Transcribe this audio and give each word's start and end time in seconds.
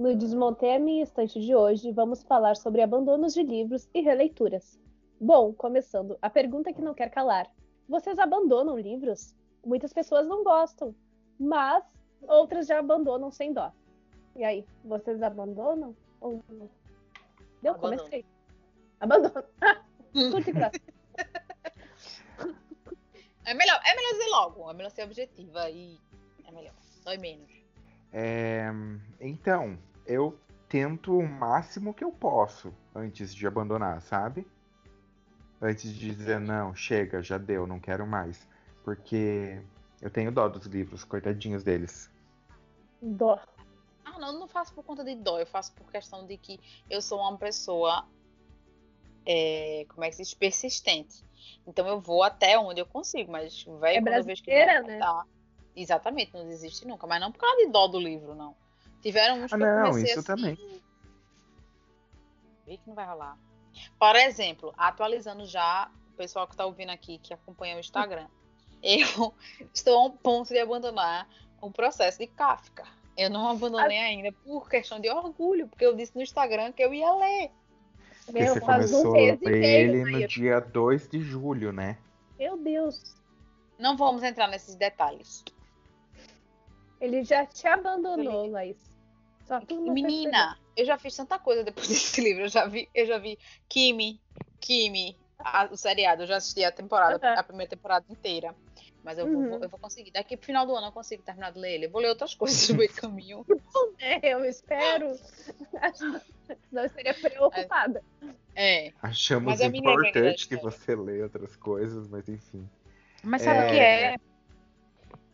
No 0.00 0.16
Desmontei 0.16 0.76
a 0.76 0.78
Minha 0.78 1.02
Estante 1.02 1.38
de 1.38 1.54
hoje, 1.54 1.92
vamos 1.92 2.22
falar 2.22 2.56
sobre 2.56 2.80
abandonos 2.80 3.34
de 3.34 3.42
livros 3.42 3.86
e 3.92 4.00
releituras. 4.00 4.80
Bom, 5.20 5.52
começando, 5.52 6.16
a 6.22 6.30
pergunta 6.30 6.72
que 6.72 6.80
não 6.80 6.94
quer 6.94 7.10
calar. 7.10 7.46
Vocês 7.86 8.18
abandonam 8.18 8.78
livros? 8.78 9.36
Muitas 9.62 9.92
pessoas 9.92 10.26
não 10.26 10.42
gostam, 10.42 10.94
mas 11.38 11.84
outras 12.22 12.66
já 12.66 12.78
abandonam 12.78 13.30
sem 13.30 13.52
dó. 13.52 13.70
E 14.34 14.42
aí, 14.42 14.64
vocês 14.82 15.22
abandonam 15.22 15.94
ou 16.18 16.42
não? 16.48 16.70
Deu, 17.60 17.74
Abandono. 17.74 17.98
comecei. 17.98 18.24
Abandono. 19.00 19.44
Graça. 20.54 20.80
É 23.44 23.54
melhor, 23.54 23.80
é 23.84 23.96
melhor 23.96 24.12
dizer 24.12 24.28
logo, 24.30 24.70
é 24.70 24.74
melhor 24.74 24.90
ser 24.90 25.02
objetiva 25.02 25.68
e 25.70 25.98
é 26.46 26.52
melhor. 26.52 26.74
Dói 27.04 27.18
menos. 27.18 27.50
É, 28.12 28.66
então, 29.20 29.78
eu 30.06 30.38
tento 30.68 31.16
o 31.16 31.28
máximo 31.28 31.92
que 31.92 32.04
eu 32.04 32.12
posso 32.12 32.72
antes 32.94 33.34
de 33.34 33.46
abandonar, 33.46 34.00
sabe? 34.02 34.46
Antes 35.60 35.92
de 35.92 36.14
dizer, 36.14 36.40
não, 36.40 36.74
chega, 36.74 37.22
já 37.22 37.36
deu, 37.36 37.66
não 37.66 37.80
quero 37.80 38.06
mais. 38.06 38.48
Porque 38.84 39.60
eu 40.00 40.10
tenho 40.10 40.32
dó 40.32 40.48
dos 40.48 40.66
livros, 40.66 41.04
coitadinhos 41.04 41.62
deles. 41.62 42.10
Dó. 43.02 43.38
Ah, 44.04 44.18
não, 44.18 44.28
eu 44.28 44.40
não 44.40 44.48
faço 44.48 44.72
por 44.72 44.84
conta 44.84 45.04
de 45.04 45.14
dó, 45.14 45.38
eu 45.38 45.46
faço 45.46 45.72
por 45.74 45.90
questão 45.90 46.26
de 46.26 46.36
que 46.38 46.58
eu 46.88 47.02
sou 47.02 47.18
uma 47.18 47.36
pessoa, 47.36 48.06
é, 49.26 49.84
como 49.88 50.04
é 50.04 50.08
que 50.08 50.16
se 50.16 50.22
diz, 50.22 50.34
persistente. 50.34 51.24
Então 51.66 51.86
eu 51.86 52.00
vou 52.00 52.22
até 52.22 52.58
onde 52.58 52.80
eu 52.80 52.86
consigo, 52.86 53.30
mas 53.30 53.64
vai 53.64 53.96
É 53.96 54.00
quando 54.00 54.14
eu 54.14 54.24
vejo 54.24 54.42
que 54.42 54.50
não 54.50 54.86
né? 54.86 54.98
dá. 54.98 55.24
Exatamente, 55.76 56.32
não 56.32 56.46
desiste 56.46 56.86
nunca, 56.86 57.06
mas 57.06 57.20
não 57.20 57.30
por 57.30 57.38
causa 57.38 57.56
de 57.58 57.70
dó 57.70 57.86
do 57.86 57.98
livro, 57.98 58.34
não. 58.34 58.56
Tiveram 59.00 59.42
uns 59.42 59.52
Ah, 59.52 59.56
que 59.56 59.62
eu 59.62 59.66
não, 59.66 59.90
comecei 59.90 60.10
isso 60.10 60.18
assim, 60.18 60.26
também. 60.26 60.54
Vi 62.66 62.76
que 62.76 62.88
não 62.88 62.94
vai 62.94 63.06
rolar. 63.06 63.38
Por 63.98 64.16
exemplo, 64.16 64.74
atualizando 64.76 65.44
já 65.46 65.90
o 66.12 66.16
pessoal 66.16 66.46
que 66.46 66.54
está 66.54 66.66
ouvindo 66.66 66.90
aqui, 66.90 67.18
que 67.18 67.32
acompanha 67.32 67.76
o 67.76 67.80
Instagram. 67.80 68.26
Eu 68.82 69.34
estou 69.74 69.98
a 69.98 70.06
um 70.06 70.10
ponto 70.10 70.48
de 70.48 70.58
abandonar 70.58 71.28
o 71.60 71.70
processo 71.70 72.18
de 72.18 72.26
Kafka. 72.26 72.84
Eu 73.16 73.28
não 73.28 73.50
abandonei 73.50 73.98
ainda 73.98 74.32
por 74.32 74.70
questão 74.70 74.98
de 74.98 75.10
orgulho, 75.10 75.68
porque 75.68 75.84
eu 75.84 75.94
disse 75.94 76.16
no 76.16 76.22
Instagram 76.22 76.72
que 76.72 76.82
eu 76.82 76.94
ia 76.94 77.12
ler. 77.12 77.50
Porque 78.24 78.40
Meu, 78.40 78.54
você 78.54 78.60
um 78.60 78.64
começou 78.64 79.10
a 79.10 79.12
meio, 79.12 79.38
ele 79.44 80.10
no 80.10 80.26
dia 80.26 80.60
2 80.60 81.08
de 81.08 81.20
julho, 81.20 81.70
né? 81.70 81.98
Meu 82.38 82.56
Deus. 82.56 83.14
Não 83.78 83.96
vamos 83.96 84.22
entrar 84.22 84.48
nesses 84.48 84.74
detalhes. 84.74 85.44
Ele 87.00 87.22
já 87.24 87.44
te 87.44 87.66
abandonou, 87.66 88.50
Laís. 88.50 88.89
Não 89.70 89.92
Menina, 89.92 90.56
eu 90.76 90.84
já 90.84 90.96
fiz 90.98 91.16
tanta 91.16 91.38
coisa 91.38 91.64
depois 91.64 91.88
desse 91.88 92.20
livro. 92.20 92.42
Eu 92.44 92.48
já 92.48 92.66
vi, 92.66 92.88
eu 92.94 93.06
já 93.06 93.18
vi 93.18 93.38
Kimi, 93.68 94.20
Kimi, 94.60 95.16
a- 95.38 95.68
o 95.70 95.76
seriado. 95.76 96.22
Eu 96.22 96.26
já 96.26 96.36
assisti 96.36 96.62
a 96.64 96.70
temporada, 96.70 97.16
Aham. 97.26 97.38
a 97.38 97.42
primeira 97.42 97.70
temporada 97.70 98.04
inteira. 98.08 98.54
Mas 99.02 99.18
eu, 99.18 99.26
vou, 99.26 99.36
Uhum. 99.42 99.48
vou- 99.50 99.58
eu 99.62 99.68
vou 99.68 99.80
conseguir. 99.80 100.10
Daqui 100.10 100.36
pro 100.36 100.46
final 100.46 100.66
do 100.66 100.76
ano 100.76 100.88
eu 100.88 100.92
consigo 100.92 101.22
terminar 101.22 101.50
de 101.52 101.58
ler 101.58 101.72
ele. 101.74 101.86
Eu 101.86 101.90
vou 101.90 102.00
ler 102.00 102.08
outras 102.10 102.34
coisas 102.68 102.68
no 102.68 102.76
meio 102.76 102.92
caminho. 102.94 103.46
É, 103.98 104.34
eu 104.34 104.44
espero. 104.44 105.14
Senão 105.94 106.20
eu 106.82 106.84
estaria 106.86 107.14
preocupada. 107.14 108.04
É. 108.54 108.92
Achamos 109.02 109.46
Mas 109.46 109.60
lembro 109.60 109.76
ainda 109.78 109.92
da 110.02 110.08
importante 110.08 110.48
que 110.48 110.56
você 110.56 110.94
leia 110.94 111.24
outras 111.24 111.56
coisas, 111.56 112.06
mas 112.08 112.28
enfim. 112.28 112.68
Mas 113.22 113.42
sabe 113.42 113.60
o 113.66 113.70
que 113.70 113.78
É. 113.78 114.14
é? 114.14 114.16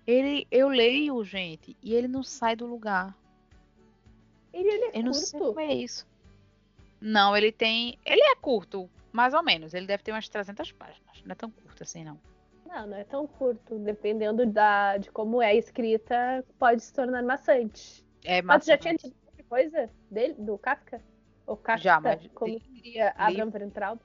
Ele, 0.06 0.46
eu 0.52 0.68
leio, 0.68 1.24
gente, 1.24 1.76
e 1.82 1.92
ele 1.94 2.06
não 2.06 2.22
sai 2.22 2.54
do 2.54 2.64
lugar. 2.66 3.16
Ele, 4.56 4.68
ele 4.70 4.84
é 4.86 4.98
Eu 4.98 5.02
não 5.04 5.12
sei 5.12 5.38
curto. 5.38 5.60
é 5.60 5.74
isso. 5.74 6.06
Não, 7.00 7.36
ele 7.36 7.52
tem. 7.52 7.98
Ele 8.04 8.22
é 8.22 8.34
curto, 8.36 8.88
mais 9.12 9.34
ou 9.34 9.42
menos. 9.42 9.74
Ele 9.74 9.86
deve 9.86 10.02
ter 10.02 10.12
umas 10.12 10.28
300 10.28 10.72
páginas. 10.72 11.22
Não 11.24 11.32
é 11.32 11.34
tão 11.34 11.50
curto 11.50 11.82
assim, 11.82 12.04
não. 12.04 12.18
Não, 12.66 12.86
não 12.86 12.96
é 12.96 13.04
tão 13.04 13.26
curto. 13.26 13.78
Dependendo 13.78 14.46
da, 14.46 14.96
de 14.96 15.10
como 15.10 15.42
é 15.42 15.54
escrita, 15.54 16.42
pode 16.58 16.82
se 16.82 16.92
tornar 16.92 17.22
maçante. 17.22 18.02
É 18.24 18.40
Mas 18.40 18.64
tu 18.64 18.68
já 18.68 18.76
maçante. 18.76 18.80
tinha 18.80 18.94
tido 18.96 19.14
outra 19.26 19.44
coisa 19.44 19.90
dele, 20.10 20.34
do 20.34 20.56
Kafka? 20.56 21.02
Ou 21.46 21.56
Kafka, 21.56 21.82
Já, 21.82 22.00
mas 22.00 22.26
como 22.34 22.58
diria 22.58 23.10
Abraham 23.16 23.50
Weintraub? 23.52 24.00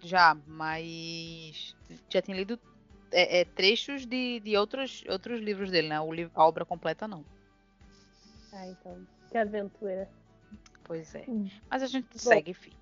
Já, 0.00 0.36
mas 0.46 1.74
já 2.08 2.22
tinha 2.22 2.36
lido 2.36 2.58
é, 3.10 3.40
é, 3.40 3.44
trechos 3.44 4.06
de, 4.06 4.40
de 4.40 4.56
outros, 4.56 5.02
outros 5.08 5.40
livros 5.40 5.70
dele, 5.70 5.88
né? 5.88 6.00
O 6.00 6.10
a 6.34 6.46
obra 6.46 6.64
completa 6.64 7.08
não. 7.08 7.24
Ah, 8.52 8.66
então, 8.66 9.06
que 9.30 9.38
aventura. 9.38 10.08
Pois 10.84 11.14
é. 11.14 11.24
Hum. 11.28 11.48
Mas 11.70 11.82
a 11.82 11.86
gente 11.86 12.18
segue, 12.18 12.52
filho. 12.52 12.76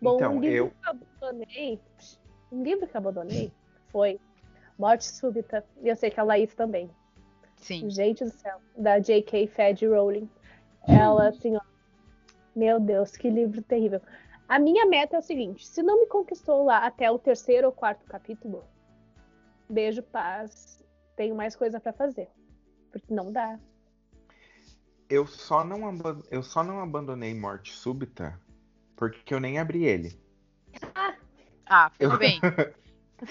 Bom, 0.00 0.16
Então, 0.16 0.34
um 0.36 0.40
livro 0.40 0.56
eu- 0.56 0.70
que 0.70 0.76
eu 0.86 0.90
abandonei, 0.90 1.80
um 2.52 2.62
livro 2.62 2.86
que 2.86 2.94
eu 2.94 2.98
abandonei 2.98 3.52
foi 3.90 4.20
Morte 4.78 5.04
Súbita. 5.06 5.64
E 5.82 5.88
eu 5.88 5.96
sei 5.96 6.10
que 6.10 6.20
a 6.20 6.22
Laís 6.22 6.54
também. 6.54 6.90
Sim. 7.56 7.88
Gente 7.88 8.22
do 8.24 8.30
céu, 8.30 8.60
da 8.76 8.98
J.K. 8.98 9.46
Fad 9.48 9.80
Rowling. 9.82 10.28
Ela, 10.86 11.28
assim, 11.28 11.56
ó. 11.56 11.60
Meu 12.54 12.78
Deus, 12.78 13.16
que 13.16 13.28
livro 13.30 13.62
terrível. 13.62 14.00
A 14.48 14.58
minha 14.58 14.84
meta 14.86 15.16
é 15.16 15.18
o 15.18 15.22
seguinte: 15.22 15.66
se 15.66 15.82
não 15.82 16.00
me 16.00 16.06
conquistou 16.06 16.64
lá 16.64 16.86
até 16.86 17.10
o 17.10 17.18
terceiro 17.18 17.66
ou 17.68 17.72
quarto 17.72 18.04
capítulo, 18.06 18.62
beijo, 19.68 20.02
paz. 20.02 20.84
Tenho 21.16 21.34
mais 21.34 21.56
coisa 21.56 21.80
pra 21.80 21.92
fazer. 21.94 22.28
Porque 22.92 23.12
não 23.12 23.32
dá. 23.32 23.58
Eu 25.08 25.26
só 25.26 25.64
não, 25.64 25.80
eu 26.30 26.42
só 26.42 26.64
não 26.64 26.80
abandonei 26.80 27.34
Morte 27.34 27.72
Súbita 27.72 28.40
porque 28.96 29.32
eu 29.32 29.40
nem 29.40 29.58
abri 29.58 29.84
ele. 29.84 30.18
Ah, 31.66 31.90
fez 31.90 32.10
Eu- 32.10 32.18
bem. 32.18 32.40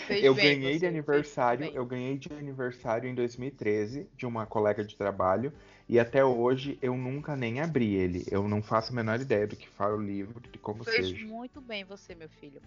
Fez 0.07 0.23
eu 0.23 0.33
bem 0.33 0.59
ganhei 0.59 0.79
de 0.79 0.87
aniversário, 0.87 1.67
eu 1.71 1.85
ganhei 1.85 2.17
de 2.17 2.33
aniversário 2.33 3.07
em 3.07 3.13
2013 3.13 4.09
de 4.15 4.25
uma 4.25 4.43
colega 4.47 4.83
de 4.83 4.95
trabalho 4.95 5.53
e 5.87 5.99
até 5.99 6.25
hoje 6.25 6.79
eu 6.81 6.97
nunca 6.97 7.35
nem 7.35 7.61
abri 7.61 7.93
ele. 7.93 8.25
Eu 8.31 8.47
não 8.47 8.63
faço 8.63 8.91
a 8.91 8.95
menor 8.95 9.21
ideia 9.21 9.45
do 9.45 9.55
que 9.55 9.69
fala 9.69 9.95
o 9.95 10.01
livro, 10.01 10.39
de 10.39 10.57
como 10.57 10.83
Fez 10.83 11.09
seja. 11.09 11.25
muito 11.27 11.61
bem 11.61 11.83
você, 11.83 12.15
meu 12.15 12.27
filho. 12.27 12.59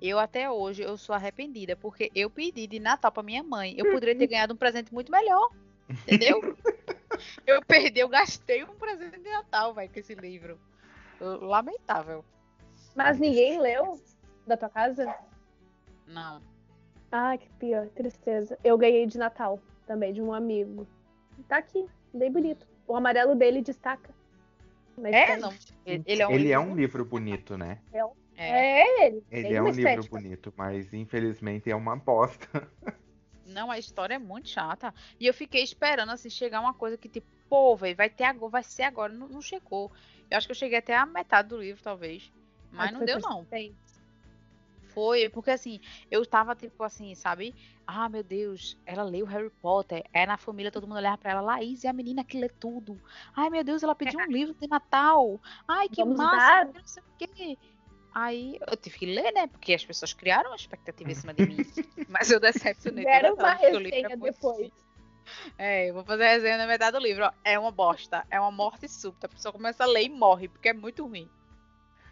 Eu 0.00 0.18
até 0.18 0.50
hoje 0.50 0.82
eu 0.82 0.96
sou 0.96 1.14
arrependida 1.14 1.76
porque 1.76 2.10
eu 2.14 2.30
pedi 2.30 2.66
de 2.66 2.80
Natal 2.80 3.12
pra 3.12 3.22
minha 3.22 3.42
mãe. 3.42 3.74
Eu 3.76 3.90
poderia 3.92 4.16
ter 4.16 4.26
ganhado 4.26 4.54
um 4.54 4.56
presente 4.56 4.94
muito 4.94 5.12
melhor. 5.12 5.50
Entendeu? 5.90 6.40
eu 7.46 7.62
perdi, 7.62 8.00
eu 8.00 8.08
gastei 8.08 8.64
um 8.64 8.74
presente 8.74 9.18
de 9.20 9.30
Natal, 9.30 9.74
vai, 9.74 9.88
com 9.88 9.98
esse 9.98 10.14
livro. 10.14 10.58
Lamentável. 11.20 12.24
Mas 12.94 13.18
ninguém 13.18 13.60
leu 13.60 14.00
da 14.46 14.56
tua 14.56 14.68
casa? 14.68 15.14
Não. 16.06 16.42
Ah, 17.10 17.36
que 17.36 17.48
pior, 17.58 17.88
tristeza. 17.90 18.58
Eu 18.64 18.76
ganhei 18.76 19.06
de 19.06 19.18
Natal 19.18 19.60
também, 19.86 20.12
de 20.12 20.20
um 20.22 20.32
amigo. 20.32 20.86
Tá 21.48 21.58
aqui, 21.58 21.86
bem 22.12 22.30
bonito. 22.30 22.66
O 22.86 22.96
amarelo 22.96 23.34
dele 23.34 23.62
destaca. 23.62 24.10
É, 25.04 25.36
não. 25.36 25.52
Ele 25.86 26.02
ele 26.06 26.22
é 26.22 26.28
um 26.28 26.30
Ele 26.32 26.38
livro 26.44 26.52
é 26.54 26.58
um 26.58 26.74
livro 26.74 27.04
bonito, 27.04 27.56
né? 27.56 27.78
É. 27.92 28.02
É 28.36 29.06
ele. 29.06 29.24
Ele 29.30 29.48
tem 29.48 29.56
é 29.56 29.60
um 29.60 29.64
uma 29.66 29.70
livro 29.72 29.90
estética. 29.90 30.16
bonito, 30.16 30.54
mas 30.56 30.92
infelizmente 30.92 31.70
é 31.70 31.76
uma 31.76 31.94
aposta. 31.94 32.68
Não, 33.52 33.70
a 33.70 33.78
história 33.78 34.14
é 34.14 34.18
muito 34.18 34.48
chata. 34.48 34.92
E 35.20 35.26
eu 35.26 35.34
fiquei 35.34 35.62
esperando 35.62 36.10
assim 36.10 36.30
chegar 36.30 36.60
uma 36.60 36.74
coisa 36.74 36.96
que 36.96 37.08
tipo, 37.08 37.26
pô, 37.48 37.76
velho, 37.76 37.96
vai 37.96 38.10
ter 38.10 38.24
agora, 38.24 38.50
vai 38.50 38.62
ser 38.62 38.82
agora, 38.84 39.12
não, 39.12 39.28
não 39.28 39.42
chegou. 39.42 39.92
Eu 40.30 40.38
acho 40.38 40.46
que 40.46 40.52
eu 40.52 40.56
cheguei 40.56 40.78
até 40.78 40.96
a 40.96 41.06
metade 41.06 41.48
do 41.48 41.58
livro, 41.58 41.82
talvez. 41.82 42.32
Mas 42.70 42.88
Ah, 42.88 42.92
não 42.92 43.04
deu 43.04 43.20
não. 43.20 43.46
Foi, 44.94 45.28
porque 45.30 45.50
assim, 45.50 45.80
eu 46.10 46.24
tava 46.26 46.54
tipo 46.54 46.82
assim, 46.82 47.14
sabe? 47.14 47.54
Ah, 47.86 48.08
meu 48.08 48.22
Deus, 48.22 48.76
ela 48.84 49.02
leu 49.02 49.24
Harry 49.24 49.50
Potter. 49.60 50.04
É 50.12 50.26
na 50.26 50.36
família, 50.36 50.70
todo 50.70 50.86
mundo 50.86 50.98
olhava 50.98 51.18
pra 51.18 51.30
ela, 51.32 51.40
Laís 51.40 51.84
é 51.84 51.88
a 51.88 51.92
menina 51.92 52.22
que 52.22 52.38
lê 52.38 52.48
tudo. 52.48 53.00
Ai, 53.34 53.48
meu 53.48 53.64
Deus, 53.64 53.82
ela 53.82 53.94
pediu 53.94 54.20
um 54.20 54.30
livro 54.30 54.54
de 54.54 54.68
Natal. 54.68 55.40
Ai, 55.66 55.88
que 55.88 56.02
Vamos 56.02 56.18
massa, 56.18 56.36
dar. 56.36 56.66
não 56.66 56.84
sei 56.84 57.02
o 57.02 57.16
quê. 57.18 57.58
Aí 58.14 58.58
eu 58.68 58.76
tive 58.76 58.98
que 58.98 59.06
ler, 59.06 59.32
né? 59.32 59.46
Porque 59.46 59.72
as 59.72 59.84
pessoas 59.84 60.12
criaram 60.12 60.50
uma 60.50 60.56
expectativa 60.56 61.10
em 61.10 61.14
cima 61.14 61.32
de 61.32 61.46
mim. 61.46 61.56
Mas 62.08 62.30
eu 62.30 62.38
decepcionei. 62.38 63.04
Toda 63.04 63.34
uma 63.34 63.54
resenha 63.54 64.16
depois. 64.16 64.70
É, 65.56 65.88
eu 65.88 65.94
vou 65.94 66.04
fazer 66.04 66.24
a 66.24 66.30
resenha 66.30 66.58
na 66.58 66.66
metade 66.66 66.96
do 66.98 67.02
livro. 67.02 67.24
Ó. 67.24 67.32
É 67.44 67.58
uma 67.58 67.70
bosta. 67.70 68.26
É 68.30 68.38
uma 68.38 68.50
morte 68.50 68.88
súbita. 68.88 69.26
A 69.26 69.30
pessoa 69.30 69.52
começa 69.52 69.84
a 69.84 69.86
ler 69.86 70.04
e 70.04 70.08
morre, 70.10 70.48
porque 70.48 70.68
é 70.68 70.72
muito 70.72 71.06
ruim. 71.06 71.28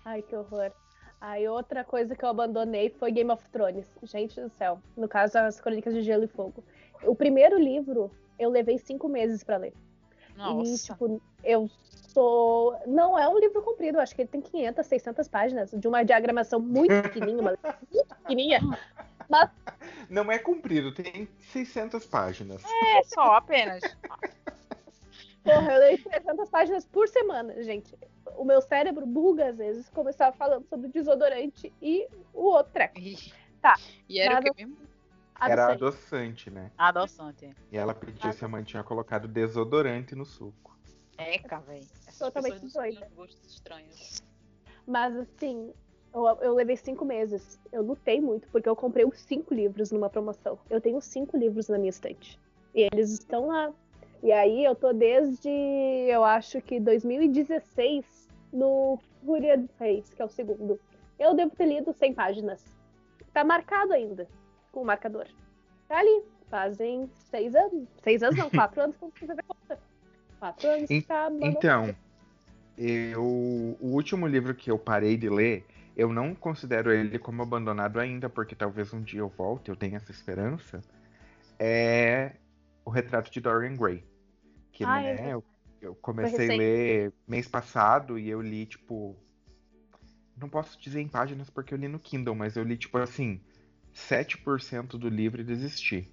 Ai, 0.04 0.22
que 0.22 0.34
horror. 0.34 0.72
Aí 1.20 1.46
outra 1.46 1.84
coisa 1.84 2.16
que 2.16 2.24
eu 2.24 2.30
abandonei 2.30 2.88
foi 2.88 3.12
Game 3.12 3.30
of 3.30 3.46
Thrones. 3.50 3.86
Gente 4.04 4.40
do 4.40 4.48
céu. 4.56 4.80
No 4.96 5.06
caso, 5.06 5.38
as 5.38 5.60
Crônicas 5.60 5.92
de 5.92 6.02
Gelo 6.02 6.24
e 6.24 6.28
Fogo. 6.28 6.64
O 7.02 7.14
primeiro 7.14 7.58
livro 7.58 8.10
eu 8.38 8.48
levei 8.48 8.78
cinco 8.78 9.06
meses 9.06 9.44
pra 9.44 9.58
ler. 9.58 9.74
E, 10.34 10.38
Nossa. 10.38 10.94
tipo, 10.94 11.20
eu 11.44 11.68
sou. 12.12 12.78
Não 12.86 13.18
é 13.18 13.28
um 13.28 13.38
livro 13.38 13.62
comprido, 13.62 13.98
acho 13.98 14.14
que 14.14 14.22
ele 14.22 14.28
tem 14.28 14.40
500, 14.40 14.86
600 14.86 15.28
páginas, 15.28 15.70
de 15.70 15.88
uma 15.88 16.02
diagramação 16.02 16.60
muito 16.60 16.90
pequenininha, 17.02 17.40
uma 17.40 17.58
muito 17.92 18.14
pequenininha. 18.16 18.60
Mas 19.28 19.50
Não 20.08 20.30
é 20.30 20.38
comprido, 20.38 20.92
tem 20.92 21.28
600 21.52 22.04
páginas. 22.06 22.62
É 22.64 23.02
só, 23.04 23.36
apenas. 23.36 23.80
Porra, 25.42 25.72
eu 25.72 25.80
leio 25.80 26.04
300 26.04 26.50
páginas 26.50 26.84
por 26.84 27.08
semana, 27.08 27.62
gente. 27.62 27.96
O 28.36 28.44
meu 28.44 28.60
cérebro 28.60 29.06
buga 29.06 29.48
às 29.48 29.56
vezes, 29.56 29.88
como 29.88 30.08
eu 30.08 30.10
estava 30.10 30.36
falando 30.36 30.66
sobre 30.66 30.88
desodorante 30.88 31.72
e 31.80 32.06
o 32.34 32.44
outro 32.44 32.72
treco. 32.72 33.00
Tá. 33.62 33.74
E 34.08 34.20
era 34.20 34.38
o 34.38 34.42
que 34.42 34.52
mesmo? 34.54 34.76
Era 35.40 35.72
adoçante, 35.72 36.50
né? 36.50 36.70
Adoçante. 36.76 37.50
E 37.72 37.78
ela 37.78 37.94
pediu 37.94 38.30
se 38.32 38.44
a 38.44 38.48
mãe 38.48 38.62
tinha 38.62 38.82
colocado 38.82 39.26
desodorante 39.26 40.14
no 40.14 40.26
suco. 40.26 40.70
Eca, 41.16 41.60
velho. 41.60 41.86
Totalmente 42.20 42.72
doida. 42.72 43.08
Gostos 43.14 43.50
estranhos. 43.50 44.22
Mas 44.86 45.16
assim, 45.16 45.72
eu, 46.14 46.26
eu, 46.40 46.54
levei 46.54 46.76
cinco 46.76 47.04
meses. 47.04 47.58
Eu 47.72 47.82
lutei 47.82 48.20
muito, 48.20 48.48
porque 48.48 48.68
eu 48.68 48.76
comprei 48.76 49.04
os 49.04 49.18
cinco 49.20 49.54
livros 49.54 49.90
numa 49.90 50.10
promoção. 50.10 50.58
Eu 50.68 50.80
tenho 50.80 51.00
cinco 51.00 51.36
livros 51.36 51.68
na 51.68 51.78
minha 51.78 51.90
estante. 51.90 52.38
E 52.74 52.88
eles 52.92 53.10
estão 53.10 53.46
lá. 53.46 53.72
E 54.22 54.32
aí 54.32 54.64
eu 54.64 54.74
tô 54.74 54.92
desde, 54.92 55.48
eu 55.48 56.22
acho 56.22 56.60
que 56.60 56.78
2016, 56.78 58.28
no 58.52 58.98
Fúria 59.24 59.56
dos 59.56 59.70
Reis, 59.78 60.12
que 60.12 60.20
é 60.20 60.24
o 60.24 60.28
segundo. 60.28 60.78
Eu 61.18 61.34
devo 61.34 61.54
ter 61.56 61.66
lido 61.66 61.92
100 61.92 62.14
páginas. 62.14 62.64
Tá 63.32 63.44
marcado 63.44 63.92
ainda, 63.92 64.28
com 64.72 64.82
o 64.82 64.84
marcador. 64.84 65.26
Tá 65.88 65.98
ali. 65.98 66.22
Fazem 66.48 67.08
seis 67.30 67.54
anos. 67.54 67.88
Seis 68.02 68.22
anos 68.22 68.36
não, 68.36 68.50
quatro 68.50 68.82
anos 68.82 68.96
que 68.96 69.04
eu 69.04 69.28
fazer 69.28 69.44
conta. 69.44 69.78
Quatro 70.40 70.68
anos 70.68 70.88
que 70.88 71.02
tá 71.02 71.30
Então, 71.40 71.94
eu, 72.82 73.22
o 73.22 73.94
último 73.94 74.26
livro 74.26 74.54
que 74.54 74.70
eu 74.70 74.78
parei 74.78 75.16
de 75.16 75.28
ler 75.28 75.66
eu 76.00 76.12
não 76.12 76.34
considero 76.34 76.90
ele 76.90 77.18
como 77.18 77.42
abandonado 77.42 78.00
ainda, 78.00 78.28
porque 78.28 78.54
talvez 78.54 78.92
um 78.94 79.02
dia 79.02 79.20
eu 79.20 79.28
volte, 79.28 79.68
eu 79.68 79.76
tenho 79.76 79.96
essa 79.96 80.10
esperança. 80.10 80.80
É 81.58 82.36
o 82.84 82.90
retrato 82.90 83.30
de 83.30 83.38
Dorian 83.38 83.76
Gray. 83.76 84.02
Que 84.72 84.82
ah, 84.82 85.00
né, 85.00 85.34
eu, 85.34 85.44
eu 85.80 85.94
comecei 85.96 86.50
a 86.50 86.56
ler 86.56 87.12
mês 87.28 87.46
passado 87.46 88.18
e 88.18 88.30
eu 88.30 88.40
li, 88.40 88.64
tipo. 88.64 89.14
Não 90.36 90.48
posso 90.48 90.80
dizer 90.80 91.02
em 91.02 91.08
páginas 91.08 91.50
porque 91.50 91.74
eu 91.74 91.78
li 91.78 91.86
no 91.86 91.98
Kindle, 91.98 92.34
mas 92.34 92.56
eu 92.56 92.64
li, 92.64 92.78
tipo 92.78 92.96
assim, 92.96 93.42
7% 93.94 94.96
do 94.96 95.08
livro 95.10 95.42
e 95.42 95.44
desisti. 95.44 96.10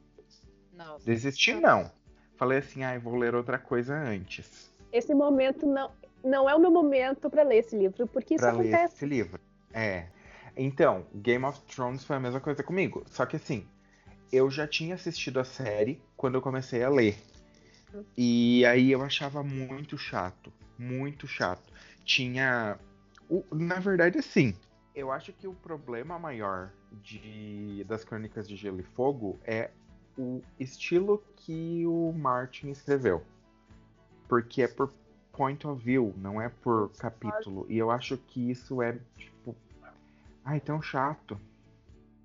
Nossa. 0.74 1.06
Desisti 1.06 1.54
não. 1.54 1.90
Falei 2.36 2.58
assim, 2.58 2.84
ah, 2.84 3.00
vou 3.00 3.16
ler 3.16 3.34
outra 3.34 3.58
coisa 3.58 3.96
antes. 3.96 4.70
Esse 4.92 5.16
momento 5.16 5.66
não, 5.66 5.92
não 6.24 6.50
é 6.50 6.56
o 6.56 6.60
meu 6.60 6.72
momento 6.72 7.30
para 7.30 7.44
ler 7.44 7.58
esse 7.58 7.78
livro, 7.78 8.08
porque 8.08 8.36
isso 8.36 8.44
pra 8.44 8.52
acontece. 8.52 8.76
Ler 8.76 8.86
esse 8.86 9.06
livro. 9.06 9.40
É. 9.74 10.08
Então, 10.56 11.06
Game 11.14 11.46
of 11.46 11.62
Thrones 11.62 12.04
foi 12.04 12.16
a 12.16 12.20
mesma 12.20 12.40
coisa 12.40 12.64
comigo. 12.64 13.04
Só 13.08 13.26
que 13.26 13.36
assim, 13.36 13.68
eu 14.32 14.50
já 14.50 14.68
tinha 14.68 14.96
assistido 14.96 15.40
a 15.40 15.44
série 15.44 16.02
quando 16.16 16.36
eu 16.36 16.42
comecei 16.42 16.84
a 16.84 16.90
ler. 16.90 17.18
E 18.18 18.66
aí 18.66 18.92
eu 18.92 19.02
achava 19.02 19.44
muito 19.44 19.98
chato. 19.98 20.52
Muito 20.78 21.28
chato. 21.28 21.72
Tinha. 22.04 22.78
O, 23.30 23.44
na 23.52 23.80
verdade, 23.80 24.18
assim. 24.18 24.56
Eu 24.96 25.12
acho 25.12 25.32
que 25.32 25.48
o 25.48 25.54
problema 25.54 26.18
maior 26.18 26.72
de, 27.04 27.84
das 27.88 28.04
Crônicas 28.04 28.48
de 28.48 28.56
Gelo 28.56 28.80
e 28.80 28.84
Fogo 28.84 29.40
é 29.46 29.70
o 30.18 30.42
estilo 30.60 31.24
que 31.36 31.86
o 31.86 32.12
Martin 32.14 32.70
escreveu. 32.70 33.24
Porque 34.28 34.64
é 34.64 34.68
por 34.68 34.92
point 35.38 35.66
of 35.68 35.82
view, 35.82 36.14
não 36.18 36.42
é 36.42 36.50
por 36.50 36.90
capítulo. 36.98 37.68
E 37.70 37.78
eu 37.78 37.92
acho 37.92 38.18
que 38.18 38.50
isso 38.50 38.82
é, 38.82 38.98
tipo. 39.16 39.56
Ai, 40.44 40.60
tão 40.60 40.82
chato. 40.82 41.40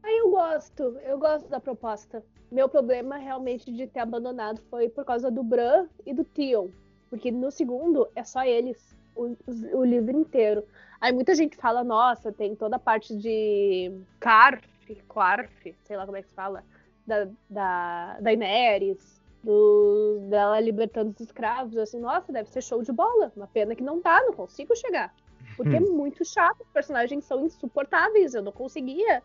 Ai, 0.02 0.18
eu 0.18 0.30
gosto. 0.30 0.82
Eu 1.04 1.18
gosto 1.18 1.48
da 1.48 1.60
proposta. 1.60 2.24
Meu 2.50 2.68
problema 2.68 3.16
realmente 3.18 3.70
de 3.70 3.86
ter 3.86 4.00
abandonado 4.00 4.60
foi 4.70 4.88
por 4.88 5.04
causa 5.04 5.30
do 5.30 5.42
Bran 5.42 5.86
e 6.06 6.14
do 6.14 6.24
Tion. 6.24 6.68
Porque 7.10 7.30
no 7.30 7.50
segundo 7.50 8.08
é 8.16 8.24
só 8.24 8.44
eles. 8.44 8.96
O, 9.14 9.36
o, 9.74 9.84
livro 9.84 10.18
inteiro. 10.18 10.64
Aí 10.98 11.12
muita 11.12 11.34
gente 11.34 11.54
fala, 11.54 11.84
nossa, 11.84 12.32
tem 12.32 12.56
toda 12.56 12.76
a 12.76 12.78
parte 12.78 13.14
de 13.14 13.92
Carf, 14.18 14.64
Quarf, 15.06 15.74
sei 15.84 15.96
lá 15.98 16.06
como 16.06 16.16
é 16.16 16.22
que 16.22 16.28
se 16.28 16.34
fala, 16.34 16.64
da, 17.06 17.26
da, 17.26 17.30
da 17.50 18.20
Daenerys, 18.20 19.21
do, 19.42 20.20
dela 20.28 20.60
libertando 20.60 21.10
os 21.10 21.20
escravos. 21.20 21.76
Assim, 21.76 21.98
nossa, 21.98 22.32
deve 22.32 22.50
ser 22.50 22.62
show 22.62 22.82
de 22.82 22.92
bola. 22.92 23.32
Uma 23.36 23.46
pena 23.46 23.74
que 23.74 23.82
não 23.82 24.00
tá, 24.00 24.22
não 24.22 24.32
consigo 24.32 24.74
chegar. 24.76 25.14
Porque 25.56 25.76
é 25.76 25.80
hum. 25.80 25.96
muito 25.96 26.24
chato, 26.24 26.62
os 26.62 26.70
personagens 26.70 27.24
são 27.24 27.44
insuportáveis, 27.44 28.34
eu 28.34 28.42
não 28.42 28.52
conseguia. 28.52 29.22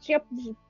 Tinha 0.00 0.22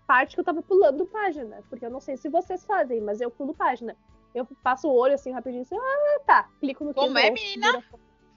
parte 0.07 0.35
que 0.35 0.41
eu 0.41 0.45
tava 0.45 0.63
pulando 0.63 1.07
página, 1.07 1.63
porque 1.69 1.85
eu 1.85 1.91
não 1.91 2.01
sei 2.01 2.17
se 2.17 2.29
vocês 2.29 2.65
fazem, 2.65 3.01
mas 3.01 3.21
eu 3.21 3.31
pulo 3.31 3.55
página. 3.55 3.97
Eu 4.35 4.47
passo 4.63 4.89
o 4.89 4.95
olho 4.95 5.15
assim 5.15 5.33
rapidinho, 5.33 5.63
assim, 5.63 5.77
ah, 5.77 6.21
tá, 6.27 6.49
clico 6.61 6.85
no 6.85 6.95
Como 6.95 7.19
é, 7.19 7.31
menina? 7.31 7.83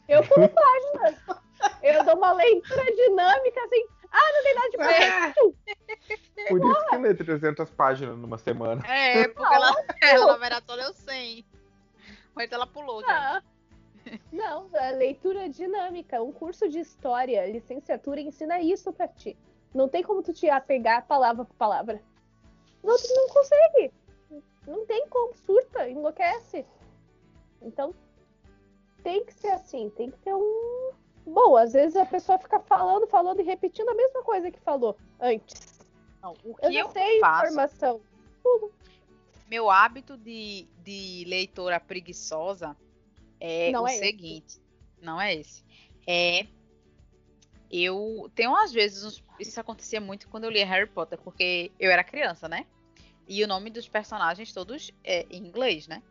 Eu 0.08 0.24
pulo 0.24 0.50
página. 0.50 1.44
eu 1.84 2.04
dou 2.04 2.16
uma 2.16 2.34
leitura 2.34 2.86
dinâmica, 2.96 3.62
assim, 3.66 3.86
ah, 4.12 4.32
não 4.34 4.44
tem 4.44 4.56
nada 4.56 4.70
de 4.70 4.78
protesto. 4.78 5.56
Por 6.48 6.72
isso 6.72 6.90
que 6.90 6.98
lê 6.98 7.14
300 7.14 7.70
páginas 7.72 8.18
numa 8.18 8.38
semana. 8.38 8.82
É, 8.88 9.28
porque 9.30 9.54
ela, 9.54 9.86
ela 10.02 10.38
maratonou 10.38 10.94
100. 10.94 11.46
Mas 12.36 12.52
ela 12.52 12.66
pulou, 12.66 13.04
ah. 13.08 13.42
Não, 14.32 14.70
a 14.74 14.92
leitura 14.92 15.50
dinâmica. 15.50 16.22
Um 16.22 16.32
curso 16.32 16.68
de 16.68 16.80
história, 16.80 17.46
licenciatura, 17.52 18.22
ensina 18.22 18.60
isso 18.60 18.92
pra 18.92 19.08
ti. 19.08 19.38
Não 19.74 19.88
tem 19.88 20.02
como 20.02 20.24
tu 20.24 20.34
te 20.34 20.50
apegar 20.50 21.06
palavra 21.06 21.46
por 21.46 21.56
palavra. 21.56 22.02
Não, 22.84 22.98
tu 22.98 23.14
não 23.14 23.28
consegue. 23.30 23.94
Não 24.66 24.86
tem 24.86 25.08
como, 25.08 25.36
surta, 25.36 25.88
enlouquece. 25.88 26.66
Então, 27.62 27.94
tem 29.04 29.26
que 29.26 29.34
ser 29.34 29.50
assim, 29.50 29.90
tem 29.92 30.10
que 30.10 30.18
ter 30.20 30.34
um, 30.34 30.92
Bom, 31.30 31.56
às 31.56 31.74
vezes 31.74 31.96
a 31.96 32.06
pessoa 32.06 32.40
fica 32.40 32.60
falando, 32.60 33.08
falando 33.08 33.40
e 33.40 33.44
repetindo 33.44 33.90
a 33.90 33.96
mesma 33.96 34.24
coisa 34.24 34.50
que 34.50 34.60
falou 34.60 34.98
antes. 35.20 35.80
Não, 36.22 36.34
o 36.44 36.56
que 36.56 36.66
eu, 36.66 36.72
eu 36.72 36.90
sei 36.90 37.20
faço, 37.20 37.46
informação. 37.46 38.02
Tudo. 38.44 38.72
Meu 39.48 39.70
hábito 39.70 40.18
de, 40.18 40.68
de 40.84 41.24
leitora 41.28 41.80
preguiçosa 41.80 42.76
é 43.40 43.72
não 43.72 43.84
o 43.84 43.88
é 43.88 43.94
seguinte. 43.94 44.48
Esse. 44.48 44.62
Não 45.02 45.22
é 45.22 45.36
esse. 45.36 45.64
É. 46.08 46.48
Eu 47.72 48.30
tenho 48.34 48.56
às 48.56 48.72
vezes. 48.72 49.24
Isso 49.40 49.60
acontecia 49.60 50.02
muito 50.02 50.28
quando 50.28 50.46
eu 50.46 50.50
lia 50.50 50.66
Harry 50.66 50.90
Potter, 50.90 51.20
porque 51.20 51.72
eu 51.80 51.92
era 51.92 52.04
criança, 52.04 52.50
né? 52.50 52.66
E 53.28 53.44
o 53.44 53.48
nome 53.48 53.70
dos 53.70 53.88
personagens 53.88 54.52
todos 54.52 54.92
é 55.04 55.25
em 55.30 55.46
inglês, 55.46 55.88
né? 55.88 56.02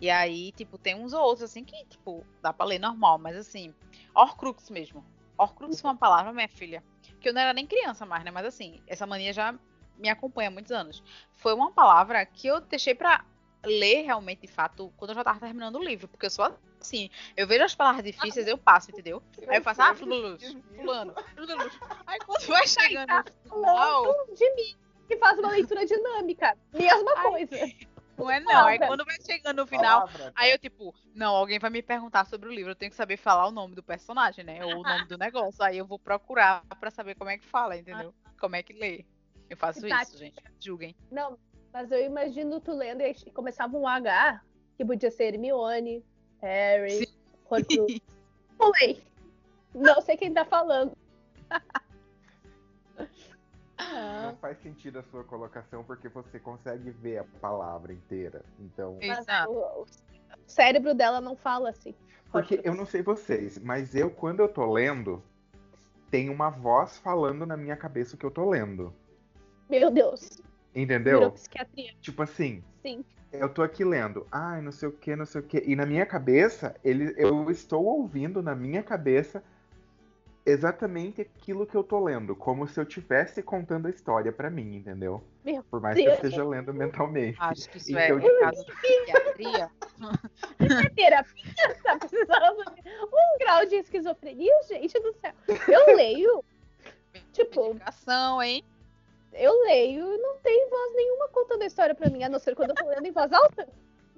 E 0.00 0.10
aí, 0.10 0.52
tipo, 0.52 0.78
tem 0.78 0.94
uns 0.94 1.12
ou 1.12 1.22
outros, 1.22 1.42
assim, 1.42 1.64
que, 1.64 1.84
tipo, 1.86 2.24
dá 2.42 2.52
pra 2.52 2.66
ler 2.66 2.78
normal, 2.78 3.18
mas 3.18 3.36
assim, 3.36 3.74
Horcrux 4.14 4.70
mesmo. 4.70 5.04
Horcrux 5.36 5.80
foi 5.80 5.90
uma 5.90 5.96
palavra, 5.96 6.32
minha 6.32 6.48
filha, 6.48 6.82
que 7.20 7.28
eu 7.28 7.32
não 7.32 7.40
era 7.40 7.52
nem 7.52 7.66
criança 7.66 8.04
mais, 8.04 8.24
né? 8.24 8.30
Mas 8.30 8.46
assim, 8.46 8.80
essa 8.86 9.06
mania 9.06 9.32
já 9.32 9.54
me 9.96 10.08
acompanha 10.08 10.48
há 10.48 10.52
muitos 10.52 10.72
anos. 10.72 11.02
Foi 11.32 11.54
uma 11.54 11.70
palavra 11.72 12.24
que 12.26 12.46
eu 12.46 12.60
deixei 12.60 12.94
pra 12.94 13.24
ler 13.64 14.02
realmente, 14.02 14.42
de 14.42 14.48
fato, 14.48 14.92
quando 14.96 15.10
eu 15.10 15.16
já 15.16 15.24
tava 15.24 15.40
terminando 15.40 15.76
o 15.76 15.84
livro, 15.84 16.08
porque 16.08 16.26
eu 16.26 16.30
sou 16.30 16.52
assim, 16.80 17.10
eu 17.36 17.46
vejo 17.46 17.64
as 17.64 17.74
palavras 17.74 18.04
difíceis, 18.04 18.46
eu 18.46 18.56
passo, 18.56 18.90
entendeu? 18.90 19.22
Aí 19.48 19.58
eu 19.58 19.62
faço, 19.62 19.82
ah, 19.82 19.94
fulano, 19.94 20.38
fulano, 20.76 21.14
fulano. 21.34 21.70
Aí 22.06 22.18
quando 22.20 22.46
vai 22.46 22.66
chegando 22.66 23.10
no 23.46 23.56
final... 23.56 24.26
de 24.34 24.54
mim, 24.54 24.76
que 25.08 25.16
faz 25.16 25.38
uma 25.38 25.50
leitura 25.50 25.84
dinâmica, 25.84 26.56
mesma 26.72 27.22
coisa. 27.22 27.56
Não 28.18 28.30
é 28.30 28.40
não. 28.40 28.66
Aí 28.66 28.78
quando 28.78 29.04
vai 29.04 29.16
chegando 29.20 29.58
no 29.58 29.66
final, 29.66 30.08
aí 30.34 30.50
eu 30.50 30.58
tipo, 30.58 30.94
não, 31.14 31.34
alguém 31.34 31.58
vai 31.58 31.70
me 31.70 31.82
perguntar 31.82 32.26
sobre 32.26 32.48
o 32.48 32.52
livro, 32.52 32.72
eu 32.72 32.76
tenho 32.76 32.90
que 32.90 32.96
saber 32.96 33.16
falar 33.16 33.46
o 33.46 33.52
nome 33.52 33.74
do 33.74 33.82
personagem, 33.82 34.44
né? 34.44 34.64
Ou 34.64 34.80
o 34.80 34.82
nome 34.82 35.06
do 35.06 35.16
negócio. 35.16 35.62
Aí 35.62 35.78
eu 35.78 35.86
vou 35.86 35.98
procurar 35.98 36.64
pra 36.80 36.90
saber 36.90 37.14
como 37.14 37.30
é 37.30 37.38
que 37.38 37.46
fala, 37.46 37.76
entendeu? 37.76 38.14
Como 38.40 38.56
é 38.56 38.62
que 38.62 38.72
lê. 38.72 39.04
Eu 39.48 39.56
faço 39.56 39.86
isso, 39.86 40.18
gente. 40.18 40.42
Julguem. 40.60 40.94
Não, 41.10 41.38
mas 41.72 41.90
eu 41.90 42.04
imagino 42.04 42.60
tu 42.60 42.72
lendo 42.72 43.02
e 43.02 43.14
começava 43.30 43.76
um 43.76 43.86
H, 43.86 44.42
que 44.76 44.84
podia 44.84 45.10
ser 45.10 45.34
Hermione, 45.34 46.04
Harry, 46.40 47.08
Horcrux. 47.48 48.00
Pulei. 48.58 49.02
Não 49.74 50.00
sei 50.02 50.16
quem 50.16 50.32
tá 50.32 50.44
falando. 50.44 50.96
Não 53.78 54.36
faz 54.36 54.58
sentido 54.58 54.98
a 54.98 55.02
sua 55.04 55.22
colocação 55.24 55.84
porque 55.84 56.08
você 56.08 56.38
consegue 56.38 56.90
ver 56.90 57.18
a 57.18 57.24
palavra 57.40 57.92
inteira. 57.92 58.44
Então. 58.58 58.98
O, 59.48 59.82
o 59.82 59.86
cérebro 60.46 60.94
dela 60.94 61.20
não 61.20 61.36
fala 61.36 61.70
assim. 61.70 61.94
Porque 62.30 62.60
eu 62.64 62.74
não 62.74 62.84
sei 62.84 63.02
vocês, 63.02 63.58
mas 63.58 63.94
eu, 63.94 64.10
quando 64.10 64.40
eu 64.40 64.48
tô 64.48 64.70
lendo, 64.70 65.22
tem 66.10 66.28
uma 66.28 66.50
voz 66.50 66.98
falando 66.98 67.46
na 67.46 67.56
minha 67.56 67.76
cabeça 67.76 68.14
o 68.14 68.18
que 68.18 68.26
eu 68.26 68.30
tô 68.30 68.50
lendo. 68.50 68.92
Meu 69.68 69.90
Deus. 69.90 70.42
Entendeu? 70.74 71.34
Tipo 72.00 72.22
assim. 72.22 72.62
Sim. 72.82 73.04
Eu 73.30 73.48
tô 73.48 73.62
aqui 73.62 73.84
lendo, 73.84 74.26
ai, 74.32 74.62
não 74.62 74.72
sei 74.72 74.88
o 74.88 74.92
que, 74.92 75.14
não 75.14 75.26
sei 75.26 75.42
o 75.42 75.44
que. 75.44 75.62
E 75.66 75.76
na 75.76 75.84
minha 75.84 76.06
cabeça, 76.06 76.74
ele, 76.82 77.14
eu 77.18 77.50
estou 77.50 77.84
ouvindo 77.84 78.42
na 78.42 78.54
minha 78.54 78.82
cabeça 78.82 79.44
exatamente 80.50 81.20
aquilo 81.20 81.66
que 81.66 81.74
eu 81.74 81.82
tô 81.84 82.02
lendo, 82.02 82.34
como 82.36 82.66
se 82.66 82.78
eu 82.80 82.84
estivesse 82.84 83.42
contando 83.42 83.86
a 83.86 83.90
história 83.90 84.32
para 84.32 84.48
mim, 84.50 84.76
entendeu? 84.76 85.22
Meu 85.44 85.62
Por 85.64 85.80
mais 85.80 85.94
Deus. 85.96 86.06
que 86.06 86.10
eu 86.10 86.14
esteja 86.28 86.44
lendo 86.48 86.72
mentalmente. 86.74 87.36
Acho 87.40 87.68
que 87.70 87.78
isso 87.78 87.90
Então, 87.90 88.02
é 88.02 88.14
um 88.14 88.40
caso 88.40 88.64
de 88.64 88.72
psiquiatria. 88.72 89.70
É 90.60 90.88
terapia? 90.90 91.74
Tá 91.82 91.96
precisando 91.98 92.64
de 92.74 92.88
um 92.88 93.38
grau 93.38 93.66
de 93.66 93.76
esquizofrenia, 93.76 94.52
gente 94.68 94.98
do 95.00 95.12
céu. 95.14 95.32
Eu 95.68 95.96
leio, 95.96 96.44
Tipo- 97.32 97.68
Medicação, 97.74 98.40
hein? 98.42 98.62
eu 99.32 99.52
leio 99.64 100.14
e 100.14 100.18
não 100.18 100.36
tem 100.38 100.68
voz 100.70 100.94
nenhuma 100.94 101.28
contando 101.28 101.62
a 101.62 101.66
história 101.66 101.94
pra 101.94 102.08
mim, 102.10 102.22
a 102.22 102.28
não 102.28 102.38
ser 102.38 102.54
quando 102.54 102.70
eu 102.70 102.76
tô 102.76 102.86
lendo 102.88 103.06
em 103.06 103.10
voz 103.12 103.32
alta. 103.32 103.68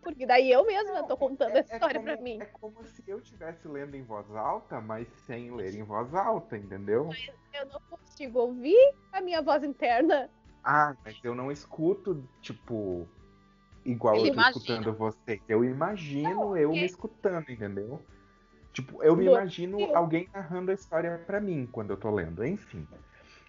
Porque 0.02 0.26
daí 0.26 0.50
eu 0.50 0.64
mesma 0.66 1.02
tô 1.04 1.16
contando 1.16 1.52
a 1.52 1.58
É- 1.58 1.58
é 1.58 1.62
história 1.62 2.00
como- 2.00 2.04
pra 2.04 2.16
mim. 2.22 2.38
É 2.40 2.44
como 2.46 2.86
se 2.86 3.02
eu 3.06 3.18
estivesse 3.18 3.68
lendo 3.68 3.94
em 3.94 4.02
voz 4.02 4.30
alta, 4.34 4.80
mas 4.80 5.06
sem 5.26 5.50
ler 5.54 5.74
em 5.74 5.82
voz 5.82 6.14
alta, 6.14 6.56
entendeu? 6.56 7.08
Eu 7.52 7.66
não 7.66 7.80
consigo 7.90 8.38
ouvir 8.40 8.94
a 9.12 9.20
minha 9.20 9.42
voz 9.42 9.62
interna. 9.64 10.30
Ah, 10.64 10.94
mas 11.04 11.18
eu 11.22 11.34
não 11.34 11.50
escuto, 11.50 12.22
tipo, 12.40 13.06
igual 13.84 14.16
Ele 14.16 14.28
eu 14.28 14.32
tô 14.34 14.40
imagina. 14.40 14.58
escutando 14.58 14.94
você. 14.96 15.40
Eu 15.48 15.64
imagino 15.64 16.30
Não, 16.30 16.56
eu 16.56 16.70
é- 16.70 16.74
me 16.74 16.84
escutando, 16.84 17.48
entendeu? 17.50 18.00
Tipo, 18.72 19.02
eu 19.02 19.16
me 19.16 19.26
imagino 19.26 19.78
alguém 19.96 20.28
narrando 20.32 20.70
a 20.70 20.74
história 20.74 21.18
pra 21.26 21.40
mim 21.40 21.68
quando 21.70 21.90
eu 21.90 21.96
tô 21.96 22.10
lendo, 22.10 22.44
enfim. 22.44 22.86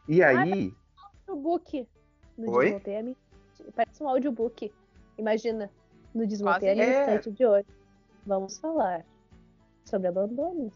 E 0.08 0.24
aí, 0.24 0.74
Audiobook. 1.28 1.88
No 2.38 2.52
Oi? 2.52 2.82
Parece 3.76 4.02
um 4.04 4.10
audiobook. 4.10 4.74
Imagina. 5.18 5.70
No 6.14 6.26
Desmontei 6.28 6.70
a 6.70 6.76
Quase 6.76 7.30
é. 7.30 7.32
De 7.32 7.46
hoje. 7.46 7.68
Vamos 8.26 8.58
falar 8.60 9.06
sobre 9.86 10.08
abandonos 10.08 10.74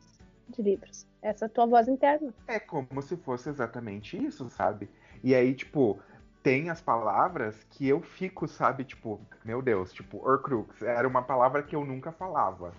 de 0.50 0.62
livros. 0.62 1.06
Essa 1.22 1.46
é 1.46 1.48
a 1.48 1.50
tua 1.50 1.66
voz 1.66 1.88
interna. 1.88 2.34
é 2.48 2.60
como 2.60 3.02
se 3.02 3.18
fosse 3.18 3.50
exatamente 3.50 4.18
isso, 4.18 4.50
sabe? 4.50 4.90
E 5.24 5.34
aí, 5.34 5.54
tipo, 5.54 6.00
tem 6.44 6.70
as 6.70 6.82
palavras 6.82 7.64
que 7.72 7.88
eu 7.88 8.02
fico, 8.02 8.48
sabe, 8.48 8.84
tipo, 8.84 9.20
meu 9.44 9.62
Deus, 9.62 9.92
tipo, 9.92 10.18
Horcrux 10.18 10.82
era 10.84 11.08
uma 11.08 11.24
palavra 11.24 11.64
que 11.64 11.76
eu 11.76 11.84
nunca 11.84 12.12
falava. 12.12 12.72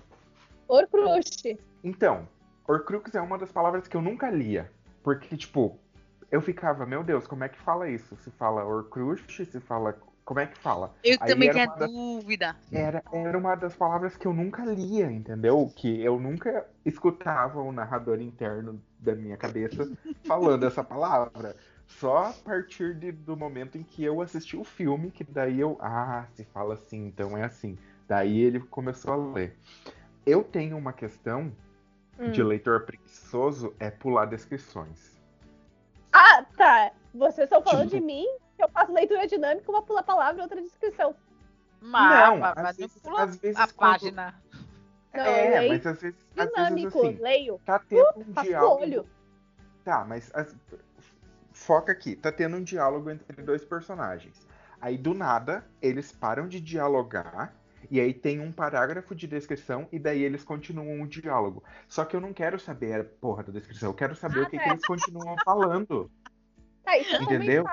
Horcrux. 0.68 1.42
Então, 1.82 2.28
Horcrux 2.68 3.14
é 3.14 3.20
uma 3.20 3.38
das 3.38 3.50
palavras 3.50 3.88
que 3.88 3.96
eu 3.96 4.02
nunca 4.02 4.30
lia. 4.30 4.70
Porque, 5.02 5.36
tipo, 5.36 5.78
eu 6.30 6.40
ficava, 6.40 6.86
meu 6.86 7.02
Deus, 7.02 7.26
como 7.26 7.44
é 7.44 7.48
que 7.48 7.58
fala 7.58 7.88
isso? 7.88 8.16
Se 8.16 8.30
fala 8.30 8.64
Horcrux, 8.64 9.22
se 9.28 9.60
fala. 9.60 9.98
Como 10.26 10.40
é 10.40 10.46
que 10.46 10.58
fala? 10.58 10.92
Eu 11.04 11.16
Aí 11.20 11.30
também 11.32 11.52
das- 11.52 11.88
dúvida. 11.88 12.56
Era, 12.72 13.00
era 13.12 13.38
uma 13.38 13.54
das 13.54 13.76
palavras 13.76 14.16
que 14.16 14.26
eu 14.26 14.34
nunca 14.34 14.64
lia, 14.64 15.10
entendeu? 15.10 15.72
Que 15.76 16.02
eu 16.02 16.18
nunca 16.18 16.66
escutava 16.84 17.60
o 17.62 17.70
narrador 17.70 18.20
interno 18.20 18.82
da 18.98 19.14
minha 19.14 19.36
cabeça 19.36 19.88
falando 20.26 20.66
essa 20.66 20.82
palavra. 20.82 21.54
Só 21.86 22.24
a 22.24 22.32
partir 22.32 22.96
de- 22.98 23.12
do 23.12 23.36
momento 23.36 23.78
em 23.78 23.84
que 23.84 24.02
eu 24.02 24.20
assisti 24.20 24.56
o 24.56 24.64
filme, 24.64 25.12
que 25.12 25.22
daí 25.22 25.60
eu. 25.60 25.78
Ah, 25.80 26.26
se 26.34 26.44
fala 26.46 26.74
assim, 26.74 27.06
então 27.06 27.38
é 27.38 27.44
assim. 27.44 27.78
Daí 28.08 28.40
ele 28.40 28.58
começou 28.58 29.12
a 29.12 29.16
ler. 29.34 29.56
Eu 30.26 30.42
tenho 30.42 30.76
uma 30.76 30.92
questão 30.92 31.52
Hum. 32.18 32.30
de 32.32 32.42
leitor 32.42 32.80
preguiçoso 32.84 33.76
é 33.78 33.90
pular 33.92 34.24
descrições. 34.24 35.16
Ah, 36.12 36.44
tá. 36.56 36.90
Vocês 37.16 37.44
estão 37.46 37.62
falando 37.62 37.88
Tipo- 37.90 38.00
de 38.00 38.06
mim? 38.06 38.26
Que 38.56 38.64
eu 38.64 38.68
faço 38.68 38.92
leitura 38.92 39.26
dinâmica, 39.26 39.70
uma 39.70 39.82
pula 39.82 40.02
palavra 40.02 40.40
e 40.40 40.42
outra 40.42 40.60
descrição. 40.60 41.14
Mas, 41.80 42.28
Não, 42.28 42.38
mas 42.38 42.56
às 42.58 42.76
vezes- 42.76 42.98
pula 43.02 43.22
às 43.22 43.36
vezes 43.36 43.56
a 43.60 43.66
quando- 43.68 43.90
página. 44.00 44.34
Não, 45.14 45.22
é, 45.22 45.58
leio 45.60 45.72
mas 45.72 45.86
às 45.86 46.00
vezes, 46.00 46.18
às 46.36 46.36
vezes 46.36 46.52
Dinâmico, 46.54 46.98
assim, 47.06 47.18
leio. 47.22 47.60
tá 47.64 47.78
tendo 47.78 48.06
um 48.18 48.32
Faço 48.34 48.48
diálogo. 48.48 48.82
olho. 48.82 49.06
Tá, 49.84 50.04
mas 50.04 50.30
as- 50.34 50.54
foca 51.52 51.92
aqui, 51.92 52.16
tá 52.16 52.30
tendo 52.32 52.56
um 52.56 52.62
diálogo 52.62 53.08
entre 53.10 53.42
dois 53.42 53.64
personagens. 53.64 54.46
Aí 54.80 54.98
do 54.98 55.14
nada, 55.14 55.64
eles 55.80 56.12
param 56.12 56.46
de 56.46 56.60
dialogar 56.60 57.54
e 57.90 57.98
aí 57.98 58.12
tem 58.12 58.40
um 58.40 58.52
parágrafo 58.52 59.14
de 59.14 59.26
descrição 59.26 59.88
e 59.90 59.98
daí 59.98 60.22
eles 60.22 60.44
continuam 60.44 61.00
o 61.02 61.06
diálogo. 61.06 61.62
Só 61.88 62.04
que 62.04 62.14
eu 62.14 62.20
não 62.20 62.32
quero 62.34 62.58
saber 62.58 63.00
a 63.00 63.04
porra 63.04 63.42
da 63.42 63.52
descrição, 63.52 63.90
eu 63.90 63.94
quero 63.94 64.14
saber 64.14 64.40
o 64.40 64.50
que, 64.50 64.58
que 64.58 64.68
eles 64.68 64.84
continuam 64.84 65.34
falando. 65.44 66.10
Tá, 66.86 66.96
isso 66.98 67.14
eu 67.16 67.22
Entendeu? 67.22 67.64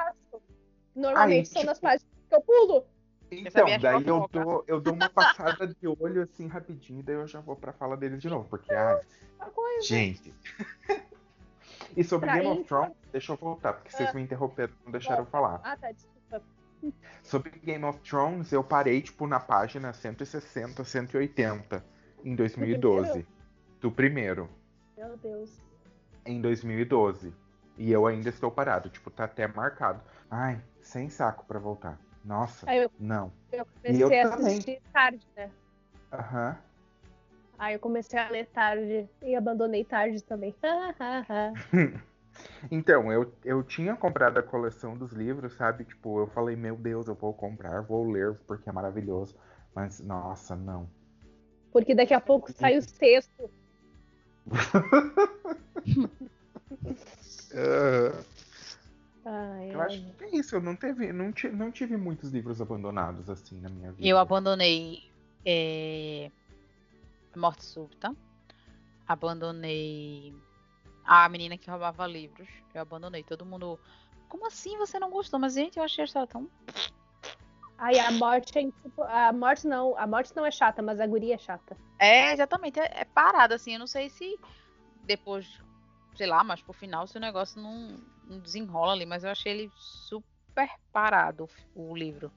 Normalmente 0.96 1.40
Aí, 1.40 1.46
são 1.46 1.62
tipo- 1.62 1.66
nas 1.68 1.80
páginas 1.80 2.12
que 2.30 2.36
eu 2.36 2.42
pulo. 2.42 2.86
Então, 3.32 3.66
daí 3.80 4.06
eu 4.08 4.28
dou, 4.32 4.64
eu 4.68 4.82
dou 4.82 4.94
uma 4.94 5.10
passada 5.10 5.68
de 5.68 5.88
olho 5.88 6.22
assim 6.24 6.48
rapidinho, 6.48 7.02
daí 7.02 7.16
eu 7.16 7.28
já 7.28 7.40
vou 7.40 7.56
pra 7.56 7.72
fala 7.74 7.96
deles 7.98 8.22
de 8.22 8.30
novo, 8.30 8.48
porque 8.50 8.72
coisa. 9.54 9.82
gente. 9.88 10.34
E 11.96 12.04
sobre 12.04 12.26
Pra 12.28 12.38
Game 12.38 12.48
of 12.50 12.60
isso- 12.62 12.68
Thrones, 12.68 12.94
deixa 13.12 13.32
eu 13.34 13.38
voltar, 13.38 13.74
porque 13.74 13.92
vocês 13.92 14.12
me 14.14 14.22
interromperam, 14.22 14.74
não 14.84 14.92
deixaram 14.92 15.22
eu 15.24 15.26
falar. 15.28 15.62
Ah, 15.64 15.78
tá, 15.78 15.92
desculpa. 15.92 16.42
Sobre 17.22 17.52
Game 17.60 17.86
of 17.86 18.00
Thrones, 18.00 18.52
eu 18.52 18.64
parei, 18.64 19.00
tipo, 19.02 19.28
na 19.28 19.40
página 19.40 19.94
160, 19.94 20.84
180, 20.84 21.86
em 22.26 22.36
2012. 22.36 23.28
Do 23.80 23.92
primeiro, 23.92 24.50
Meu 24.98 25.16
Deus. 25.18 25.62
em 26.26 26.42
2012. 26.42 27.32
E 27.78 27.92
eu 27.92 28.06
ainda 28.06 28.30
estou 28.30 28.52
parado, 28.52 28.90
tipo, 28.90 29.10
tá 29.10 29.24
até 29.26 29.48
marcado. 29.48 30.02
Ai, 30.30 30.62
sem 30.82 31.10
saco 31.10 31.46
pra 31.46 31.60
voltar. 31.60 32.00
Nossa, 32.24 32.72
eu, 32.74 32.90
não. 33.00 33.34
eu 33.52 33.66
E 33.86 34.00
eu 34.00 34.10
comecei 34.10 34.22
a 34.22 34.30
também. 34.30 34.48
assistir 34.48 34.82
tarde, 34.94 35.28
né? 35.36 35.52
Aham. 36.12 36.58
Aí 37.58 37.76
eu 37.76 37.80
comecei 37.80 38.20
a 38.20 38.30
ler 38.30 38.48
tarde 38.48 39.10
e 39.22 39.36
abandonei 39.36 39.84
tarde 39.84 40.24
também. 40.24 40.56
Então, 42.72 43.12
eu, 43.12 43.32
eu 43.46 43.64
tinha 43.64 43.96
comprado 43.96 44.40
a 44.40 44.44
coleção 44.44 44.98
dos 44.98 45.12
livros, 45.12 45.54
sabe? 45.54 45.86
Tipo, 45.86 46.20
eu 46.20 46.28
falei, 46.28 46.56
meu 46.56 46.76
Deus, 46.76 47.08
eu 47.08 47.14
vou 47.14 47.32
comprar, 47.32 47.82
vou 47.82 48.10
ler, 48.10 48.34
porque 48.48 48.68
é 48.68 48.72
maravilhoso. 48.72 49.38
Mas, 49.76 50.00
nossa, 50.00 50.56
não. 50.56 50.90
Porque 51.72 51.94
daqui 51.94 52.14
a 52.14 52.20
pouco 52.20 52.52
sai 52.52 52.78
o 52.78 52.82
sexto. 52.82 53.52
Ai, 59.26 59.72
Eu 59.74 59.82
acho 59.82 60.02
que 60.18 60.24
é 60.26 60.36
isso, 60.36 60.56
eu 60.56 60.62
não, 60.62 60.76
teve, 60.76 61.14
não, 61.14 61.34
não 61.54 61.72
tive 61.72 61.96
muitos 61.96 62.32
livros 62.32 62.60
abandonados 62.62 63.30
assim 63.30 63.60
na 63.60 63.70
minha 63.70 63.92
vida. 63.92 64.08
Eu 64.08 64.18
abandonei 64.18 65.10
é, 65.46 66.30
Morte 67.36 67.64
Súbita. 67.64 68.16
Abandonei 69.08 70.34
a 71.06 71.28
menina 71.30 71.58
que 71.58 71.70
roubava 71.70 72.08
livros. 72.08 72.48
Eu 72.74 72.82
abandonei. 72.82 73.24
Todo 73.24 73.46
mundo. 73.46 73.80
Como 74.30 74.48
assim 74.48 74.78
você 74.78 74.98
não 74.98 75.10
gostou? 75.10 75.40
Mas, 75.40 75.54
gente, 75.54 75.78
eu 75.78 75.84
achei 75.84 76.04
a 76.04 76.06
história 76.06 76.28
tão. 76.28 76.50
Ai, 77.78 78.00
a 78.00 78.12
morte 78.12 78.58
é 78.58 78.62
insupor- 78.62 79.08
A 79.10 79.32
morte 79.34 79.68
não. 79.68 79.98
A 79.98 80.08
morte 80.08 80.34
não 80.36 80.46
é 80.46 80.52
chata, 80.52 80.82
mas 80.82 81.00
a 81.00 81.08
guria 81.08 81.36
é 81.36 81.38
chata. 81.38 81.76
É, 82.00 82.32
exatamente. 82.34 82.80
É, 82.80 83.02
é 83.02 83.06
parado, 83.06 83.54
assim. 83.54 83.74
Eu 83.74 83.80
não 83.80 83.88
sei 83.88 84.10
se 84.10 84.40
depois, 85.04 85.60
sei 86.16 86.28
lá, 86.28 86.44
mas 86.44 86.62
pro 86.62 86.74
final, 86.74 87.08
se 87.08 87.18
o 87.18 87.22
negócio 87.22 87.62
não, 87.62 87.98
não 88.28 88.40
desenrola 88.40 88.94
ali. 88.94 89.06
Mas 89.06 89.24
eu 89.24 89.30
achei 89.30 89.52
ele 89.54 89.72
super 89.76 90.70
parado, 90.92 91.50
o 91.76 91.96
livro. 91.96 92.32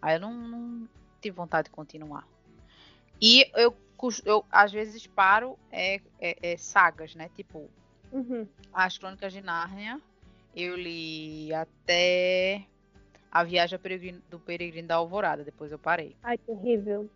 Aí 0.00 0.16
eu 0.16 0.20
não, 0.20 0.32
não 0.32 0.88
tive 1.20 1.36
vontade 1.36 1.66
de 1.66 1.70
continuar. 1.70 2.26
E 3.20 3.48
eu, 3.54 3.76
eu 4.24 4.44
às 4.50 4.72
vezes 4.72 5.06
paro 5.06 5.56
é, 5.70 6.00
é- 6.20 6.52
é 6.52 6.56
sagas, 6.56 7.14
né? 7.14 7.30
Tipo, 7.36 7.70
Uhum. 8.10 8.46
as 8.72 8.98
Crônicas 8.98 9.32
de 9.32 9.40
Nárnia. 9.40 10.00
Eu 10.54 10.76
li 10.76 11.52
até 11.54 12.66
A 13.30 13.42
Viagem 13.42 13.78
do 14.28 14.38
Peregrino 14.38 14.86
da 14.88 14.96
Alvorada. 14.96 15.42
Depois 15.44 15.72
eu 15.72 15.78
parei. 15.78 16.14
Ai, 16.22 16.36
terrível. 16.36 17.08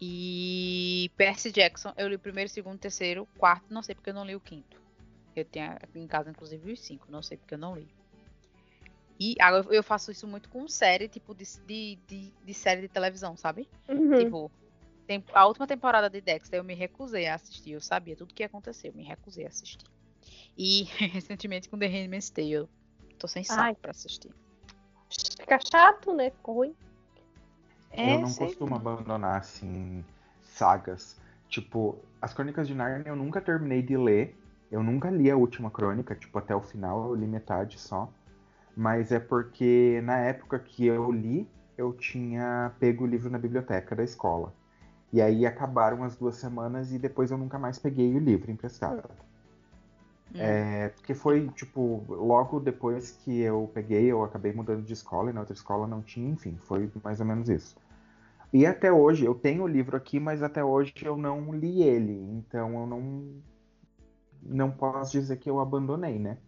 E 0.00 1.10
Percy 1.16 1.52
Jackson, 1.52 1.92
eu 1.96 2.08
li 2.08 2.14
o 2.16 2.18
primeiro, 2.18 2.48
segundo, 2.50 2.78
terceiro, 2.78 3.26
quarto, 3.38 3.72
não 3.72 3.82
sei 3.82 3.94
porque 3.94 4.10
eu 4.10 4.14
não 4.14 4.24
li 4.24 4.34
o 4.34 4.40
quinto. 4.40 4.79
Eu 5.34 5.44
tenho 5.44 5.72
aqui 5.72 5.98
em 5.98 6.06
casa, 6.06 6.30
inclusive, 6.30 6.72
os 6.72 6.80
cinco, 6.80 7.06
não 7.10 7.22
sei 7.22 7.36
porque 7.36 7.54
eu 7.54 7.58
não 7.58 7.76
li. 7.76 7.88
E 9.18 9.36
agora 9.38 9.66
eu 9.74 9.82
faço 9.82 10.10
isso 10.10 10.26
muito 10.26 10.48
com 10.48 10.66
série, 10.66 11.08
tipo 11.08 11.34
de, 11.34 11.44
de, 11.66 11.98
de, 12.06 12.32
de 12.42 12.54
série 12.54 12.80
de 12.80 12.88
televisão, 12.88 13.36
sabe? 13.36 13.68
Uhum. 13.86 14.18
Tipo, 14.18 14.50
tem, 15.06 15.22
a 15.34 15.46
última 15.46 15.66
temporada 15.66 16.08
de 16.08 16.20
Dexter 16.20 16.58
eu 16.58 16.64
me 16.64 16.74
recusei 16.74 17.26
a 17.26 17.34
assistir, 17.34 17.72
eu 17.72 17.80
sabia 17.80 18.16
tudo 18.16 18.32
que 18.32 18.42
ia 18.42 18.46
acontecer, 18.46 18.88
eu 18.88 18.94
me 18.94 19.02
recusei 19.02 19.44
a 19.44 19.48
assistir. 19.48 19.86
E 20.56 20.84
recentemente 21.12 21.68
com 21.68 21.78
The 21.78 21.86
Handmaid's 21.86 22.30
Tale, 22.30 22.68
tô 23.18 23.28
sem 23.28 23.44
saco 23.44 23.60
Ai. 23.60 23.74
pra 23.74 23.90
assistir. 23.90 24.30
Fica 25.10 25.58
chato, 25.70 26.14
né? 26.14 26.30
Ficou 26.30 26.54
ruim. 26.54 26.74
É, 27.90 28.14
eu 28.14 28.20
não 28.20 28.28
sei 28.28 28.46
costumo 28.46 28.74
abandonar 28.76 29.38
assim 29.38 30.04
sagas. 30.42 31.20
Tipo, 31.48 31.98
as 32.22 32.32
Crônicas 32.32 32.68
de 32.68 32.74
Narnia 32.74 33.08
eu 33.08 33.16
nunca 33.16 33.40
terminei 33.40 33.82
de 33.82 33.96
ler. 33.96 34.36
Eu 34.70 34.82
nunca 34.82 35.10
li 35.10 35.30
a 35.30 35.36
última 35.36 35.70
crônica, 35.70 36.14
tipo, 36.14 36.38
até 36.38 36.54
o 36.54 36.62
final, 36.62 37.08
eu 37.08 37.14
li 37.14 37.26
metade 37.26 37.78
só. 37.78 38.10
Mas 38.76 39.10
é 39.10 39.18
porque 39.18 40.00
na 40.04 40.18
época 40.18 40.58
que 40.58 40.86
eu 40.86 41.10
li, 41.10 41.48
eu 41.76 41.92
tinha 41.92 42.72
pego 42.78 43.04
o 43.04 43.06
livro 43.06 43.30
na 43.30 43.38
biblioteca 43.38 43.96
da 43.96 44.04
escola. 44.04 44.54
E 45.12 45.20
aí 45.20 45.44
acabaram 45.44 46.04
as 46.04 46.16
duas 46.16 46.36
semanas 46.36 46.92
e 46.92 46.98
depois 46.98 47.30
eu 47.30 47.38
nunca 47.38 47.58
mais 47.58 47.78
peguei 47.78 48.14
o 48.14 48.18
livro 48.18 48.50
emprestado. 48.50 49.10
Hum. 50.32 50.38
É, 50.38 50.88
porque 50.90 51.14
foi, 51.14 51.48
tipo, 51.48 52.04
logo 52.08 52.60
depois 52.60 53.10
que 53.10 53.40
eu 53.40 53.68
peguei, 53.74 54.04
eu 54.04 54.22
acabei 54.22 54.52
mudando 54.52 54.84
de 54.84 54.92
escola 54.92 55.30
e 55.30 55.32
na 55.32 55.40
outra 55.40 55.54
escola 55.54 55.86
não 55.86 56.00
tinha, 56.00 56.30
enfim, 56.30 56.56
foi 56.60 56.88
mais 57.02 57.18
ou 57.18 57.26
menos 57.26 57.48
isso. 57.48 57.76
E 58.52 58.66
até 58.66 58.92
hoje, 58.92 59.24
eu 59.24 59.34
tenho 59.34 59.64
o 59.64 59.68
livro 59.68 59.96
aqui, 59.96 60.20
mas 60.20 60.42
até 60.42 60.62
hoje 60.62 60.92
eu 61.02 61.16
não 61.16 61.52
li 61.52 61.82
ele, 61.82 62.12
então 62.32 62.80
eu 62.80 62.86
não, 62.86 63.24
não 64.42 64.70
posso 64.70 65.12
dizer 65.12 65.36
que 65.36 65.48
eu 65.48 65.60
abandonei, 65.60 66.18
né? 66.18 66.38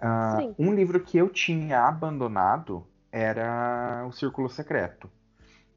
Uh, 0.00 0.54
um 0.58 0.72
livro 0.72 1.00
que 1.00 1.18
eu 1.18 1.28
tinha 1.28 1.80
abandonado 1.80 2.86
era 3.10 4.04
O 4.06 4.12
Círculo 4.12 4.48
Secreto. 4.48 5.10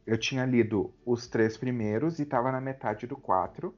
Eu 0.06 0.18
tinha 0.18 0.46
lido 0.46 0.94
os 1.06 1.28
três 1.28 1.58
primeiros 1.58 2.20
e 2.20 2.24
estava 2.24 2.52
na 2.52 2.62
metade 2.62 3.08
do 3.08 3.16
quatro. 3.16 3.74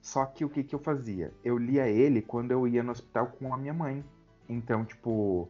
Só 0.00 0.24
que 0.24 0.44
o 0.44 0.48
que, 0.48 0.62
que 0.62 0.74
eu 0.74 0.78
fazia? 0.78 1.32
Eu 1.44 1.58
lia 1.58 1.88
ele 1.88 2.22
quando 2.22 2.52
eu 2.52 2.66
ia 2.66 2.82
no 2.82 2.92
hospital 2.92 3.26
com 3.38 3.52
a 3.52 3.56
minha 3.56 3.74
mãe. 3.74 4.04
Então, 4.48 4.84
tipo, 4.84 5.48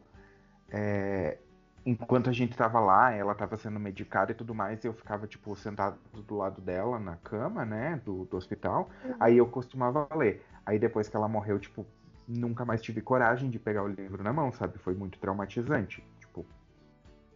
é, 0.71 1.37
enquanto 1.85 2.31
a 2.31 2.33
gente 2.33 2.57
tava 2.57 2.81
lá, 2.81 3.13
ela 3.13 3.35
tava 3.35 3.57
sendo 3.57 3.79
medicada 3.79 4.33
e 4.33 4.35
tudo 4.35 4.55
mais, 4.55 4.85
eu 4.85 4.93
ficava, 4.93 5.27
tipo, 5.27 5.55
sentado 5.55 5.99
do 6.27 6.37
lado 6.37 6.61
dela 6.61 6.99
na 6.99 7.17
cama, 7.17 7.65
né, 7.65 8.01
do, 8.05 8.25
do 8.25 8.37
hospital. 8.37 8.91
Uhum. 9.05 9.15
Aí 9.21 9.37
eu 9.37 9.47
costumava 9.47 10.09
ler. 10.15 10.45
Aí 10.67 10.79
depois 10.79 11.09
que 11.09 11.17
ela 11.17 11.29
morreu, 11.29 11.59
tipo, 11.61 11.87
nunca 12.27 12.65
mais 12.65 12.83
tive 12.83 13.01
coragem 13.01 13.49
de 13.49 13.59
pegar 13.59 13.85
o 13.85 13.89
livro 13.89 14.23
na 14.23 14.33
mão, 14.33 14.53
sabe? 14.53 14.79
Foi 14.79 14.95
muito 14.95 15.19
traumatizante. 15.19 16.03
Tipo, 16.19 16.45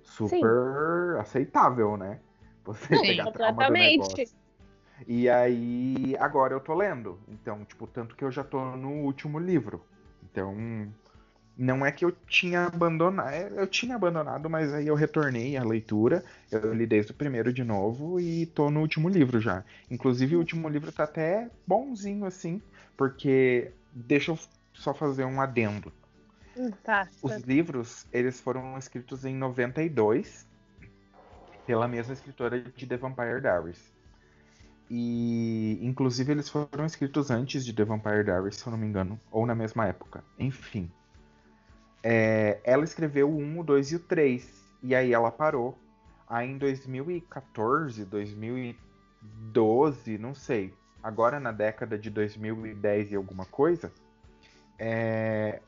super 0.02 1.14
Sim. 1.14 1.20
aceitável, 1.20 1.96
né? 1.96 2.20
Você 2.64 2.96
Sim, 2.98 3.06
pegar 3.06 3.24
completamente. 3.32 4.30
E 5.06 5.28
aí, 5.28 6.16
agora 6.18 6.54
eu 6.54 6.60
tô 6.60 6.74
lendo. 6.74 7.18
Então, 7.28 7.64
tipo, 7.64 7.86
tanto 7.86 8.16
que 8.16 8.24
eu 8.24 8.30
já 8.30 8.44
tô 8.44 8.76
no 8.76 8.90
último 9.04 9.38
livro. 9.38 9.86
Então, 10.22 10.54
não 11.56 11.84
é 11.84 11.92
que 11.92 12.04
eu 12.04 12.12
tinha 12.26 12.66
abandonado. 12.66 13.30
É, 13.30 13.50
eu 13.54 13.66
tinha 13.66 13.94
abandonado, 13.94 14.48
mas 14.50 14.72
aí 14.72 14.86
eu 14.86 14.94
retornei 14.94 15.56
à 15.56 15.64
leitura. 15.64 16.24
Eu 16.50 16.72
li 16.72 16.86
desde 16.86 17.12
o 17.12 17.14
primeiro 17.14 17.52
de 17.52 17.64
novo 17.64 18.20
e 18.20 18.46
tô 18.46 18.70
no 18.70 18.80
último 18.80 19.08
livro 19.08 19.40
já. 19.40 19.64
Inclusive, 19.90 20.36
o 20.36 20.38
último 20.38 20.68
livro 20.68 20.92
tá 20.92 21.04
até 21.04 21.50
bonzinho, 21.66 22.24
assim, 22.24 22.60
porque. 23.00 23.72
Deixa 23.92 24.30
eu 24.32 24.38
só 24.74 24.92
fazer 24.92 25.24
um 25.24 25.40
adendo. 25.40 25.90
Hum, 26.54 26.70
tá, 26.84 27.08
Os 27.22 27.38
livros, 27.38 28.06
eles 28.12 28.38
foram 28.38 28.76
escritos 28.76 29.24
em 29.24 29.34
92 29.34 30.46
pela 31.66 31.88
mesma 31.88 32.12
escritora 32.12 32.60
de 32.60 32.86
The 32.86 32.98
Vampire 32.98 33.40
Diaries. 33.40 33.90
E, 34.90 35.78
inclusive, 35.80 36.30
eles 36.30 36.50
foram 36.50 36.84
escritos 36.84 37.30
antes 37.30 37.64
de 37.64 37.72
The 37.72 37.84
Vampire 37.84 38.22
Diaries, 38.22 38.56
se 38.56 38.66
eu 38.66 38.70
não 38.70 38.78
me 38.78 38.86
engano, 38.86 39.18
ou 39.30 39.46
na 39.46 39.54
mesma 39.54 39.86
época. 39.86 40.22
Enfim. 40.38 40.92
É, 42.02 42.60
ela 42.64 42.84
escreveu 42.84 43.30
o 43.30 43.38
1, 43.38 43.60
o 43.60 43.64
2 43.64 43.92
e 43.92 43.96
o 43.96 44.00
3. 44.00 44.62
E 44.82 44.94
aí 44.94 45.14
ela 45.14 45.30
parou. 45.30 45.78
Aí 46.28 46.50
em 46.50 46.58
2014, 46.58 48.04
2012, 48.04 50.18
não 50.18 50.34
sei. 50.34 50.74
Agora 51.02 51.40
na 51.40 51.52
década 51.52 51.98
de 51.98 52.10
2010 52.10 53.12
e 53.12 53.16
alguma 53.16 53.46
coisa, 53.46 53.92
é, 54.78 55.60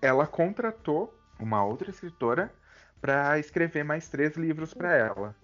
ela 0.00 0.26
contratou 0.26 1.14
uma 1.38 1.64
outra 1.64 1.90
escritora 1.90 2.52
para 3.00 3.38
escrever 3.38 3.84
mais 3.84 4.08
três 4.08 4.36
livros 4.36 4.74
para 4.74 4.94
ela. 4.94 5.34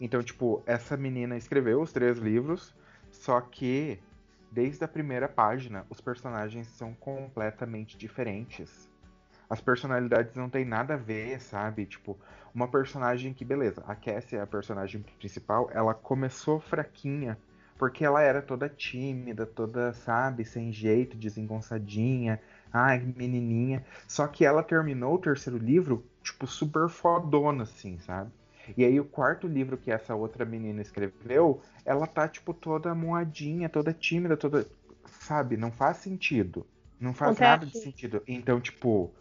Então, 0.00 0.22
tipo, 0.22 0.62
essa 0.66 0.96
menina 0.96 1.36
escreveu 1.36 1.80
os 1.80 1.92
três 1.92 2.18
livros, 2.18 2.74
só 3.10 3.40
que 3.40 4.00
desde 4.50 4.84
a 4.84 4.88
primeira 4.88 5.28
página 5.28 5.86
os 5.88 6.00
personagens 6.00 6.66
são 6.68 6.94
completamente 6.94 7.96
diferentes. 7.96 8.90
As 9.48 9.60
personalidades 9.60 10.34
não 10.34 10.48
têm 10.48 10.64
nada 10.64 10.94
a 10.94 10.96
ver, 10.96 11.40
sabe? 11.40 11.86
Tipo, 11.86 12.18
uma 12.54 12.66
personagem 12.66 13.34
que, 13.34 13.44
beleza, 13.44 13.82
a 13.86 13.94
Cassie 13.94 14.38
é 14.38 14.40
a 14.40 14.46
personagem 14.46 15.04
principal, 15.18 15.68
ela 15.72 15.92
começou 15.92 16.60
fraquinha, 16.60 17.38
porque 17.78 18.04
ela 18.04 18.22
era 18.22 18.40
toda 18.40 18.68
tímida, 18.68 19.44
toda, 19.46 19.92
sabe, 19.92 20.44
sem 20.44 20.72
jeito, 20.72 21.16
desengonçadinha, 21.16 22.40
ai, 22.72 23.00
menininha. 23.16 23.84
Só 24.06 24.26
que 24.26 24.44
ela 24.44 24.62
terminou 24.62 25.14
o 25.14 25.18
terceiro 25.18 25.58
livro, 25.58 26.04
tipo, 26.22 26.46
super 26.46 26.88
fodona, 26.88 27.64
assim, 27.64 27.98
sabe? 27.98 28.30
E 28.76 28.84
aí 28.84 28.98
o 28.98 29.04
quarto 29.04 29.46
livro 29.46 29.76
que 29.76 29.90
essa 29.90 30.14
outra 30.14 30.44
menina 30.44 30.80
escreveu, 30.80 31.60
ela 31.84 32.06
tá, 32.06 32.26
tipo, 32.26 32.54
toda 32.54 32.94
moadinha, 32.94 33.68
toda 33.68 33.92
tímida, 33.92 34.36
toda. 34.36 34.66
Sabe? 35.20 35.56
Não 35.56 35.70
faz 35.70 35.98
sentido. 35.98 36.66
Não 36.98 37.12
faz 37.12 37.38
nada 37.38 37.66
de 37.66 37.78
sentido. 37.78 38.22
Então, 38.26 38.60
tipo. 38.60 39.12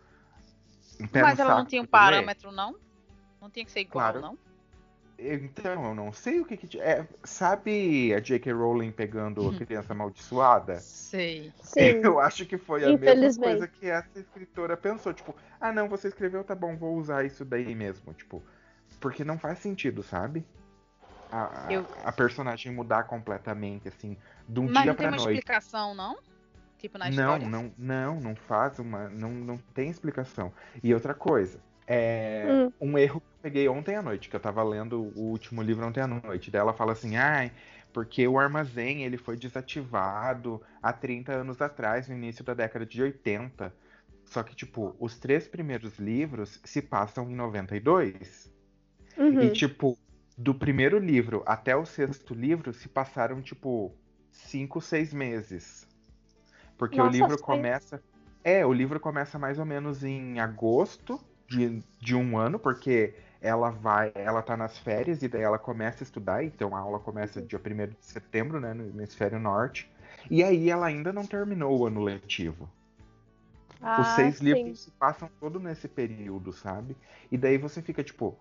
Mas 1.11 1.39
ela 1.39 1.57
não 1.57 1.65
tinha 1.65 1.81
um 1.81 1.85
parâmetro, 1.85 2.51
não? 2.51 2.75
Não 3.41 3.49
tinha 3.49 3.65
que 3.65 3.71
ser 3.71 3.81
igual, 3.81 4.13
claro. 4.13 4.21
não? 4.21 4.37
Então, 5.17 5.85
eu 5.85 5.95
não 5.95 6.11
sei 6.11 6.39
o 6.41 6.45
que 6.45 6.57
que. 6.57 6.79
É, 6.79 7.07
sabe 7.23 8.13
a 8.13 8.19
J.K. 8.19 8.51
Rowling 8.51 8.91
pegando 8.91 9.47
a 9.47 9.53
criança 9.53 9.93
amaldiçoada? 9.93 10.79
Sei. 10.79 11.53
Sim. 11.61 12.01
Eu 12.03 12.19
acho 12.19 12.45
que 12.45 12.57
foi 12.57 12.83
a 12.83 12.97
mesma 12.97 13.43
coisa 13.43 13.67
que 13.67 13.87
essa 13.87 14.19
escritora 14.19 14.75
pensou. 14.75 15.13
Tipo, 15.13 15.35
ah, 15.61 15.71
não, 15.71 15.87
você 15.87 16.07
escreveu, 16.07 16.43
tá 16.43 16.55
bom, 16.55 16.75
vou 16.75 16.97
usar 16.97 17.23
isso 17.23 17.45
daí 17.45 17.73
mesmo. 17.75 18.13
Tipo, 18.13 18.43
porque 18.99 19.23
não 19.23 19.37
faz 19.37 19.59
sentido, 19.59 20.03
sabe? 20.03 20.45
A, 21.31 21.67
eu... 21.69 21.85
a 22.03 22.11
personagem 22.11 22.71
mudar 22.71 23.03
completamente, 23.03 23.87
assim, 23.87 24.17
de 24.47 24.59
um 24.59 24.69
Mas 24.69 24.83
dia 24.83 24.93
pra 24.93 25.09
noite. 25.09 25.11
Mas 25.11 25.11
não 25.11 25.17
tem 25.17 25.31
uma 25.31 25.31
explicação, 25.31 25.95
não? 25.95 26.17
Tipo, 26.77 26.97
na 26.97 27.05
não, 27.05 27.11
história? 27.11 27.47
Não, 27.47 27.73
não, 27.77 28.19
não 28.19 28.35
faz 28.35 28.77
uma. 28.77 29.09
Não, 29.09 29.29
não 29.29 29.57
tem 29.73 29.89
explicação. 29.89 30.51
E 30.83 30.93
outra 30.93 31.13
coisa, 31.13 31.59
é 31.87 32.45
hum. 32.49 32.71
um 32.79 32.97
erro 32.97 33.19
que 33.19 33.27
eu 33.27 33.41
peguei 33.41 33.67
ontem 33.67 33.95
à 33.95 34.01
noite, 34.01 34.29
que 34.29 34.35
eu 34.35 34.39
tava 34.39 34.63
lendo 34.63 35.11
o 35.15 35.21
último 35.21 35.61
livro 35.61 35.85
ontem 35.85 36.01
à 36.01 36.07
noite. 36.07 36.49
Daí 36.49 36.61
ela 36.61 36.73
fala 36.73 36.93
assim, 36.93 37.15
ai, 37.15 37.51
porque 37.91 38.27
o 38.27 38.39
armazém 38.39 39.03
ele 39.03 39.17
foi 39.17 39.37
desativado 39.37 40.61
há 40.81 40.91
30 40.91 41.31
anos 41.31 41.61
atrás, 41.61 42.07
no 42.07 42.15
início 42.15 42.43
da 42.43 42.53
década 42.53 42.85
de 42.85 43.01
80. 43.01 43.73
Só 44.25 44.41
que, 44.41 44.55
tipo, 44.55 44.95
os 44.99 45.19
três 45.19 45.47
primeiros 45.47 45.99
livros 45.99 46.59
se 46.63 46.81
passam 46.81 47.29
em 47.29 47.35
92. 47.35 48.51
Uhum. 49.17 49.41
E, 49.41 49.51
tipo, 49.51 49.97
do 50.37 50.55
primeiro 50.55 50.97
livro 50.97 51.43
até 51.45 51.75
o 51.75 51.85
sexto 51.85 52.33
livro 52.33 52.73
se 52.73 52.87
passaram, 52.87 53.41
tipo, 53.41 53.93
cinco, 54.31 54.81
seis 54.81 55.13
meses. 55.13 55.87
Porque 56.77 56.97
Nossa, 56.97 57.09
o 57.09 57.13
livro 57.13 57.37
começa. 57.39 58.01
É, 58.43 58.65
o 58.65 58.73
livro 58.73 58.99
começa 58.99 59.37
mais 59.37 59.59
ou 59.59 59.65
menos 59.65 60.03
em 60.03 60.39
agosto 60.39 61.23
de, 61.47 61.83
de 61.99 62.15
um 62.15 62.37
ano, 62.37 62.57
porque 62.59 63.13
ela 63.41 63.69
vai, 63.69 64.11
ela 64.15 64.41
tá 64.41 64.55
nas 64.55 64.77
férias 64.77 65.21
e 65.21 65.27
daí 65.27 65.41
ela 65.41 65.59
começa 65.59 66.03
a 66.03 66.05
estudar, 66.05 66.43
então 66.43 66.75
a 66.75 66.79
aula 66.79 66.99
começa 66.99 67.41
dia 67.41 67.59
1 67.59 67.87
de 67.87 67.95
setembro, 67.99 68.59
né, 68.59 68.73
no 68.73 68.85
hemisfério 68.87 69.39
norte. 69.39 69.91
E 70.31 70.41
aí 70.43 70.69
ela 70.69 70.87
ainda 70.87 71.11
não 71.11 71.25
terminou 71.25 71.77
o 71.77 71.85
ano 71.85 72.01
letivo. 72.01 72.69
Ah, 73.81 73.99
Os 73.99 74.07
seis 74.15 74.37
sim. 74.37 74.45
livros 74.45 74.83
se 74.83 74.91
passam 74.91 75.29
todo 75.41 75.59
nesse 75.59 75.89
período, 75.89 76.53
sabe? 76.53 76.95
E 77.29 77.37
daí 77.37 77.57
você 77.57 77.81
fica 77.81 78.01
tipo, 78.01 78.37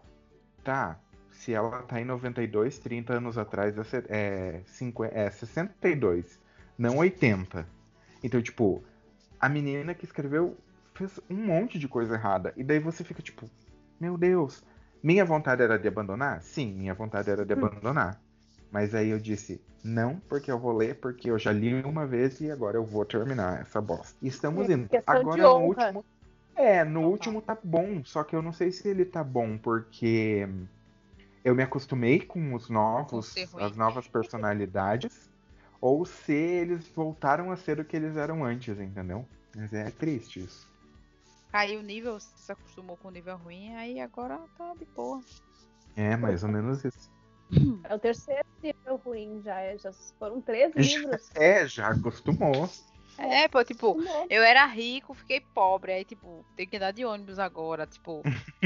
tá, 0.62 1.01
se 1.33 1.53
ela 1.53 1.83
tá 1.83 2.01
em 2.01 2.05
92, 2.05 2.79
30 2.79 3.15
anos 3.15 3.37
atrás 3.37 3.75
é, 4.09 4.61
50, 4.65 5.15
é 5.19 5.31
62, 5.31 6.38
não 6.79 6.99
80. 6.99 7.67
Então, 8.23 8.41
tipo, 8.41 8.85
a 9.41 9.49
menina 9.49 9.95
que 9.95 10.05
escreveu 10.05 10.57
fez 10.95 11.21
um 11.29 11.37
monte 11.37 11.79
de 11.79 11.89
coisa 11.89 12.15
errada. 12.15 12.53
E 12.57 12.65
daí 12.65 12.79
você 12.79 13.05
fica 13.05 13.23
tipo, 13.23 13.49
meu 14.01 14.17
Deus, 14.17 14.63
minha 15.03 15.25
vontade 15.25 15.63
era 15.63 15.79
de 15.79 15.89
abandonar? 15.89 16.43
Sim, 16.43 16.73
minha 16.75 16.95
vontade 16.95 17.31
era 17.31 17.45
de 17.45 17.55
hum. 17.55 17.59
abandonar. 17.59 18.21
Mas 18.71 18.95
aí 18.95 19.11
eu 19.11 19.19
disse, 19.19 19.61
não, 19.85 20.21
porque 20.29 20.51
eu 20.51 20.59
vou 20.59 20.73
ler, 20.73 20.95
porque 20.99 21.31
eu 21.31 21.39
já 21.39 21.53
li 21.53 21.75
uma 21.83 22.07
vez 22.07 22.41
e 22.41 22.51
agora 22.51 22.77
eu 22.79 22.85
vou 22.85 23.05
terminar 23.05 23.61
essa 23.61 23.81
bosta. 23.81 24.17
E 24.23 24.29
estamos 24.29 24.69
é 24.69 24.73
indo. 24.73 24.89
Agora 25.07 25.43
no 25.43 25.59
último. 25.59 26.05
É, 26.55 26.85
no 26.85 27.03
último 27.09 27.41
tá 27.41 27.57
bom, 27.63 28.05
só 28.05 28.23
que 28.23 28.37
eu 28.37 28.43
não 28.43 28.53
sei 28.53 28.71
se 28.71 28.87
ele 28.87 29.05
tá 29.05 29.25
bom, 29.25 29.57
porque 29.59 30.47
eu 31.45 31.55
me 31.55 31.63
acostumei 31.63 32.21
com 32.21 32.55
os 32.55 32.69
novos, 32.69 33.35
as 33.57 33.77
novas 33.77 34.07
personalidades, 34.07 35.31
ou 35.81 36.05
se 36.05 36.33
eles 36.33 36.87
voltaram 36.89 37.51
a 37.51 37.57
ser 37.57 37.81
o 37.81 37.85
que 37.85 37.97
eles 37.97 38.17
eram 38.17 38.45
antes, 38.45 38.79
entendeu? 38.79 39.27
Mas 39.57 39.73
é 39.73 39.91
triste 39.91 40.41
isso. 40.41 40.72
Caiu 41.53 41.81
o 41.81 41.83
nível, 41.83 42.19
se 42.19 42.51
acostumou 42.51 42.97
com 42.97 43.09
o 43.09 43.11
nível 43.11 43.37
ruim, 43.37 43.75
aí 43.75 44.01
agora 44.01 44.41
tá 44.57 44.75
de 44.75 44.87
boa. 44.87 45.21
É, 45.95 46.17
mais 46.17 46.43
ou 46.43 46.49
menos 46.49 46.83
isso. 46.83 47.12
É 47.85 47.95
o 47.95 47.99
terceiro 47.99 48.47
nível 48.62 48.97
ruim 48.97 49.43
já, 49.45 49.61
é, 49.61 49.77
já 49.77 49.93
foram 50.19 50.41
três 50.41 50.75
livros. 50.75 51.31
é, 51.35 51.69
já 51.69 51.88
acostumou. 51.88 52.71
É, 53.19 53.47
pô, 53.47 53.62
tipo, 53.62 53.99
eu 54.31 54.43
era 54.43 54.65
rico, 54.65 55.12
fiquei 55.12 55.41
pobre, 55.41 55.93
aí, 55.93 56.05
tipo, 56.05 56.43
tem 56.57 56.67
que 56.67 56.79
andar 56.79 56.93
de 56.93 57.05
ônibus 57.05 57.38
agora, 57.38 57.87
tipo, 57.87 58.23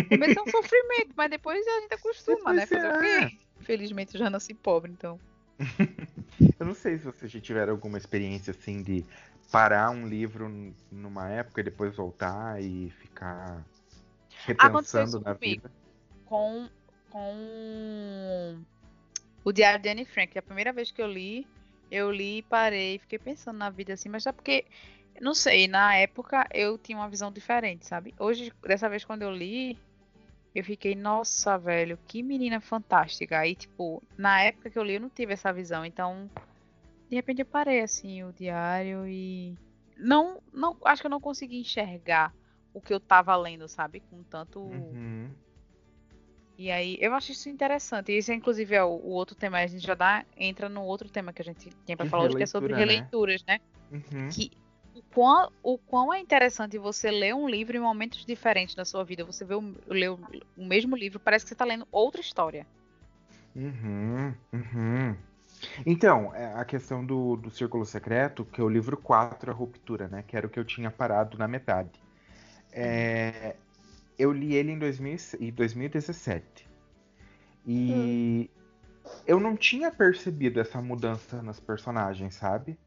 começou 0.09 0.45
um 0.45 0.47
sofrimento, 0.51 1.13
mas 1.17 1.29
depois 1.29 1.67
a 1.67 1.81
gente 1.81 1.95
acostuma, 1.95 2.53
né? 2.53 2.67
Fazer 2.67 2.87
o 2.87 3.01
quê? 3.01 3.39
Infelizmente 3.61 4.15
eu 4.15 4.21
já 4.21 4.31
nasci 4.31 4.55
pobre, 4.55 4.93
então. 4.93 5.19
eu 6.61 6.67
não 6.67 6.75
sei 6.75 6.99
se 6.99 7.05
vocês 7.05 7.33
já 7.33 7.41
tiveram 7.41 7.73
alguma 7.73 7.99
experiência 7.99 8.53
assim 8.53 8.81
de 8.83 9.05
parar 9.51 9.91
um 9.91 10.07
livro 10.07 10.75
numa 10.91 11.29
época 11.29 11.61
e 11.61 11.65
depois 11.65 11.95
voltar 11.97 12.63
e 12.63 12.91
ficar 12.91 13.65
repensando 14.45 15.21
na 15.21 15.33
vida. 15.33 15.71
Com, 16.25 16.69
com 17.11 18.59
o 19.45 19.53
Diário 19.53 19.81
de 19.81 19.89
Anne 19.89 20.05
Frank. 20.05 20.37
A 20.39 20.43
primeira 20.43 20.73
vez 20.73 20.91
que 20.91 21.01
eu 21.01 21.07
li, 21.07 21.47
eu 21.91 22.11
li 22.11 22.39
e 22.39 22.43
parei, 22.43 22.99
fiquei 22.99 23.19
pensando 23.19 23.57
na 23.57 23.71
vida 23.71 23.93
assim, 23.93 24.09
mas 24.09 24.25
só 24.25 24.33
porque, 24.33 24.65
não 25.21 25.35
sei, 25.35 25.69
na 25.69 25.95
época 25.95 26.47
eu 26.53 26.77
tinha 26.77 26.99
uma 26.99 27.09
visão 27.09 27.31
diferente, 27.31 27.87
sabe? 27.87 28.15
Hoje, 28.19 28.53
dessa 28.63 28.89
vez 28.89 29.05
quando 29.05 29.23
eu 29.23 29.33
li, 29.33 29.79
eu 30.55 30.65
fiquei, 30.65 30.95
nossa, 30.95 31.59
velho, 31.59 31.99
que 32.09 32.23
menina 32.23 32.61
fantástica. 32.61 33.39
Aí, 33.39 33.55
tipo, 33.55 34.03
na 34.17 34.43
época 34.43 34.71
que 34.71 34.79
eu 34.79 34.83
li, 34.83 34.95
eu 34.95 35.01
não 35.01 35.11
tive 35.11 35.35
essa 35.35 35.53
visão. 35.53 35.85
Então, 35.85 36.31
de 37.09 37.17
repente 37.17 37.41
eu 37.41 37.47
parei 37.47 37.81
assim 37.81 38.23
o 38.25 38.33
diário 38.33 39.07
e 39.07 39.57
não, 39.97 40.43
não, 40.53 40.77
acho 40.85 41.03
que 41.03 41.07
eu 41.07 41.11
não 41.11 41.21
consegui 41.21 41.61
enxergar 41.61 42.35
o 42.73 42.81
que 42.81 42.93
eu 42.93 43.01
tava 43.01 43.35
lendo, 43.37 43.67
sabe, 43.69 44.01
com 44.01 44.23
tanto 44.23 44.61
uhum. 44.61 45.31
E 46.59 46.71
aí, 46.71 46.97
eu 47.01 47.13
acho 47.15 47.33
isso 47.33 47.51
interessante. 47.51 48.11
E 48.11 48.17
esse, 48.17 48.33
inclusive, 48.33 48.75
é 48.75 48.83
o, 48.83 48.89
o, 48.89 49.11
outro 49.11 49.37
tema. 49.37 49.59
A 49.59 49.67
gente 49.67 49.87
já 49.87 49.95
dá, 49.95 50.25
entra 50.37 50.69
no 50.69 50.83
outro 50.83 51.09
tema 51.09 51.33
que 51.33 51.43
a 51.43 51.45
gente 51.45 51.71
tinha 51.85 51.97
para 51.97 52.07
falar 52.07 52.25
hoje, 52.25 52.37
que 52.37 52.43
é 52.43 52.47
sobre 52.47 52.73
né? 52.73 52.79
releituras, 52.79 53.45
né? 53.47 53.61
Uhum. 53.93 54.29
Que 54.31 54.51
o 54.95 55.03
quão, 55.03 55.53
o 55.63 55.77
quão 55.77 56.15
é 56.15 56.19
interessante 56.19 56.79
você 56.79 57.11
ler 57.11 57.35
um 57.35 57.47
livro 57.47 57.77
em 57.77 57.81
momentos 57.81 58.25
diferentes 58.25 58.75
da 58.75 58.87
sua 58.87 59.05
vida. 59.05 59.23
Você 59.25 59.45
vê 59.45 59.55
o, 59.55 59.75
ler 59.87 60.11
o, 60.11 60.19
o 60.57 60.65
mesmo 60.65 60.97
livro, 60.97 61.21
parece 61.21 61.45
que 61.45 61.51
você 61.51 61.55
está 61.55 61.67
lendo 61.67 61.87
outra 61.93 62.23
história. 62.23 62.67
Uhum, 63.55 64.35
uhum. 64.53 65.17
Então, 65.85 66.35
é, 66.35 66.55
a 66.55 66.65
questão 66.65 67.05
do, 67.05 67.37
do 67.37 67.51
Círculo 67.51 67.85
Secreto, 67.85 68.45
que 68.45 68.61
é 68.61 68.65
o 68.65 68.69
livro 68.69 68.97
4, 68.97 69.51
A 69.51 69.55
Ruptura, 69.55 70.09
né? 70.09 70.25
Que 70.27 70.37
era 70.37 70.47
o 70.47 70.51
que 70.51 70.59
eu 70.59 70.65
tinha 70.65 70.91
parado 70.91 71.39
na 71.39 71.49
metade. 71.49 72.03
É, 72.73 73.57
eu 74.19 74.33
li 74.33 74.55
ele 74.55 74.73
em, 74.73 74.79
2000, 74.79 75.17
em 75.41 75.51
2017. 75.53 76.69
E 77.67 78.51
hum. 78.55 79.11
eu 79.27 79.41
não 79.41 79.57
tinha 79.57 79.91
percebido 79.91 80.61
essa 80.61 80.81
mudança 80.81 81.43
nos 81.43 81.59
personagens, 81.59 82.35
sabe? 82.35 82.79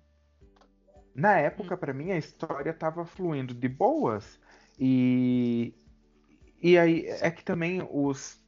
Na 1.13 1.37
época, 1.37 1.75
para 1.75 1.93
mim, 1.93 2.11
a 2.11 2.17
história 2.17 2.73
tava 2.73 3.05
fluindo 3.05 3.53
de 3.53 3.67
boas. 3.67 4.39
E. 4.79 5.73
E 6.61 6.77
aí, 6.77 7.05
é 7.07 7.31
que 7.31 7.43
também 7.43 7.87
os 7.89 8.39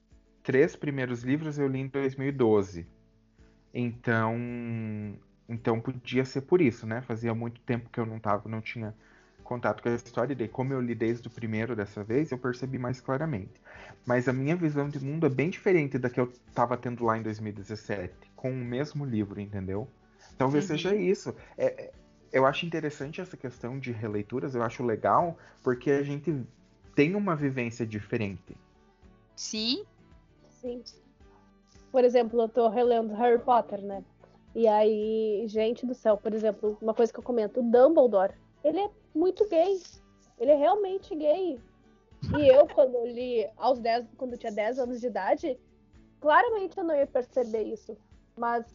três 0.43 0.75
primeiros 0.75 1.23
livros 1.23 1.57
eu 1.57 1.67
li 1.67 1.79
em 1.79 1.87
2012. 1.87 2.85
Então. 3.73 4.35
Então 5.47 5.81
podia 5.81 6.23
ser 6.23 6.41
por 6.41 6.61
isso, 6.61 6.85
né? 6.85 7.01
Fazia 7.01 7.33
muito 7.33 7.59
tempo 7.61 7.89
que 7.89 7.99
eu 7.99 8.05
não 8.05 8.19
tava, 8.19 8.47
não 8.47 8.61
tinha 8.61 8.95
contato 9.51 9.83
com 9.83 9.89
a 9.89 9.93
história, 9.93 10.31
e 10.31 10.35
daí, 10.35 10.47
como 10.47 10.71
eu 10.71 10.79
li 10.79 10.95
desde 10.95 11.27
o 11.27 11.31
primeiro 11.31 11.75
dessa 11.75 12.01
vez, 12.05 12.31
eu 12.31 12.37
percebi 12.37 12.77
mais 12.77 13.01
claramente. 13.01 13.51
Mas 14.05 14.29
a 14.29 14.33
minha 14.33 14.55
visão 14.55 14.87
de 14.87 15.03
mundo 15.03 15.25
é 15.25 15.29
bem 15.29 15.49
diferente 15.49 15.97
da 15.97 16.09
que 16.09 16.21
eu 16.21 16.31
estava 16.47 16.77
tendo 16.77 17.03
lá 17.03 17.17
em 17.17 17.21
2017, 17.21 18.13
com 18.33 18.49
o 18.49 18.55
mesmo 18.55 19.03
livro, 19.03 19.41
entendeu? 19.41 19.89
Talvez 20.37 20.63
uhum. 20.63 20.77
seja 20.77 20.95
isso. 20.95 21.35
É, 21.57 21.65
é, 21.65 21.91
eu 22.31 22.45
acho 22.45 22.65
interessante 22.65 23.19
essa 23.19 23.35
questão 23.35 23.77
de 23.77 23.91
releituras, 23.91 24.55
eu 24.55 24.63
acho 24.63 24.85
legal, 24.85 25.37
porque 25.61 25.91
a 25.91 26.03
gente 26.03 26.45
tem 26.95 27.13
uma 27.13 27.35
vivência 27.35 27.85
diferente. 27.85 28.55
Sim. 29.35 29.83
Sim. 30.61 30.81
Por 31.91 32.03
exemplo, 32.03 32.41
eu 32.41 32.49
tô 32.49 32.67
relendo 32.69 33.13
Harry 33.13 33.39
Potter, 33.39 33.81
né? 33.81 34.03
E 34.53 34.67
aí, 34.67 35.43
gente 35.47 35.85
do 35.85 35.93
céu, 35.93 36.17
por 36.17 36.33
exemplo, 36.33 36.77
uma 36.81 36.93
coisa 36.93 37.11
que 37.11 37.19
eu 37.19 37.23
comento, 37.23 37.59
o 37.59 37.63
Dumbledore, 37.63 38.33
ele 38.63 38.79
é 38.79 38.89
muito 39.13 39.47
gay. 39.47 39.81
Ele 40.39 40.51
é 40.51 40.55
realmente 40.55 41.15
gay. 41.15 41.59
E 42.37 42.47
eu, 42.47 42.67
quando 42.67 42.95
eu 42.95 43.05
li 43.05 43.47
aos 43.57 43.79
10, 43.79 44.05
quando 44.17 44.33
eu 44.33 44.37
tinha 44.37 44.51
10 44.51 44.79
anos 44.79 44.99
de 44.99 45.07
idade, 45.07 45.59
claramente 46.19 46.77
eu 46.77 46.83
não 46.83 46.95
ia 46.95 47.07
perceber 47.07 47.63
isso. 47.63 47.97
Mas, 48.37 48.65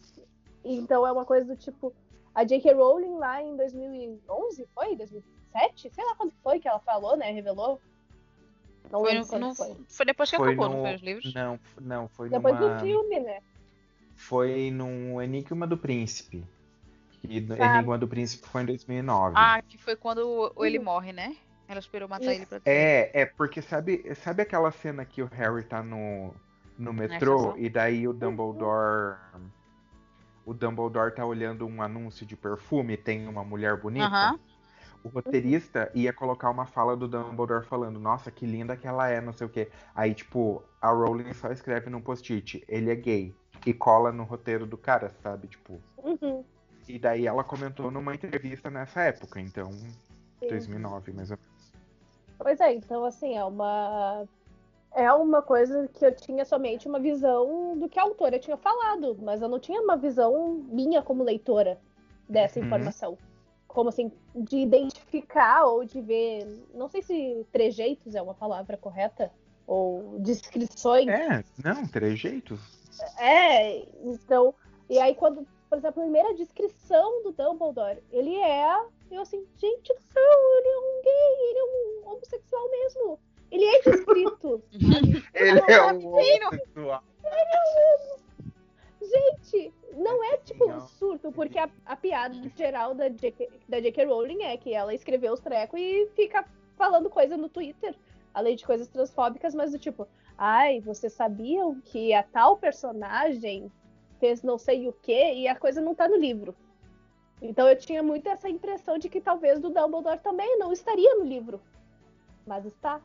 então 0.63 1.05
é 1.05 1.11
uma 1.11 1.25
coisa 1.25 1.45
do 1.45 1.55
tipo, 1.55 1.93
a 2.33 2.43
J.K. 2.43 2.73
Rowling 2.73 3.17
lá 3.17 3.41
em 3.41 3.55
2011, 3.55 4.67
foi? 4.73 4.95
2007? 4.95 5.89
Sei 5.93 6.05
lá 6.05 6.15
quando 6.15 6.33
foi 6.43 6.59
que 6.59 6.67
ela 6.67 6.79
falou, 6.79 7.15
né? 7.15 7.31
Revelou. 7.31 7.79
Não 8.91 9.01
foi, 9.01 9.13
no, 9.13 9.39
no, 9.39 9.55
foi. 9.55 9.75
foi. 9.89 10.05
depois 10.05 10.29
que 10.29 10.37
foi 10.37 10.53
acabou, 10.53 10.69
no, 10.69 10.75
não 10.75 10.83
foi 10.83 10.95
os 10.95 11.01
livros? 11.01 11.33
Não, 11.33 11.59
não, 11.79 12.07
foi 12.09 12.29
Depois 12.29 12.59
numa... 12.59 12.75
do 12.75 12.81
filme, 12.81 13.19
né? 13.19 13.39
Foi 14.15 14.71
no 14.71 15.21
Enigma 15.21 15.67
do 15.67 15.77
Príncipe. 15.77 16.43
E 17.23 17.45
ah. 17.59 17.75
Enigma 17.75 17.97
do 17.97 18.07
Príncipe 18.07 18.47
foi 18.47 18.63
em 18.63 18.65
2009. 18.65 19.33
Ah, 19.37 19.61
que 19.61 19.77
foi 19.77 19.95
quando 19.95 20.53
ele 20.59 20.79
morre, 20.79 21.11
né? 21.11 21.35
Ela 21.67 21.79
esperou 21.79 22.07
matar 22.07 22.33
ele 22.33 22.45
pra 22.45 22.61
É, 22.65 23.21
é, 23.21 23.25
porque 23.25 23.61
sabe, 23.61 24.15
sabe 24.15 24.41
aquela 24.41 24.71
cena 24.71 25.03
que 25.03 25.21
o 25.21 25.25
Harry 25.25 25.63
tá 25.63 25.83
no, 25.83 26.33
no 26.77 26.93
metrô 26.93 27.55
e 27.57 27.69
daí 27.69 28.07
o 28.07 28.13
Dumbledore. 28.13 29.17
O 30.45 30.53
Dumbledore 30.53 31.13
tá 31.13 31.25
olhando 31.25 31.67
um 31.67 31.81
anúncio 31.81 32.25
de 32.25 32.37
perfume 32.37 32.93
e 32.93 32.97
tem 32.97 33.27
uma 33.27 33.43
mulher 33.43 33.75
bonita. 33.75 34.31
Uhum. 34.31 34.39
O 35.07 35.09
roteirista 35.09 35.89
ia 35.95 36.11
colocar 36.11 36.49
uma 36.49 36.65
fala 36.65 36.95
do 36.97 37.07
Dumbledore 37.07 37.65
falando, 37.65 37.97
nossa, 37.97 38.29
que 38.29 38.45
linda 38.45 38.75
que 38.75 38.85
ela 38.85 39.07
é, 39.07 39.21
não 39.21 39.31
sei 39.31 39.47
o 39.47 39.49
quê. 39.49 39.69
Aí, 39.95 40.13
tipo, 40.13 40.61
a 40.81 40.89
Rowling 40.89 41.33
só 41.33 41.49
escreve 41.49 41.89
num 41.89 42.01
post-it, 42.01 42.61
ele 42.67 42.91
é 42.91 42.95
gay. 42.95 43.33
E 43.65 43.73
cola 43.73 44.11
no 44.11 44.25
roteiro 44.25 44.65
do 44.65 44.77
cara, 44.77 45.09
sabe? 45.23 45.47
Tipo. 45.47 45.79
Uhum. 45.97 46.43
E 46.87 46.99
daí 46.99 47.25
ela 47.25 47.43
comentou 47.43 47.89
numa 47.89 48.13
entrevista 48.13 48.69
nessa 48.69 49.01
época, 49.03 49.39
então, 49.39 49.71
Sim. 49.71 50.47
2009 50.49 51.13
mais 51.13 51.31
ou 51.31 51.37
menos. 51.37 51.73
Pois 52.37 52.59
é, 52.59 52.73
então 52.73 53.03
assim, 53.03 53.35
é 53.35 53.43
uma 53.43 54.25
é 54.93 55.11
uma 55.11 55.41
coisa 55.41 55.87
que 55.93 56.05
eu 56.05 56.15
tinha 56.15 56.45
somente 56.45 56.87
uma 56.87 56.99
visão 56.99 57.77
do 57.77 57.89
que 57.89 57.99
a 57.99 58.03
autora 58.03 58.39
tinha 58.39 58.57
falado, 58.57 59.17
mas 59.21 59.41
eu 59.41 59.49
não 59.49 59.59
tinha 59.59 59.81
uma 59.81 59.97
visão 59.97 60.63
minha 60.69 61.01
como 61.01 61.23
leitora 61.23 61.79
dessa 62.27 62.59
uhum. 62.59 62.65
informação. 62.65 63.17
Como 63.67 63.89
assim, 63.89 64.11
de 64.35 64.57
identificar 64.57 65.65
ou 65.65 65.83
de 65.83 66.01
ver, 66.01 66.47
não 66.73 66.87
sei 66.87 67.01
se 67.01 67.45
trejeitos 67.51 68.15
é 68.15 68.21
uma 68.21 68.33
palavra 68.33 68.77
correta, 68.77 69.31
ou 69.65 70.17
descrições. 70.19 71.07
É, 71.07 71.43
não, 71.63 71.85
trejeitos. 71.85 72.59
É, 73.19 73.85
então, 74.03 74.55
e 74.89 74.97
aí 74.97 75.13
quando 75.13 75.45
por 75.69 75.77
exemplo, 75.77 76.01
a 76.01 76.03
primeira 76.03 76.33
descrição 76.33 77.23
do 77.23 77.31
Dumbledore, 77.31 78.01
ele 78.11 78.35
é. 78.35 78.85
Eu 79.11 79.21
assim, 79.21 79.45
gente 79.57 79.93
do 79.93 80.01
céu, 80.01 80.39
ele 80.59 80.67
é 80.67 80.77
um 80.77 81.01
gay, 81.03 81.49
ele 81.49 81.59
é 81.59 81.63
um 81.63 82.11
homossexual 82.11 82.69
mesmo. 82.69 83.19
Ele 83.51 83.65
é 83.65 83.81
descrito. 83.81 84.63
ele 85.33 85.59
é 85.67 85.81
um 85.81 86.07
homossexual. 86.07 87.03
Ele 87.23 87.35
é 87.35 88.13
um 88.13 88.17
Gente, 89.07 89.73
não 89.97 90.23
é 90.23 90.37
tipo 90.37 90.69
um 90.69 90.79
surto, 90.79 91.31
porque 91.31 91.57
a, 91.57 91.69
a 91.85 91.95
piada 91.95 92.35
geral 92.55 92.93
da 92.93 93.09
J.K. 93.09 93.49
da 93.67 93.79
J.K. 93.79 94.05
Rowling 94.05 94.43
é 94.43 94.55
que 94.55 94.73
ela 94.73 94.93
escreveu 94.93 95.33
os 95.33 95.39
trecos 95.39 95.79
e 95.79 96.07
fica 96.15 96.45
falando 96.77 97.09
coisa 97.09 97.35
no 97.35 97.49
Twitter, 97.49 97.95
além 98.33 98.55
de 98.55 98.65
coisas 98.65 98.87
transfóbicas, 98.87 99.55
mas 99.55 99.71
do 99.71 99.79
tipo, 99.79 100.07
ai, 100.37 100.79
vocês 100.81 101.11
sabiam 101.13 101.81
que 101.81 102.13
a 102.13 102.21
tal 102.21 102.57
personagem 102.57 103.71
fez 104.19 104.43
não 104.43 104.57
sei 104.57 104.87
o 104.87 104.93
que 104.93 105.33
e 105.33 105.47
a 105.47 105.55
coisa 105.55 105.81
não 105.81 105.95
tá 105.95 106.07
no 106.07 106.15
livro. 106.15 106.55
Então 107.41 107.67
eu 107.67 107.75
tinha 107.75 108.01
muito 108.01 108.27
essa 108.27 108.49
impressão 108.49 108.97
de 108.97 109.09
que 109.09 109.21
talvez 109.21 109.59
do 109.59 109.69
Dumbledore 109.69 110.19
também 110.19 110.57
não 110.57 110.71
estaria 110.71 111.15
no 111.15 111.25
livro. 111.25 111.59
Mas 112.45 112.65
está. 112.65 113.01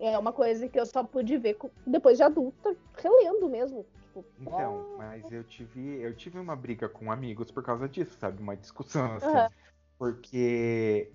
É 0.00 0.16
uma 0.16 0.32
coisa 0.32 0.68
que 0.68 0.78
eu 0.78 0.86
só 0.86 1.02
pude 1.02 1.36
ver 1.36 1.56
depois 1.84 2.18
de 2.18 2.22
adulta, 2.22 2.76
relendo 2.96 3.48
mesmo. 3.48 3.84
Tipo, 4.22 4.40
então, 4.40 4.96
mas 4.98 5.30
eu 5.30 5.44
tive, 5.44 6.00
eu 6.00 6.14
tive 6.14 6.38
uma 6.38 6.56
briga 6.56 6.88
com 6.88 7.10
amigos 7.10 7.50
por 7.50 7.62
causa 7.62 7.88
disso, 7.88 8.16
sabe? 8.18 8.42
Uma 8.42 8.56
discussão 8.56 9.14
assim. 9.14 9.26
Uhum. 9.26 9.48
Porque 9.98 11.10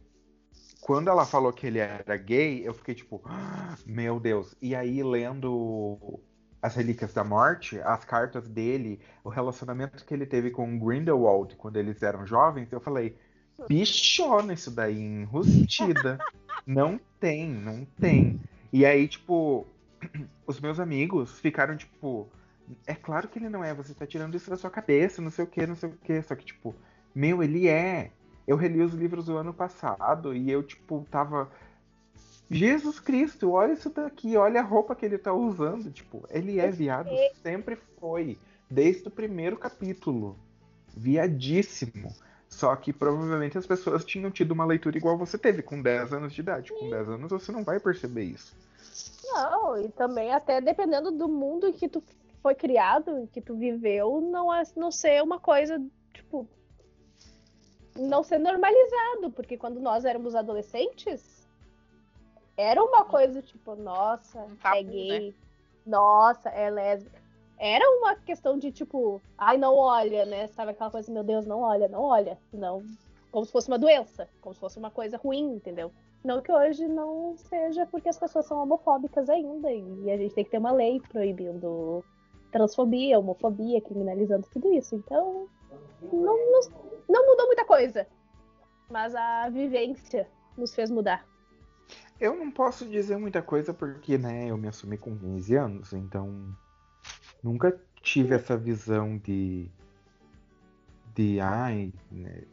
quando 0.81 1.09
ela 1.09 1.25
falou 1.25 1.53
que 1.53 1.67
ele 1.67 1.79
era 1.79 2.17
gay, 2.17 2.67
eu 2.67 2.73
fiquei 2.73 2.93
tipo, 2.93 3.21
ah, 3.25 3.75
meu 3.85 4.19
Deus. 4.19 4.55
E 4.61 4.75
aí, 4.75 5.01
lendo 5.01 6.19
as 6.61 6.75
Relíquias 6.75 7.13
da 7.13 7.23
Morte, 7.23 7.79
as 7.81 8.05
cartas 8.05 8.47
dele, 8.47 8.99
o 9.23 9.29
relacionamento 9.29 10.05
que 10.05 10.13
ele 10.13 10.25
teve 10.25 10.51
com 10.51 10.79
Grindelwald 10.79 11.55
quando 11.55 11.77
eles 11.77 12.01
eram 12.01 12.25
jovens, 12.25 12.71
eu 12.71 12.79
falei, 12.79 13.17
bichona 13.67 14.53
isso 14.53 14.71
daí, 14.71 14.99
enrustida. 14.99 16.19
não 16.65 16.99
tem, 17.19 17.49
não 17.49 17.85
tem. 17.99 18.39
E 18.71 18.85
aí, 18.85 19.07
tipo, 19.07 19.67
os 20.47 20.59
meus 20.59 20.79
amigos 20.79 21.39
ficaram, 21.39 21.75
tipo, 21.75 22.29
é 22.85 22.95
claro 22.95 23.27
que 23.27 23.39
ele 23.39 23.49
não 23.49 23.63
é, 23.63 23.73
você 23.73 23.93
tá 23.93 24.05
tirando 24.05 24.35
isso 24.35 24.49
da 24.49 24.57
sua 24.57 24.69
cabeça, 24.69 25.21
não 25.21 25.29
sei 25.29 25.45
o 25.45 25.47
que, 25.47 25.65
não 25.67 25.75
sei 25.75 25.89
o 25.89 25.97
que. 25.97 26.21
Só 26.21 26.35
que, 26.35 26.45
tipo, 26.45 26.75
meu, 27.13 27.43
ele 27.43 27.67
é. 27.67 28.11
Eu 28.45 28.57
reli 28.57 28.81
os 28.81 28.93
livros 28.93 29.25
do 29.25 29.37
ano 29.37 29.53
passado 29.53 30.35
e 30.35 30.51
eu, 30.51 30.61
tipo, 30.61 31.05
tava 31.09 31.49
Jesus 32.49 32.99
Cristo, 32.99 33.51
olha 33.51 33.73
isso 33.73 33.89
daqui, 33.89 34.35
olha 34.35 34.59
a 34.59 34.63
roupa 34.63 34.95
que 34.95 35.05
ele 35.05 35.17
tá 35.17 35.33
usando. 35.33 35.91
Tipo, 35.91 36.25
ele 36.29 36.59
é 36.59 36.69
viado, 36.69 37.09
sempre 37.41 37.77
foi. 37.99 38.37
Desde 38.69 39.07
o 39.07 39.11
primeiro 39.11 39.57
capítulo. 39.57 40.37
Viadíssimo. 40.95 42.13
Só 42.47 42.75
que 42.75 42.93
provavelmente 42.93 43.57
as 43.57 43.65
pessoas 43.65 44.05
tinham 44.05 44.29
tido 44.29 44.51
uma 44.51 44.65
leitura 44.65 44.97
igual 44.97 45.17
você 45.17 45.37
teve, 45.37 45.63
com 45.63 45.81
10 45.81 46.13
anos 46.13 46.33
de 46.33 46.41
idade. 46.41 46.71
Com 46.71 46.89
10 46.89 47.09
anos 47.09 47.31
você 47.31 47.51
não 47.51 47.63
vai 47.63 47.79
perceber 47.79 48.23
isso. 48.23 48.55
Não, 49.23 49.81
e 49.81 49.89
também 49.89 50.31
até 50.31 50.61
dependendo 50.61 51.09
do 51.11 51.27
mundo 51.27 51.73
que 51.73 51.89
tu 51.89 52.03
foi 52.43 52.53
criado, 52.53 53.27
que 53.31 53.41
tu 53.41 53.55
viveu, 53.55 54.19
não 54.19 54.53
é 54.53 54.61
não 54.75 54.91
ser 54.91 55.23
uma 55.23 55.39
coisa, 55.39 55.81
tipo, 56.13 56.45
não 57.95 58.21
ser 58.21 58.37
normalizado, 58.37 59.31
porque 59.33 59.57
quando 59.57 59.79
nós 59.79 60.03
éramos 60.03 60.35
adolescentes, 60.35 61.47
era 62.57 62.83
uma 62.83 63.05
coisa 63.05 63.41
tipo, 63.41 63.75
nossa, 63.75 64.41
Um 64.41 64.55
tabu, 64.57 64.75
é 64.75 64.83
gay, 64.83 65.35
nossa, 65.85 66.49
é 66.49 66.69
lésbica. 66.69 67.23
Era 67.57 67.85
uma 67.97 68.15
questão 68.15 68.59
de 68.59 68.73
tipo, 68.73 69.21
ai, 69.37 69.57
não 69.57 69.77
olha, 69.77 70.25
né? 70.25 70.47
Sabe 70.47 70.71
aquela 70.71 70.91
coisa, 70.91 71.09
meu 71.09 71.23
Deus, 71.23 71.45
não 71.45 71.61
olha, 71.61 71.87
não 71.87 72.01
olha. 72.01 72.37
Não, 72.51 72.83
como 73.31 73.45
se 73.45 73.53
fosse 73.53 73.69
uma 73.69 73.79
doença, 73.79 74.27
como 74.41 74.53
se 74.53 74.59
fosse 74.59 74.77
uma 74.77 74.91
coisa 74.91 75.15
ruim, 75.15 75.53
entendeu? 75.55 75.93
Não 76.25 76.41
que 76.41 76.51
hoje 76.51 76.87
não 76.87 77.37
seja 77.37 77.85
porque 77.85 78.09
as 78.09 78.17
pessoas 78.17 78.45
são 78.45 78.61
homofóbicas 78.61 79.29
ainda 79.29 79.71
e 79.71 80.11
a 80.11 80.17
gente 80.17 80.35
tem 80.35 80.43
que 80.43 80.51
ter 80.51 80.57
uma 80.57 80.71
lei 80.71 81.01
proibindo 81.09 82.03
transfobia, 82.53 83.19
homofobia, 83.19 83.81
criminalizando 83.81 84.47
tudo 84.53 84.71
isso. 84.73 84.95
Então, 84.95 85.47
não, 86.01 86.51
não, 86.51 86.61
não 87.09 87.27
mudou 87.27 87.47
muita 87.47 87.65
coisa. 87.65 88.07
Mas 88.89 89.15
a 89.15 89.49
vivência 89.49 90.29
nos 90.55 90.73
fez 90.73 90.91
mudar. 90.91 91.27
Eu 92.19 92.35
não 92.35 92.51
posso 92.51 92.85
dizer 92.85 93.17
muita 93.17 93.41
coisa 93.41 93.73
porque, 93.73 94.17
né, 94.17 94.49
eu 94.49 94.55
me 94.55 94.67
assumi 94.67 94.97
com 94.97 95.17
15 95.17 95.55
anos, 95.55 95.93
então 95.93 96.55
nunca 97.43 97.77
tive 98.01 98.35
essa 98.35 98.55
visão 98.55 99.17
de 99.17 99.69
de 101.15 101.39
ai, 101.39 101.93
né, 102.11 102.43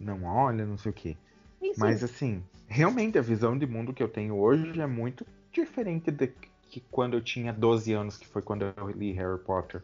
não 0.00 0.24
olha, 0.24 0.66
não 0.66 0.76
sei 0.76 0.90
o 0.90 0.94
quê. 0.94 1.16
Sim, 1.60 1.72
sim. 1.74 1.80
Mas 1.80 2.02
assim, 2.02 2.42
realmente 2.66 3.18
a 3.18 3.22
visão 3.22 3.56
de 3.56 3.66
mundo 3.66 3.92
que 3.92 4.02
eu 4.02 4.08
tenho 4.08 4.36
hoje 4.36 4.80
é 4.80 4.86
muito 4.86 5.26
diferente 5.52 6.10
de 6.10 6.32
que 6.70 6.80
quando 6.90 7.14
eu 7.14 7.22
tinha 7.22 7.52
12 7.52 7.92
anos, 7.92 8.16
que 8.16 8.26
foi 8.26 8.42
quando 8.42 8.64
eu 8.76 8.88
li 8.90 9.12
Harry 9.12 9.38
Potter. 9.38 9.82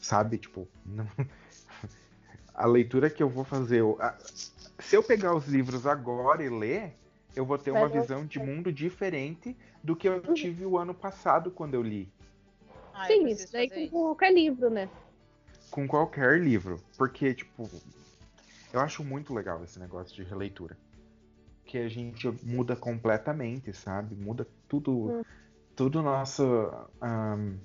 Sabe? 0.00 0.38
Tipo, 0.38 0.68
não... 0.84 1.06
a 2.54 2.66
leitura 2.66 3.10
que 3.10 3.22
eu 3.22 3.28
vou 3.28 3.44
fazer. 3.44 3.80
eu- 3.80 3.98
Se 4.78 4.96
eu 4.96 5.02
pegar 5.02 5.34
os 5.34 5.46
livros 5.46 5.86
agora 5.86 6.42
e 6.42 6.48
ler, 6.48 6.94
eu 7.34 7.44
vou 7.44 7.58
ter 7.58 7.70
uma 7.70 7.88
visão 7.88 8.24
de 8.24 8.38
mundo 8.38 8.72
diferente 8.72 9.56
do 9.82 9.94
que 9.94 10.08
eu 10.08 10.22
Uhum. 10.26 10.34
tive 10.34 10.64
o 10.64 10.78
ano 10.78 10.94
passado 10.94 11.50
quando 11.50 11.74
eu 11.74 11.82
li. 11.82 12.08
Ah, 12.94 13.10
eu 13.10 13.18
Sim, 13.18 13.26
isso 13.28 13.52
daí 13.52 13.68
com 13.68 13.88
qualquer 13.88 14.32
livro, 14.32 14.70
né? 14.70 14.88
Com 15.70 15.86
qualquer 15.86 16.40
livro. 16.40 16.82
Porque, 16.96 17.34
tipo, 17.34 17.70
eu 18.72 18.80
acho 18.80 19.04
muito 19.04 19.34
legal 19.34 19.62
esse 19.64 19.78
negócio 19.78 20.14
de 20.14 20.22
releitura. 20.22 20.78
Que 21.66 21.78
a 21.78 21.88
gente 21.88 22.26
muda 22.42 22.74
completamente, 22.74 23.72
sabe? 23.72 24.14
Muda 24.14 24.46
tudo. 24.68 25.10
Hum. 25.10 25.22
Tudo 25.76 26.02
nosso. 26.02 26.42
ahn, 27.02 27.58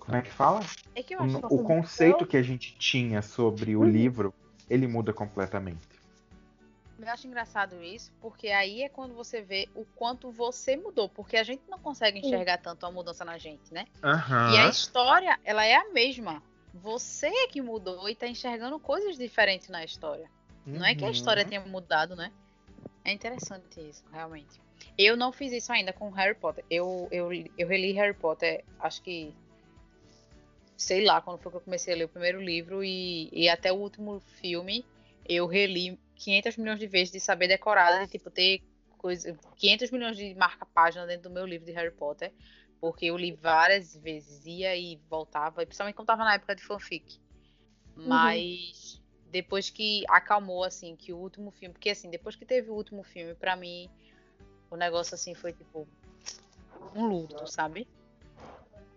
como 0.00 0.16
é 0.16 0.22
que 0.22 0.32
fala? 0.32 0.60
É 0.94 1.02
que 1.02 1.14
eu 1.14 1.20
O, 1.20 1.56
o 1.56 1.62
conceito 1.62 2.26
que 2.26 2.38
a 2.38 2.42
gente 2.42 2.76
tinha 2.78 3.20
sobre 3.20 3.76
o 3.76 3.82
Uhum. 3.82 3.86
livro, 3.90 4.34
ele 4.68 4.86
muda 4.88 5.12
completamente. 5.12 5.86
Eu 6.98 7.08
acho 7.08 7.26
engraçado 7.26 7.82
isso, 7.82 8.10
porque 8.22 8.48
aí 8.48 8.82
é 8.82 8.88
quando 8.88 9.14
você 9.14 9.42
vê 9.42 9.68
o 9.74 9.84
quanto 9.84 10.30
você 10.32 10.76
mudou, 10.78 11.10
porque 11.10 11.36
a 11.36 11.42
gente 11.42 11.62
não 11.68 11.78
consegue 11.78 12.18
enxergar 12.18 12.56
tanto 12.56 12.86
a 12.86 12.90
mudança 12.90 13.22
na 13.22 13.36
gente, 13.36 13.72
né? 13.72 13.86
Aham. 14.02 14.54
E 14.54 14.56
a 14.58 14.66
história, 14.66 15.38
ela 15.44 15.64
é 15.66 15.74
a 15.74 15.92
mesma. 15.92 16.42
Você 16.72 17.26
é 17.26 17.48
que 17.48 17.60
mudou 17.60 18.08
e 18.08 18.16
tá 18.16 18.26
enxergando 18.26 18.80
coisas 18.80 19.18
diferentes 19.18 19.68
na 19.68 19.84
história. 19.84 20.30
Não 20.64 20.84
é 20.84 20.94
que 20.94 21.04
a 21.04 21.08
Uhum. 21.08 21.12
história 21.12 21.44
tenha 21.44 21.60
mudado, 21.60 22.16
né? 22.16 22.32
É 23.04 23.12
interessante 23.12 23.78
isso, 23.78 24.02
realmente. 24.10 24.65
Eu 24.98 25.16
não 25.16 25.32
fiz 25.32 25.52
isso 25.52 25.72
ainda 25.72 25.92
com 25.92 26.10
Harry 26.10 26.34
Potter. 26.34 26.64
Eu, 26.70 27.08
eu, 27.10 27.30
eu 27.58 27.68
reli 27.68 27.92
Harry 27.92 28.14
Potter, 28.14 28.64
acho 28.80 29.02
que. 29.02 29.34
Sei 30.76 31.04
lá, 31.04 31.20
quando 31.22 31.38
foi 31.38 31.50
que 31.50 31.56
eu 31.56 31.62
comecei 31.62 31.94
a 31.94 31.96
ler 31.96 32.04
o 32.04 32.08
primeiro 32.08 32.40
livro 32.40 32.84
e, 32.84 33.30
e 33.32 33.48
até 33.48 33.72
o 33.72 33.76
último 33.76 34.20
filme, 34.20 34.84
eu 35.26 35.46
reli 35.46 35.98
500 36.16 36.56
milhões 36.56 36.78
de 36.78 36.86
vezes 36.86 37.12
de 37.12 37.20
saber 37.20 37.48
decorada, 37.48 38.04
de 38.04 38.12
tipo 38.12 38.30
ter 38.30 38.62
coisa, 38.98 39.38
500 39.56 39.90
milhões 39.90 40.16
de 40.16 40.34
marca-página 40.34 41.06
dentro 41.06 41.30
do 41.30 41.34
meu 41.34 41.46
livro 41.46 41.64
de 41.64 41.72
Harry 41.72 41.92
Potter, 41.92 42.32
porque 42.80 43.06
eu 43.06 43.16
li 43.16 43.32
várias 43.32 43.96
vezes, 43.96 44.44
ia 44.44 44.76
e 44.76 45.00
voltava, 45.08 45.64
principalmente 45.64 45.94
quando 45.94 46.08
tava 46.08 46.24
na 46.24 46.34
época 46.34 46.54
de 46.54 46.62
fanfic. 46.62 47.18
Mas 47.96 49.00
depois 49.30 49.70
que 49.70 50.04
acalmou, 50.08 50.64
assim, 50.64 50.94
que 50.96 51.12
o 51.12 51.18
último 51.18 51.50
filme, 51.50 51.72
porque 51.72 51.90
assim, 51.90 52.10
depois 52.10 52.36
que 52.36 52.44
teve 52.44 52.70
o 52.70 52.74
último 52.74 53.02
filme, 53.02 53.34
pra 53.34 53.56
mim, 53.56 53.90
o 54.70 54.76
negócio 54.76 55.14
assim 55.14 55.34
foi 55.34 55.52
tipo 55.52 55.86
um 56.94 57.06
luto, 57.06 57.46
sabe? 57.50 57.86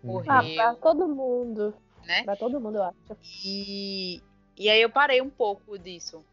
Uhum. 0.04 0.22
Ah, 0.28 0.42
Morreu, 0.42 0.56
pra 0.56 0.76
todo 0.76 1.08
mundo. 1.08 1.74
né? 2.06 2.24
Pra 2.24 2.36
todo 2.36 2.60
mundo, 2.60 2.78
eu 2.78 2.84
acho. 2.84 2.98
E, 3.46 4.22
e 4.58 4.70
aí 4.70 4.82
eu 4.82 4.90
parei 4.90 5.22
um 5.22 5.30
pouco 5.30 5.78
disso. 5.78 6.24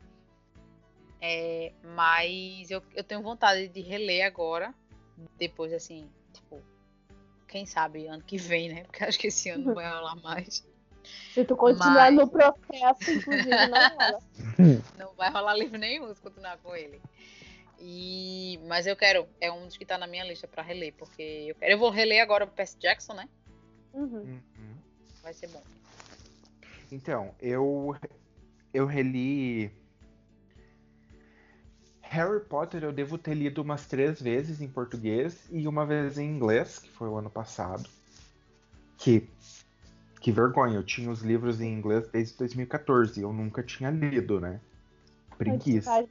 É, 1.20 1.72
mas 1.82 2.70
eu, 2.70 2.82
eu 2.94 3.02
tenho 3.02 3.22
vontade 3.22 3.68
de 3.68 3.80
reler 3.80 4.24
agora. 4.26 4.72
Depois, 5.38 5.72
assim, 5.72 6.08
tipo, 6.32 6.60
quem 7.48 7.64
sabe 7.66 8.06
ano 8.06 8.22
que 8.22 8.36
vem, 8.36 8.68
né? 8.68 8.84
Porque 8.84 9.02
acho 9.04 9.18
que 9.18 9.28
esse 9.28 9.48
ano 9.50 9.64
não 9.66 9.74
vai 9.74 9.88
rolar 9.90 10.16
mais. 10.16 10.64
Se 11.32 11.44
tu 11.44 11.56
continuar 11.56 12.12
Mas- 12.12 12.14
no 12.16 12.28
processo, 12.28 13.10
inclusive, 13.10 13.48
não 13.68 13.88
rola. 13.96 14.18
Não 14.98 15.14
vai 15.14 15.30
rolar 15.30 15.54
livro 15.54 15.78
nenhum 15.78 16.12
se 16.14 16.20
continuar 16.20 16.58
com 16.58 16.74
ele. 16.76 17.00
E, 17.78 18.58
mas 18.66 18.86
eu 18.86 18.96
quero, 18.96 19.28
é 19.40 19.52
um 19.52 19.66
dos 19.66 19.76
que 19.76 19.84
tá 19.84 19.98
na 19.98 20.06
minha 20.06 20.24
lista 20.24 20.48
pra 20.48 20.62
reler, 20.62 20.94
porque 20.94 21.22
eu 21.48 21.54
quero. 21.54 21.72
Eu 21.72 21.78
vou 21.78 21.90
reler 21.90 22.22
agora 22.22 22.44
o 22.44 22.48
Percy 22.48 22.78
Jackson, 22.78 23.14
né? 23.14 23.28
Uhum. 23.92 24.20
Uhum. 24.20 24.76
Vai 25.22 25.34
ser 25.34 25.48
bom. 25.48 25.62
Então, 26.90 27.34
eu 27.40 27.96
eu 28.72 28.86
reli 28.86 29.70
Harry 32.02 32.40
Potter 32.40 32.84
eu 32.84 32.92
devo 32.92 33.18
ter 33.18 33.34
lido 33.34 33.62
umas 33.62 33.86
três 33.86 34.20
vezes 34.20 34.60
em 34.60 34.68
português 34.68 35.46
e 35.50 35.66
uma 35.66 35.84
vez 35.84 36.18
em 36.18 36.28
inglês, 36.28 36.78
que 36.78 36.90
foi 36.90 37.08
o 37.08 37.16
ano 37.16 37.30
passado. 37.30 37.88
Que 38.96 39.28
que 40.20 40.32
vergonha, 40.32 40.76
eu 40.76 40.82
tinha 40.82 41.10
os 41.10 41.20
livros 41.20 41.60
em 41.60 41.72
inglês 41.72 42.08
desde 42.08 42.36
2014, 42.38 43.20
eu 43.20 43.32
nunca 43.32 43.62
tinha 43.62 43.90
lido, 43.90 44.40
né? 44.40 44.60
Preguiça. 45.36 46.08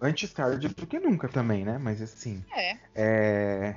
Antes 0.00 0.32
tarde 0.32 0.68
do 0.68 0.86
que 0.86 0.98
nunca 0.98 1.28
também, 1.28 1.64
né? 1.64 1.78
Mas 1.78 2.00
assim, 2.00 2.44
É. 2.54 2.78
é... 2.94 3.76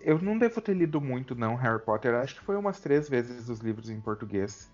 Eu 0.00 0.20
não 0.20 0.38
devo 0.38 0.60
ter 0.60 0.74
lido 0.74 1.00
muito, 1.00 1.34
não, 1.34 1.56
Harry 1.56 1.82
Potter. 1.82 2.14
Acho 2.14 2.36
que 2.36 2.44
foi 2.44 2.56
umas 2.56 2.80
três 2.80 3.08
vezes 3.08 3.48
os 3.48 3.58
livros 3.58 3.90
em 3.90 4.00
português. 4.00 4.72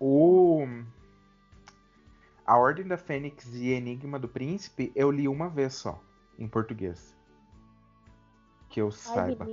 O... 0.00 0.66
A 2.44 2.56
Ordem 2.56 2.86
da 2.86 2.96
Fênix 2.96 3.54
e 3.54 3.68
Enigma 3.68 4.18
do 4.18 4.28
Príncipe 4.28 4.90
eu 4.96 5.10
li 5.10 5.28
uma 5.28 5.48
vez 5.48 5.74
só, 5.74 6.02
em 6.38 6.48
português. 6.48 7.14
Que 8.68 8.80
eu 8.80 8.86
Ai, 8.86 8.92
saiba. 8.92 9.48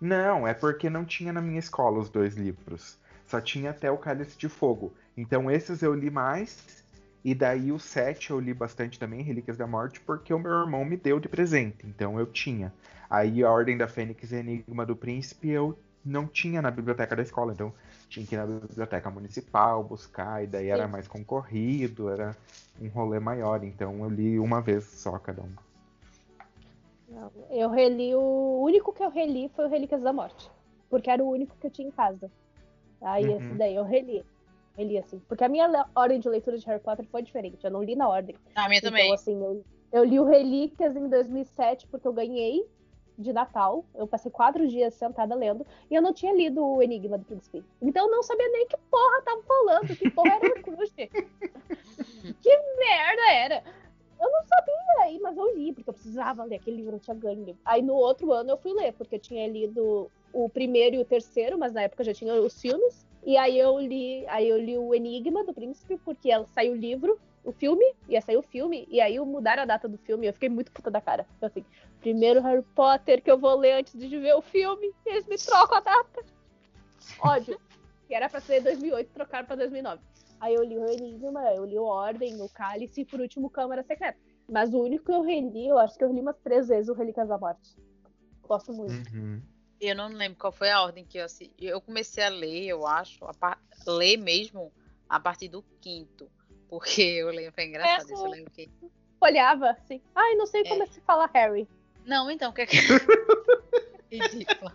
Não, 0.00 0.46
é 0.46 0.52
porque 0.52 0.90
não 0.90 1.04
tinha 1.04 1.32
na 1.32 1.40
minha 1.40 1.60
escola 1.60 2.00
os 2.00 2.10
dois 2.10 2.34
livros. 2.34 2.98
Só 3.24 3.40
tinha 3.40 3.70
até 3.70 3.90
o 3.90 3.96
Cálice 3.96 4.36
de 4.36 4.48
Fogo. 4.48 4.92
Então 5.16 5.50
esses 5.50 5.80
eu 5.80 5.94
li 5.94 6.10
mais. 6.10 6.81
E 7.24 7.34
daí 7.34 7.70
o 7.70 7.78
sete 7.78 8.30
eu 8.30 8.40
li 8.40 8.52
bastante 8.52 8.98
também, 8.98 9.22
Relíquias 9.22 9.56
da 9.56 9.66
Morte, 9.66 10.00
porque 10.00 10.34
o 10.34 10.38
meu 10.38 10.52
irmão 10.52 10.84
me 10.84 10.96
deu 10.96 11.20
de 11.20 11.28
presente. 11.28 11.86
Então 11.86 12.18
eu 12.18 12.26
tinha. 12.26 12.72
Aí 13.08 13.44
a 13.44 13.50
Ordem 13.50 13.76
da 13.76 13.86
Fênix 13.86 14.32
e 14.32 14.36
Enigma 14.36 14.84
do 14.84 14.96
Príncipe 14.96 15.48
eu 15.48 15.78
não 16.04 16.26
tinha 16.26 16.60
na 16.60 16.70
biblioteca 16.70 17.14
da 17.14 17.22
escola. 17.22 17.52
Então 17.52 17.72
tinha 18.08 18.26
que 18.26 18.34
ir 18.34 18.38
na 18.38 18.46
biblioteca 18.46 19.10
municipal 19.10 19.84
buscar. 19.84 20.42
E 20.42 20.46
daí 20.46 20.68
era 20.68 20.86
Sim. 20.86 20.92
mais 20.92 21.06
concorrido, 21.06 22.08
era 22.10 22.36
um 22.80 22.88
rolê 22.88 23.20
maior. 23.20 23.62
Então 23.62 24.02
eu 24.02 24.10
li 24.10 24.38
uma 24.38 24.60
vez 24.60 24.84
só 24.84 25.18
cada 25.18 25.42
um. 25.42 25.52
Eu 27.50 27.70
reli 27.70 28.14
o... 28.14 28.20
o 28.20 28.64
único 28.64 28.92
que 28.92 29.02
eu 29.02 29.10
reli 29.10 29.50
foi 29.54 29.66
o 29.66 29.68
Relíquias 29.68 30.02
da 30.02 30.12
Morte. 30.12 30.50
Porque 30.90 31.10
era 31.10 31.22
o 31.22 31.30
único 31.30 31.56
que 31.56 31.66
eu 31.66 31.70
tinha 31.70 31.88
em 31.88 31.92
casa. 31.92 32.30
Aí 33.00 33.24
Uhum. 33.24 33.36
esse 33.36 33.54
daí 33.54 33.74
eu 33.74 33.84
reli. 33.84 34.24
Reli 34.76 34.98
assim. 34.98 35.20
Porque 35.28 35.44
a 35.44 35.48
minha 35.48 35.86
ordem 35.94 36.18
de 36.18 36.28
leitura 36.28 36.56
de 36.56 36.66
Harry 36.66 36.80
Potter 36.80 37.06
foi 37.06 37.22
diferente. 37.22 37.64
Eu 37.64 37.70
não 37.70 37.82
li 37.82 37.94
na 37.94 38.08
ordem. 38.08 38.36
A 38.54 38.68
minha 38.68 38.80
também. 38.80 39.04
Então, 39.04 39.14
assim, 39.14 39.42
eu, 39.42 39.64
eu 39.92 40.04
li 40.04 40.18
o 40.18 40.24
Relíquias 40.24 40.96
em 40.96 41.08
2007 41.08 41.86
porque 41.88 42.06
eu 42.06 42.12
ganhei 42.12 42.66
de 43.18 43.32
Natal. 43.32 43.84
Eu 43.94 44.06
passei 44.06 44.30
quatro 44.30 44.66
dias 44.66 44.94
sentada 44.94 45.34
lendo. 45.34 45.66
E 45.90 45.94
eu 45.94 46.02
não 46.02 46.12
tinha 46.12 46.34
lido 46.34 46.64
o 46.64 46.82
Enigma 46.82 47.18
do 47.18 47.24
Príncipe. 47.24 47.64
Então 47.80 48.06
eu 48.06 48.10
não 48.10 48.22
sabia 48.22 48.48
nem 48.48 48.66
que 48.66 48.76
porra 48.90 49.22
tava 49.22 49.42
falando. 49.42 49.96
Que 49.96 50.10
porra 50.10 50.34
era 50.34 50.48
o 50.48 50.62
Crush. 50.62 50.92
que 52.40 52.58
merda 52.78 53.32
era. 53.32 53.64
Eu 54.20 54.30
não 54.30 54.44
sabia 54.44 54.72
aí, 55.02 55.18
mas 55.20 55.36
eu 55.36 55.56
li, 55.56 55.72
porque 55.72 55.90
eu 55.90 55.94
precisava 55.94 56.44
ler 56.44 56.56
aquele 56.56 56.76
livro, 56.76 56.94
eu 56.94 57.00
tinha 57.00 57.16
ganho. 57.16 57.58
Aí 57.64 57.82
no 57.82 57.94
outro 57.94 58.32
ano 58.32 58.50
eu 58.50 58.56
fui 58.56 58.72
ler, 58.72 58.92
porque 58.92 59.16
eu 59.16 59.18
tinha 59.18 59.48
lido 59.48 60.08
o 60.32 60.48
primeiro 60.48 60.94
e 60.94 61.00
o 61.00 61.04
terceiro, 61.04 61.58
mas 61.58 61.72
na 61.72 61.82
época 61.82 62.04
já 62.04 62.14
tinha 62.14 62.32
os 62.34 62.60
filmes. 62.60 63.04
E 63.24 63.36
aí 63.36 63.58
eu 63.58 63.78
li, 63.78 64.26
aí 64.28 64.48
eu 64.48 64.58
li 64.58 64.76
o 64.76 64.94
Enigma 64.94 65.44
do 65.44 65.54
Príncipe, 65.54 65.96
porque 66.04 66.30
ela 66.30 66.46
saiu 66.48 66.72
o 66.72 66.76
livro, 66.76 67.18
o 67.44 67.52
filme, 67.52 67.84
ia 68.08 68.20
sair 68.20 68.36
o 68.36 68.42
filme, 68.42 68.86
e 68.90 69.00
aí 69.00 69.18
mudaram 69.20 69.62
a 69.62 69.66
data 69.66 69.88
do 69.88 69.98
filme, 69.98 70.26
eu 70.26 70.32
fiquei 70.32 70.48
muito 70.48 70.72
puta 70.72 70.90
da 70.90 71.00
cara. 71.00 71.26
Eu 71.40 71.46
assim, 71.46 71.64
primeiro 72.00 72.40
Harry 72.42 72.62
Potter 72.74 73.22
que 73.22 73.30
eu 73.30 73.38
vou 73.38 73.56
ler 73.56 73.74
antes 73.74 73.98
de 73.98 74.18
ver 74.18 74.34
o 74.34 74.42
filme, 74.42 74.92
eles 75.06 75.26
me 75.26 75.36
trocam 75.36 75.78
a 75.78 75.80
data. 75.80 76.24
Ódio. 77.20 77.60
que 78.08 78.14
era 78.14 78.28
pra 78.28 78.40
ser 78.40 78.60
2008, 78.62 79.10
trocaram 79.12 79.46
pra 79.46 79.56
2009. 79.56 80.00
Aí 80.40 80.54
eu 80.54 80.64
li 80.64 80.76
o 80.76 80.86
Enigma, 80.86 81.44
eu 81.54 81.64
li 81.64 81.78
o 81.78 81.84
Ordem, 81.84 82.42
o 82.42 82.48
Cálice 82.48 83.02
e 83.02 83.04
por 83.04 83.20
último 83.20 83.48
Câmara 83.48 83.82
Secreta. 83.84 84.18
Mas 84.50 84.74
o 84.74 84.82
único 84.82 85.04
que 85.04 85.12
eu 85.12 85.22
reli, 85.22 85.68
eu 85.68 85.78
acho 85.78 85.96
que 85.96 86.02
eu 86.02 86.12
li 86.12 86.20
umas 86.20 86.36
três 86.38 86.68
vezes 86.68 86.88
o 86.88 86.94
Relíquias 86.94 87.28
da 87.28 87.38
Morte. 87.38 87.76
Gosto 88.42 88.72
muito. 88.72 88.92
Uhum. 89.14 89.40
Eu 89.82 89.96
não 89.96 90.06
lembro 90.08 90.38
qual 90.38 90.52
foi 90.52 90.70
a 90.70 90.80
ordem 90.80 91.04
que 91.04 91.18
eu 91.18 91.24
assisti. 91.24 91.52
Eu 91.58 91.80
comecei 91.80 92.22
a 92.22 92.28
ler, 92.28 92.66
eu 92.66 92.86
acho, 92.86 93.24
a 93.24 93.34
par... 93.34 93.60
ler 93.84 94.16
mesmo 94.16 94.72
a 95.08 95.18
partir 95.18 95.48
do 95.48 95.60
quinto. 95.80 96.30
Porque 96.70 97.02
eu 97.02 97.28
lembro, 97.30 97.52
foi 97.52 97.64
engraçado 97.64 98.08
É, 98.08 98.14
isso. 98.14 98.24
Eu 98.24 98.30
lembro 98.30 98.50
que. 98.52 98.70
Olhava 99.20 99.70
assim, 99.70 100.00
ai, 100.14 100.34
não 100.36 100.46
sei 100.46 100.64
como 100.64 100.84
É. 100.84 100.86
se 100.86 101.00
fala 101.00 101.28
Harry. 101.34 101.68
Não, 102.06 102.30
então, 102.30 102.50
o 102.50 102.54
que 102.54 102.62
é 102.62 102.66
que. 102.66 102.76
Ridículo. 104.10 104.70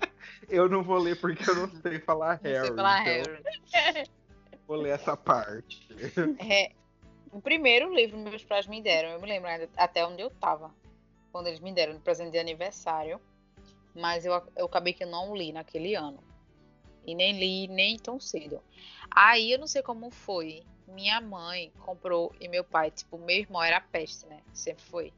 Eu 0.49 0.67
não 0.69 0.83
vou 0.83 0.97
ler 0.97 1.19
porque 1.19 1.49
eu 1.49 1.55
não 1.55 1.81
sei 1.81 1.99
falar 1.99 2.39
Não 2.43 2.51
Harry. 2.51 2.67
sei 2.67 2.75
falar 2.75 3.01
então 3.07 3.33
Harry. 3.71 4.09
Vou 4.67 4.75
ler 4.77 4.89
essa 4.89 5.15
parte. 5.15 5.87
É, 6.39 6.71
o 7.31 7.39
primeiro 7.41 7.93
livro 7.93 8.17
meus 8.17 8.43
pais 8.43 8.67
me 8.67 8.81
deram, 8.81 9.09
eu 9.09 9.21
me 9.21 9.27
lembro 9.27 9.49
até 9.77 10.05
onde 10.05 10.21
eu 10.21 10.29
tava. 10.29 10.73
Quando 11.31 11.47
eles 11.47 11.61
me 11.61 11.71
deram 11.71 11.93
de 11.93 11.99
presente 12.01 12.31
de 12.31 12.39
aniversário. 12.39 13.21
Mas 13.97 14.25
eu, 14.25 14.33
eu 14.55 14.65
acabei 14.65 14.93
que 14.93 15.03
eu 15.03 15.07
não 15.07 15.35
li 15.35 15.51
naquele 15.51 15.95
ano. 15.95 16.23
E 17.05 17.15
nem 17.15 17.37
li 17.37 17.67
nem 17.67 17.97
tão 17.97 18.19
cedo. 18.19 18.61
Aí 19.09 19.51
eu 19.51 19.59
não 19.59 19.67
sei 19.67 19.81
como 19.81 20.09
foi. 20.09 20.63
Minha 20.87 21.19
mãe 21.19 21.71
comprou 21.79 22.33
e 22.39 22.47
meu 22.47 22.63
pai, 22.63 22.91
tipo, 22.91 23.17
meu 23.17 23.37
irmão 23.37 23.61
era 23.61 23.81
peste, 23.81 24.25
né? 24.27 24.41
Sempre 24.53 24.83
foi. 24.83 25.13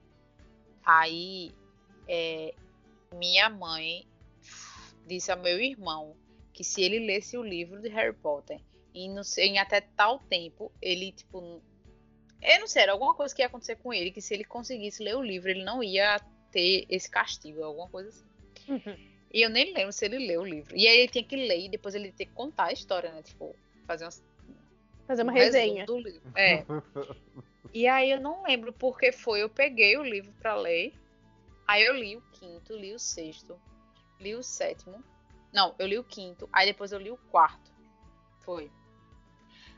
Aí 0.83 1.51
é, 2.07 2.53
minha 3.13 3.49
mãe 3.49 4.07
disse 5.05 5.31
ao 5.31 5.39
meu 5.39 5.59
irmão 5.59 6.15
que 6.53 6.63
se 6.63 6.81
ele 6.81 6.99
lesse 6.99 7.37
o 7.37 7.43
livro 7.43 7.81
de 7.81 7.89
Harry 7.89 8.15
Potter 8.15 8.59
e 8.93 9.23
sei, 9.23 9.47
em 9.47 9.59
até 9.59 9.81
tal 9.81 10.19
tempo, 10.19 10.71
ele, 10.81 11.11
tipo. 11.11 11.61
Eu 12.41 12.59
não 12.59 12.67
sei, 12.67 12.83
era 12.83 12.93
alguma 12.93 13.13
coisa 13.13 13.35
que 13.35 13.41
ia 13.41 13.47
acontecer 13.47 13.75
com 13.75 13.93
ele, 13.93 14.11
que 14.11 14.21
se 14.21 14.33
ele 14.33 14.43
conseguisse 14.43 15.03
ler 15.03 15.15
o 15.15 15.21
livro, 15.21 15.49
ele 15.49 15.63
não 15.63 15.83
ia 15.83 16.19
ter 16.51 16.85
esse 16.89 17.09
castigo, 17.09 17.63
alguma 17.63 17.89
coisa 17.89 18.09
assim. 18.09 18.28
E 19.31 19.41
eu 19.41 19.49
nem 19.49 19.73
lembro 19.73 19.91
se 19.93 20.05
ele 20.05 20.25
leu 20.25 20.41
o 20.41 20.45
livro. 20.45 20.75
E 20.75 20.87
aí 20.87 20.99
ele 20.99 21.07
tinha 21.07 21.23
que 21.23 21.35
ler 21.35 21.65
e 21.65 21.69
depois 21.69 21.93
ele 21.93 22.11
tinha 22.11 22.27
que 22.27 22.33
contar 22.33 22.65
a 22.65 22.71
história, 22.73 23.11
né? 23.11 23.21
Tipo, 23.21 23.55
fazer 23.85 24.05
uma, 24.05 24.11
Fazer 25.07 25.23
uma 25.23 25.31
um 25.31 25.35
resenha. 25.35 25.85
do 25.85 25.97
livro. 25.99 26.31
É. 26.35 26.65
E 27.71 27.87
aí 27.87 28.09
eu 28.09 28.19
não 28.19 28.43
lembro 28.43 28.73
porque 28.73 29.11
foi. 29.11 29.43
Eu 29.43 29.49
peguei 29.49 29.95
o 29.95 30.03
livro 30.03 30.31
pra 30.39 30.55
ler. 30.55 30.91
Aí 31.67 31.85
eu 31.85 31.93
li 31.93 32.17
o 32.17 32.21
quinto, 32.31 32.75
li 32.75 32.93
o 32.93 32.97
sexto, 32.97 33.59
li 34.19 34.33
o 34.33 34.41
sétimo. 34.41 35.03
Não, 35.53 35.75
eu 35.77 35.85
li 35.85 35.99
o 35.99 36.03
quinto. 36.03 36.49
Aí 36.51 36.65
depois 36.65 36.91
eu 36.91 36.97
li 36.99 37.11
o 37.11 37.17
quarto. 37.29 37.71
Foi. 38.39 38.71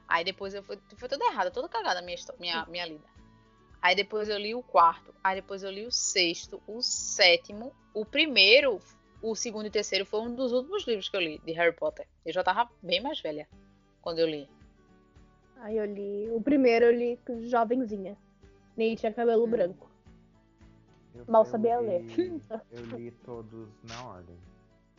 Aí 0.08 0.23
depois 0.23 0.54
eu 0.54 0.63
fui, 0.63 0.80
foi 0.95 1.10
toda 1.10 1.25
errada, 1.25 1.51
toda 1.51 1.67
cagada 1.67 1.99
a 1.99 2.01
minha, 2.01 2.17
minha, 2.39 2.65
minha 2.67 2.86
lida. 2.86 3.04
Aí 3.82 3.96
depois 3.96 4.30
eu 4.30 4.38
li 4.38 4.54
o 4.54 4.62
quarto. 4.62 5.13
Aí 5.24 5.36
depois 5.36 5.63
eu 5.63 5.72
li 5.72 5.86
o 5.86 5.91
sexto, 5.91 6.62
o 6.67 6.82
sétimo. 6.82 7.74
O 7.94 8.06
primeiro, 8.06 8.80
o 9.22 9.36
segundo 9.36 9.65
e 9.65 9.70
o 9.70 9.72
terceiro 9.72 10.06
foi 10.06 10.22
um 10.22 10.34
dos 10.36 10.52
últimos 10.52 10.86
livros 10.88 11.10
que 11.10 11.15
eu 11.17 11.22
li 11.22 11.39
de 11.46 11.52
Harry 11.54 11.76
Potter. 11.76 12.08
Eu 12.26 12.32
já 12.34 12.44
tava 12.44 12.70
bem 12.82 13.02
mais 13.02 13.20
velha 13.22 13.48
quando 14.02 14.20
eu 14.20 14.28
li. 14.28 14.48
Aí 15.58 15.78
eu 15.78 15.86
li. 15.86 16.30
O 16.32 16.41
primeiro 16.41 16.86
eu 16.86 16.91
li 16.91 17.20
jovenzinha. 17.50 18.15
Nem 18.78 18.96
tinha 18.96 19.12
cabelo 19.13 19.46
Hum. 19.46 19.50
branco. 19.50 19.89
Eu- 21.15 21.26
Mal 21.28 21.41
eu 21.44 21.50
sabia 21.50 21.80
ler. 21.80 22.02
li- 22.04 22.41
Eu 22.72 22.86
li 22.98 23.12
todos 23.26 23.67
na 23.84 24.08
ordem. 24.08 24.38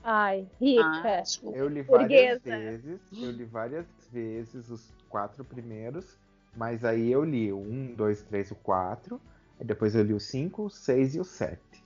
Ai, 0.04 0.48
rica. 0.60 0.82
Ah. 0.84 1.22
Eu 1.54 1.68
li 1.68 1.82
várias 1.82 2.40
Burguesa. 2.42 2.58
vezes. 2.58 3.00
Eu 3.12 3.30
li 3.30 3.44
várias 3.44 3.86
vezes 4.10 4.68
os 4.68 4.92
quatro 5.08 5.44
primeiros. 5.44 6.18
Mas 6.56 6.84
aí 6.84 7.10
eu 7.10 7.24
li 7.24 7.52
o 7.52 7.58
um, 7.58 7.94
dois, 7.94 8.22
três, 8.22 8.50
o 8.50 8.54
quatro. 8.54 9.20
Aí 9.58 9.66
depois 9.66 9.94
eu 9.94 10.02
li 10.02 10.12
o 10.12 10.20
cinco, 10.20 10.64
o 10.64 10.70
seis 10.70 11.14
e 11.14 11.20
o 11.20 11.24
sete. 11.24 11.84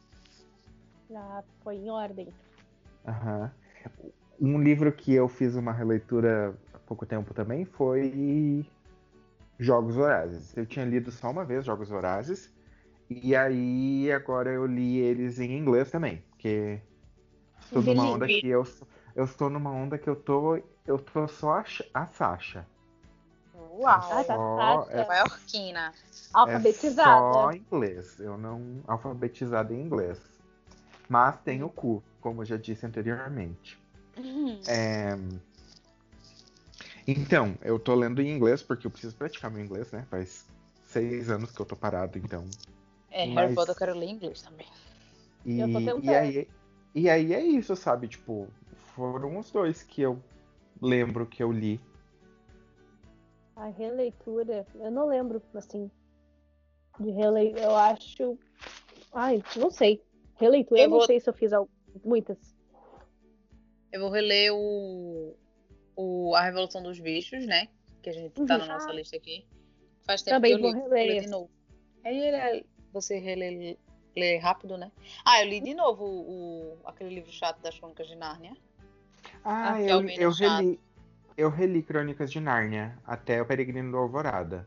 Já 1.09 1.45
foi 1.63 1.77
em 1.77 1.91
ordem. 1.91 2.29
Aham. 3.07 3.53
Um 4.41 4.61
livro 4.61 4.93
que 4.93 5.15
eu 5.15 5.29
fiz 5.29 5.55
uma 5.55 5.73
releitura 5.73 6.59
há 6.75 6.79
pouco 6.79 7.07
tempo 7.07 7.33
também 7.33 7.65
foi 7.65 8.67
Jogos 9.59 9.95
Vorazes. 9.95 10.55
Eu 10.57 10.67
tinha 10.67 10.85
lido 10.85 11.11
só 11.11 11.31
uma 11.31 11.45
vez 11.45 11.65
Jogos 11.65 11.89
Vorazes. 11.89 12.53
E 13.09 13.37
aí 13.37 14.11
agora 14.11 14.51
eu 14.51 14.67
li 14.67 14.99
eles 14.99 15.39
em 15.39 15.57
inglês 15.57 15.91
também. 15.91 16.23
Porque 16.31 16.81
estou 17.61 17.83
numa 17.83 18.11
onda 18.11 18.27
que 18.27 18.47
eu, 18.49 18.65
eu 19.15 19.25
estou 19.25 19.49
numa 19.49 19.71
onda 19.71 19.97
que 19.97 20.09
eu 20.09 20.17
tô. 20.17 20.61
Eu 20.87 20.99
tô 20.99 21.27
só 21.29 21.59
a, 21.59 21.65
a 21.95 22.07
Sasha. 22.07 22.67
Uau! 23.77 24.01
Tá. 24.25 24.25
Só- 24.25 24.85
Sasha. 24.87 24.93
é 25.01 25.05
Vai 25.05 25.23
Orquina. 25.23 25.95
Alfabetizada. 26.33 27.11
É 27.11 27.33
só 27.33 27.53
inglês. 27.53 28.19
Eu 28.21 28.37
não 28.37 28.81
alfabetizado 28.87 29.73
em 29.75 29.81
inglês. 29.81 30.19
Mas 31.09 31.37
tenho 31.45 31.69
cu, 31.69 32.03
como 32.21 32.43
eu 32.43 32.47
já 32.47 32.57
disse 32.57 32.85
anteriormente. 32.87 33.79
É, 34.67 35.17
Então, 37.07 37.55
eu 37.63 37.79
tô 37.79 37.95
lendo 37.95 38.21
em 38.21 38.31
inglês 38.35 38.63
porque 38.63 38.87
eu 38.87 38.91
preciso 38.91 39.15
praticar 39.15 39.51
meu 39.51 39.65
inglês, 39.65 39.91
né? 39.93 40.05
Faz 40.11 40.45
seis 40.85 41.31
anos 41.31 41.51
que 41.53 41.61
eu 41.61 41.67
tô 41.67 41.77
parado, 41.77 42.19
então. 42.19 42.45
É, 43.11 43.27
Mas- 43.27 43.37
Harry 43.37 43.55
Potter 43.55 43.73
eu 43.75 43.79
quero 43.79 43.95
ler 43.99 44.07
em 44.07 44.11
inglês 44.13 44.43
também. 44.43 44.67
E, 45.45 45.61
Eu 45.61 45.73
tô 45.73 45.79
tentando. 45.79 46.05
e, 46.05 46.09
aí, 46.15 46.49
e 46.95 47.09
aí 47.09 47.33
é 47.33 47.41
isso, 47.41 47.77
sabe? 47.77 48.09
Tipo, 48.09 48.49
foram 48.97 49.39
os 49.39 49.51
dois 49.51 49.83
que 49.85 50.03
eu 50.03 50.21
lembro 50.83 51.25
que 51.27 51.43
eu 51.43 51.53
li. 51.53 51.81
A 53.57 53.67
releitura, 53.69 54.67
eu 54.75 54.91
não 54.91 55.07
lembro, 55.07 55.43
assim, 55.55 55.91
de 57.01 57.11
releitura. 57.11 57.63
Eu 57.63 57.75
acho. 57.77 58.39
Ai, 59.13 59.43
não 59.57 59.71
sei. 59.71 60.03
Releitura, 60.39 60.81
eu, 60.81 60.85
Eu 60.85 60.91
não 60.91 60.99
vou- 60.99 61.07
sei 61.07 61.19
se 61.19 61.29
eu 61.31 61.33
fiz 61.35 61.53
al- 61.53 61.69
muitas. 62.05 62.39
Eu 63.91 64.01
vou 64.01 64.11
reler 64.11 64.53
o, 64.53 65.35
o 65.97 66.35
A 66.35 66.43
Revolução 66.43 66.83
dos 66.83 67.01
Bichos, 67.01 67.47
né? 67.47 67.69
Que 68.03 68.11
a 68.11 68.13
gente 68.13 68.35
tá 68.35 68.55
Uhum. 68.55 68.59
na 68.61 68.67
nossa 68.75 68.93
lista 68.93 69.17
aqui. 69.17 69.47
Faz 70.05 70.23
tempo 70.23 70.37
Também 70.37 70.57
que 70.59 70.63
eu 70.63 70.67
li, 70.69 70.73
vou 70.75 70.83
vou 70.83 70.91
reler 70.93 71.15
ler 71.15 71.21
de 71.23 71.29
novo. 71.31 71.51
Aí 72.05 72.19
ele 72.19 72.37
é- 72.37 72.65
você 72.93 73.19
relê 73.19 73.79
lê 74.15 74.37
rápido, 74.39 74.77
né? 74.79 74.91
Ah, 75.25 75.43
eu 75.43 75.49
li 75.49 75.61
de 75.61 75.75
novo 75.75 76.05
o, 76.05 76.73
o- 76.75 76.79
aquele 76.87 77.15
livro 77.15 77.31
chato 77.33 77.61
das 77.61 77.79
Crônicas 77.79 78.07
de 78.07 78.15
Nárnia. 78.17 78.55
Ah, 79.45 79.73
Ah, 79.75 79.83
eu, 79.83 79.89
Calvino 79.89 80.23
eu 80.23 80.33
Chato. 80.33 80.61
reli. 80.63 80.81
Eu 81.37 81.51
reli 81.51 81.83
Crônicas 81.83 82.31
de 82.31 82.41
Nárnia 82.41 82.97
até 83.07 83.41
o 83.43 83.47
Peregrino 83.47 83.91
do 83.91 83.97
Alvorada. 83.99 84.67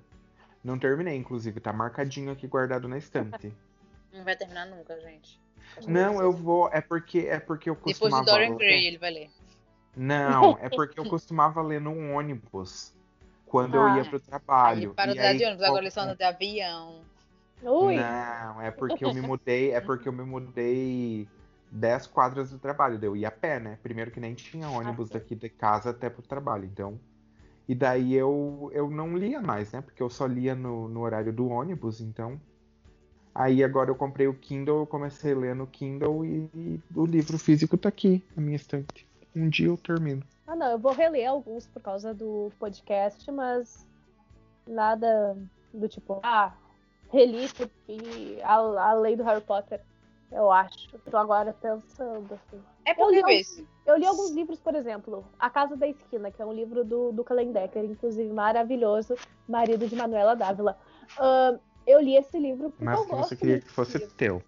Não 0.63 0.77
terminei, 0.77 1.15
inclusive, 1.15 1.59
tá 1.59 1.71
marcadinho 1.73 2.31
aqui 2.31 2.45
guardado 2.47 2.87
na 2.87 2.97
estante. 2.97 3.51
Não 4.13 4.23
vai 4.23 4.35
terminar 4.35 4.65
nunca, 4.65 4.99
gente. 4.99 5.39
Não, 5.87 6.19
eu 6.19 6.31
vou. 6.31 6.67
É 6.73 6.81
porque 6.81 7.19
é 7.19 7.39
porque 7.39 7.69
eu 7.69 7.75
Depois 7.75 7.97
costumava. 7.99 8.25
de 8.25 8.31
Dorian 8.31 8.55
Gray 8.57 8.87
ele 8.87 8.97
vai 8.97 9.11
ler. 9.11 9.29
Não, 9.95 10.57
é 10.61 10.67
porque 10.67 10.99
eu 10.99 11.05
costumava 11.05 11.61
ler 11.61 11.79
no 11.79 12.11
ônibus 12.13 12.91
quando 13.45 13.75
eu 13.75 13.83
Ah. 13.85 13.97
ia 13.97 14.05
pro 14.05 14.15
Aí 14.15 14.21
trabalho. 14.21 14.93
para 14.95 15.11
E 15.11 15.37
de 15.37 15.45
ônibus, 15.45 15.63
agora 15.63 15.83
eles 15.83 15.93
só 15.93 16.01
andam 16.01 16.15
de 16.15 16.23
avião. 16.23 17.01
Ui, 17.61 17.95
Não, 17.97 18.61
é 18.61 18.71
porque 18.71 19.05
eu 19.05 19.13
me 19.13 19.21
mudei, 19.21 19.71
é 19.73 19.79
porque 19.81 20.07
eu 20.09 20.13
me 20.13 20.23
mudei 20.23 21.27
10 21.71 22.07
quadras 22.07 22.51
do 22.51 22.59
trabalho, 22.59 22.99
eu 23.01 23.15
ia 23.15 23.27
a 23.27 23.31
pé, 23.31 23.59
né? 23.59 23.77
Primeiro 23.81 24.11
que 24.11 24.19
nem 24.19 24.33
tinha 24.33 24.69
ônibus 24.69 25.09
daqui 25.09 25.35
de 25.35 25.49
casa 25.49 25.91
até 25.91 26.09
pro 26.09 26.21
trabalho, 26.21 26.65
então. 26.65 26.99
E 27.67 27.75
daí 27.75 28.15
eu, 28.15 28.71
eu 28.73 28.89
não 28.89 29.15
lia 29.15 29.41
mais, 29.41 29.71
né? 29.71 29.81
Porque 29.81 30.01
eu 30.01 30.09
só 30.09 30.25
lia 30.25 30.55
no, 30.55 30.87
no 30.87 31.01
horário 31.01 31.31
do 31.31 31.47
ônibus, 31.47 32.01
então. 32.01 32.39
Aí 33.33 33.63
agora 33.63 33.91
eu 33.91 33.95
comprei 33.95 34.27
o 34.27 34.33
Kindle, 34.33 34.79
eu 34.79 34.87
comecei 34.87 35.33
a 35.33 35.37
ler 35.37 35.55
no 35.55 35.67
Kindle 35.67 36.25
e, 36.25 36.49
e 36.53 36.79
o 36.95 37.05
livro 37.05 37.37
físico 37.37 37.77
tá 37.77 37.89
aqui 37.89 38.23
na 38.35 38.41
minha 38.41 38.55
estante. 38.55 39.07
Um 39.35 39.47
dia 39.47 39.67
eu 39.67 39.77
termino. 39.77 40.23
Ah, 40.47 40.55
não, 40.55 40.71
eu 40.71 40.79
vou 40.79 40.91
reler 40.91 41.29
alguns 41.29 41.67
por 41.67 41.79
causa 41.81 42.11
do 42.11 42.51
podcast, 42.59 43.31
mas 43.31 43.87
nada 44.67 45.37
do 45.71 45.87
tipo, 45.87 46.19
ah, 46.23 46.53
reli 47.11 47.47
porque 47.49 48.39
a, 48.43 48.55
a 48.55 48.93
lei 48.93 49.15
do 49.15 49.23
Harry 49.23 49.41
Potter, 49.41 49.79
eu 50.31 50.51
acho. 50.51 50.89
Tô 51.09 51.17
agora 51.17 51.53
pensando, 51.53 52.33
assim. 52.33 52.61
É 52.85 52.91
Eu 52.91 52.95
porque 52.95 53.15
li, 53.15 53.21
alguns, 53.21 53.63
eu 53.85 53.97
li 53.97 54.05
alguns 54.05 54.31
livros, 54.31 54.59
por 54.59 54.75
exemplo, 54.75 55.25
A 55.39 55.49
Casa 55.49 55.75
da 55.75 55.87
Esquina, 55.87 56.31
que 56.31 56.41
é 56.41 56.45
um 56.45 56.53
livro 56.53 56.83
do, 56.83 57.11
do 57.11 57.23
Kalendecker, 57.23 57.83
inclusive 57.83 58.31
maravilhoso, 58.31 59.15
marido 59.47 59.87
de 59.87 59.95
Manuela 59.95 60.35
Dávila. 60.35 60.77
Ahn, 61.17 61.57
eu 61.85 61.99
li 62.01 62.15
esse 62.15 62.37
livro 62.39 62.69
porque 62.69 62.85
Mas 62.85 62.99
eu 62.99 63.05
gosto 63.07 63.29
você 63.29 63.35
queria 63.35 63.59
que 63.61 63.69
fosse 63.69 63.97
livro. 63.97 64.13
teu. 64.15 64.43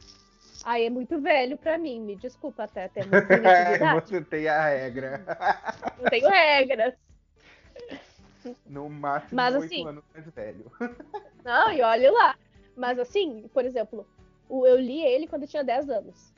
Ai, 0.63 0.85
é 0.85 0.89
muito 0.89 1.19
velho 1.19 1.57
pra 1.57 1.77
mim, 1.77 1.99
me 1.99 2.15
desculpa 2.15 2.63
até, 2.65 2.85
idade. 2.95 4.05
você 4.05 4.21
tem 4.21 4.47
a 4.47 4.63
regra. 4.69 5.25
Não 5.99 6.09
tenho 6.09 6.29
regras. 6.29 6.93
No 8.65 8.89
máximo 8.89 9.35
Mas, 9.35 9.55
assim, 9.55 9.87
anos 9.87 10.03
mais 10.13 10.25
velho. 10.27 10.71
Não, 11.43 11.71
e 11.71 11.81
olha 11.81 12.11
lá. 12.11 12.35
Mas 12.75 12.97
assim, 12.99 13.47
por 13.53 13.65
exemplo, 13.65 14.07
eu 14.51 14.77
li 14.77 15.01
ele 15.01 15.27
quando 15.27 15.43
eu 15.43 15.47
tinha 15.47 15.63
10 15.63 15.89
anos. 15.89 16.33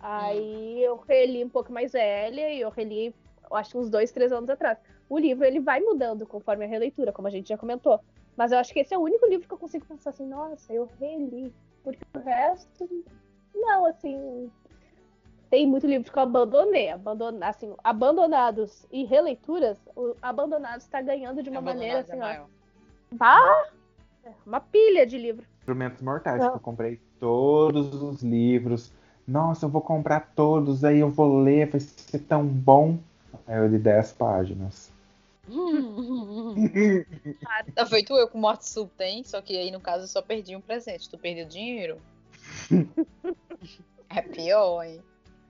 Aí 0.00 0.82
eu 0.82 0.96
reli 0.96 1.44
um 1.44 1.48
pouco 1.48 1.72
mais 1.72 1.92
velha 1.92 2.52
e 2.52 2.60
eu 2.60 2.70
reli, 2.70 3.14
eu 3.50 3.56
acho, 3.56 3.78
uns 3.78 3.90
dois, 3.90 4.12
três 4.12 4.30
anos 4.32 4.48
atrás. 4.48 4.78
O 5.08 5.18
livro, 5.18 5.44
ele 5.44 5.58
vai 5.58 5.80
mudando 5.80 6.26
conforme 6.26 6.64
a 6.64 6.68
releitura, 6.68 7.12
como 7.12 7.26
a 7.26 7.30
gente 7.30 7.48
já 7.48 7.58
comentou. 7.58 8.00
Mas 8.36 8.52
eu 8.52 8.58
acho 8.58 8.72
que 8.72 8.80
esse 8.80 8.94
é 8.94 8.98
o 8.98 9.02
único 9.02 9.26
livro 9.26 9.48
que 9.48 9.54
eu 9.54 9.58
consigo 9.58 9.86
pensar 9.86 10.10
assim, 10.10 10.26
nossa, 10.26 10.72
eu 10.72 10.88
reli. 11.00 11.52
Porque 11.82 12.04
o 12.14 12.18
resto, 12.20 13.04
não, 13.54 13.86
assim... 13.86 14.50
Tem 15.50 15.66
muito 15.66 15.86
livro 15.86 16.12
que 16.12 16.18
eu 16.18 16.22
abandonei. 16.22 16.90
Abandon... 16.90 17.38
Assim, 17.40 17.74
abandonados 17.82 18.86
e 18.92 19.04
releituras, 19.04 19.78
o 19.96 20.14
Abandonados 20.20 20.84
está 20.84 21.00
ganhando 21.00 21.42
de 21.42 21.48
uma 21.48 21.62
maneira 21.62 21.98
é 21.98 22.00
assim, 22.00 22.16
ó. 22.16 22.18
maior. 22.18 22.48
Pá! 23.18 23.70
Uma 24.44 24.60
pilha 24.60 25.06
de 25.06 25.16
livro. 25.16 25.46
Instrumentos 25.68 26.00
Mortais, 26.00 26.42
Não. 26.42 26.50
que 26.50 26.56
eu 26.56 26.60
comprei 26.60 26.98
todos 27.20 27.94
os 28.02 28.22
livros. 28.22 28.90
Nossa, 29.26 29.66
eu 29.66 29.68
vou 29.68 29.82
comprar 29.82 30.32
todos, 30.34 30.82
aí 30.82 31.00
eu 31.00 31.10
vou 31.10 31.42
ler, 31.42 31.68
vai 31.68 31.78
ser 31.78 32.20
tão 32.20 32.46
bom. 32.46 32.98
Aí 33.46 33.58
eu 33.58 33.66
li 33.68 33.78
10 33.78 34.12
páginas. 34.12 34.90
Tá 37.74 37.86
feito 37.86 38.12
eu 38.14 38.28
com 38.28 38.38
morte 38.38 38.68
súbita, 38.68 39.04
hein? 39.04 39.22
Só 39.24 39.40
que 39.40 39.56
aí, 39.56 39.70
no 39.70 39.80
caso, 39.80 40.04
eu 40.04 40.08
só 40.08 40.20
perdi 40.20 40.54
um 40.56 40.60
presente. 40.60 41.08
Tu 41.08 41.16
perdeu 41.18 41.46
dinheiro? 41.46 41.98
é 44.10 44.22
pior, 44.22 44.82
hein? 44.82 45.00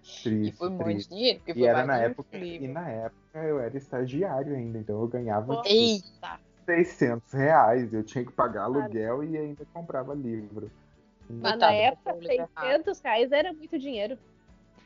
E 0.03 0.23
Triste, 0.23 0.57
foi 0.57 0.69
muito 0.69 0.85
triste. 0.85 1.11
dinheiro, 1.11 1.39
porque 1.39 1.53
E 1.53 1.55
foi 1.61 1.69
era 1.69 1.79
mais 1.79 1.87
na 1.89 1.99
de 1.99 2.05
época, 2.05 2.39
livro. 2.39 2.65
e 2.65 2.69
na 2.69 2.89
época 2.89 3.39
eu 3.43 3.61
era 3.61 3.77
estagiário 3.77 4.55
ainda, 4.55 4.79
então 4.79 5.01
eu 5.01 5.09
ganhava 5.09 5.63
Eita! 5.65 6.41
600 6.69 7.33
reais. 7.33 7.93
Eu 7.95 8.05
tinha 8.05 8.23
que 8.25 8.33
pagar 8.33 8.65
aluguel 8.65 9.25
e 9.25 9.39
ainda 9.39 9.65
comprava 9.73 10.15
livro. 10.15 10.71
Mas 11.31 11.53
Coitado, 11.53 11.59
na 11.61 11.73
época, 11.73 12.13
comprou 12.13 12.17
o 12.19 12.21
livro 12.33 12.49
errado. 12.55 12.67
600 12.85 13.01
reais 13.01 13.33
era 13.33 13.53
muito 13.55 13.79
dinheiro. 13.79 14.19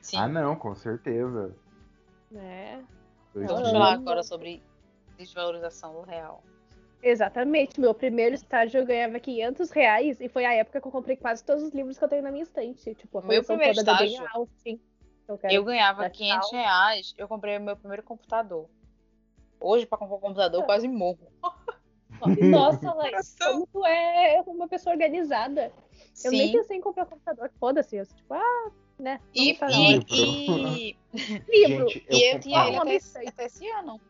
Sim. 0.01 0.17
Ah, 0.17 0.29
não, 0.29 0.55
com 0.55 0.75
certeza. 0.75 1.55
Dois 3.35 3.47
Vamos 3.49 3.71
falar 3.71 3.95
agora 3.95 4.23
sobre 4.23 4.63
desvalorização 5.19 5.93
do 5.95 6.03
real. 6.03 6.43
Exatamente. 7.03 7.81
Meu 7.81 7.93
primeiro 7.93 8.35
estágio 8.35 8.81
eu 8.81 8.87
ganhava 8.87 9.19
500 9.19 9.71
reais 9.71 10.21
e 10.21 10.29
foi 10.29 10.45
a 10.45 10.55
época 10.55 10.81
que 10.81 10.87
eu 10.87 10.93
comprei 10.93 11.17
quase 11.17 11.45
todos 11.45 11.65
os 11.65 11.73
livros 11.73 11.99
que 11.99 12.05
eu 12.05 12.09
tenho 12.09 12.23
na 12.23 12.31
minha 12.31 12.45
estante. 12.45 12.95
Tipo, 12.95 13.19
a 13.19 13.23
Meu 13.23 13.43
primeiro 13.43 13.75
toda 13.75 13.93
da 13.93 13.99
Jane 13.99 14.13
estágio- 14.13 14.31
Austen. 14.35 14.81
Eu. 15.29 15.39
Eu 15.51 15.65
ganhava 15.65 16.03
Natal. 16.03 16.17
500 16.17 16.53
reais, 16.53 17.15
eu 17.19 17.27
comprei 17.29 17.57
o 17.57 17.61
meu 17.61 17.77
primeiro 17.77 18.03
computador. 18.03 18.69
Hoje, 19.61 19.87
pra 19.87 19.97
comprar 19.97 20.17
um 20.17 20.21
computador, 20.21 20.61
eu 20.61 20.67
quase 20.67 20.89
morro. 20.89 21.21
Nossa, 22.29 22.93
Laís, 22.95 23.37
como 23.39 23.67
tu 23.67 23.85
é 23.87 24.41
uma 24.47 24.69
pessoa 24.69 24.93
organizada. 24.95 25.73
Eu 26.25 26.31
nem 26.31 26.47
Sim. 26.49 26.53
pensei 26.53 26.77
em 26.77 26.81
comprar 26.81 27.05
um 27.05 27.11
computador. 27.11 27.51
Foda-se. 27.59 27.97
Eu, 27.97 28.07
tipo, 28.07 28.35
ah, 28.35 28.71
né? 28.99 29.21
E, 29.35 29.51
e, 29.51 29.53
livro. 29.53 30.17
e, 30.17 30.97
livro. 31.49 31.89
Gente, 31.89 32.07
e 32.11 32.23
eu 32.31 32.35
eu 32.35 32.41
tinha 32.41 32.67
ele 32.69 32.77
até, 32.77 32.95
esse- 32.95 33.29
até 33.29 33.47
esse 33.47 33.69
ano. 33.71 34.01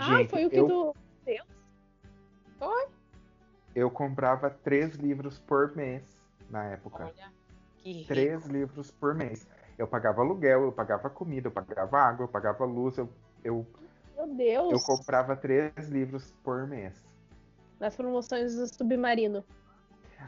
Gente, 0.00 0.28
foi 0.28 0.44
o 0.46 0.50
que 0.50 0.56
eu- 0.56 0.66
tu. 0.66 0.96
Deus. 1.24 1.46
Eu 3.74 3.90
comprava 3.90 4.50
três 4.50 4.94
livros 4.94 5.38
por 5.40 5.74
mês 5.76 6.04
na 6.48 6.64
época. 6.70 7.04
Olha, 7.04 7.32
que 7.78 7.92
rico. 7.92 8.08
Três 8.08 8.46
livros 8.46 8.90
por 8.90 9.14
mês. 9.14 9.46
Eu 9.76 9.86
pagava 9.88 10.20
aluguel, 10.22 10.62
eu 10.62 10.72
pagava 10.72 11.10
comida, 11.10 11.48
eu 11.48 11.52
pagava 11.52 11.98
água, 11.98 12.24
eu 12.24 12.28
pagava 12.28 12.64
luz, 12.64 12.96
eu, 12.96 13.08
eu, 13.42 13.66
Meu 14.16 14.26
Deus. 14.34 14.72
eu 14.72 14.80
comprava 14.80 15.36
três 15.36 15.72
livros 15.88 16.32
por 16.42 16.66
mês. 16.66 16.94
Nas 17.80 17.96
promoções 17.96 18.54
do 18.54 18.66
Submarino. 18.66 19.44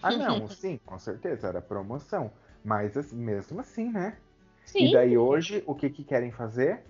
Ah, 0.02 0.10
não, 0.16 0.48
sim, 0.48 0.78
com 0.84 0.98
certeza, 0.98 1.48
era 1.48 1.62
promoção. 1.62 2.30
Mas 2.64 2.96
assim, 2.96 3.16
mesmo 3.16 3.60
assim, 3.60 3.90
né? 3.90 4.18
Sim, 4.64 4.86
E 4.86 4.92
daí 4.92 5.16
hoje, 5.16 5.62
o 5.66 5.74
que 5.74 5.88
que 5.88 6.02
querem 6.04 6.32
fazer? 6.32 6.84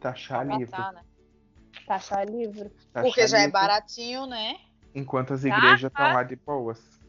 Taxar 0.00 0.46
Pra 0.46 0.56
livro. 0.56 0.76
matar, 0.76 0.92
né? 0.92 1.02
taxar 1.86 2.26
livro. 2.28 2.70
Taxar 2.92 3.02
Porque 3.02 3.26
já 3.26 3.38
é 3.38 3.40
livro, 3.42 3.52
baratinho, 3.52 4.26
né? 4.26 4.56
Enquanto 4.94 5.32
as 5.34 5.42
Tá, 5.42 5.48
igrejas 5.48 5.90
estão 5.90 6.06
tá. 6.06 6.12
lá 6.12 6.22
de 6.22 6.36
boas. 6.36 7.00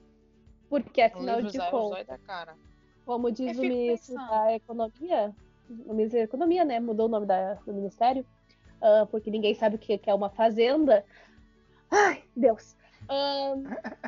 Porque 0.70 1.02
afinal 1.02 1.36
livro 1.38 1.52
de 1.52 1.58
é 1.62 1.70
contas. 1.70 1.90
zóio 1.90 2.08
da 2.08 2.18
cara. 2.18 2.58
Como 3.06 3.32
diz 3.32 3.58
o 3.58 3.62
ministro 3.62 4.14
pensando. 4.16 4.30
da 4.30 4.54
Economia, 4.56 5.36
o 5.70 5.94
ministro 5.94 6.20
da 6.20 6.24
Economia, 6.26 6.66
né? 6.66 6.80
Mudou 6.80 7.06
o 7.08 7.10
nome 7.10 7.26
da- 7.26 7.56
do 7.56 7.74
ministério, 7.74 8.26
ah, 8.82 9.08
porque 9.10 9.30
ninguém 9.32 9.54
sabe 9.54 9.76
o 9.76 9.80
que 9.80 10.00
é 10.06 10.14
uma 10.14 10.30
fazenda. 10.30 11.06
Ai, 11.92 12.24
Deus. 12.36 12.76
Ahn, 13.10 13.64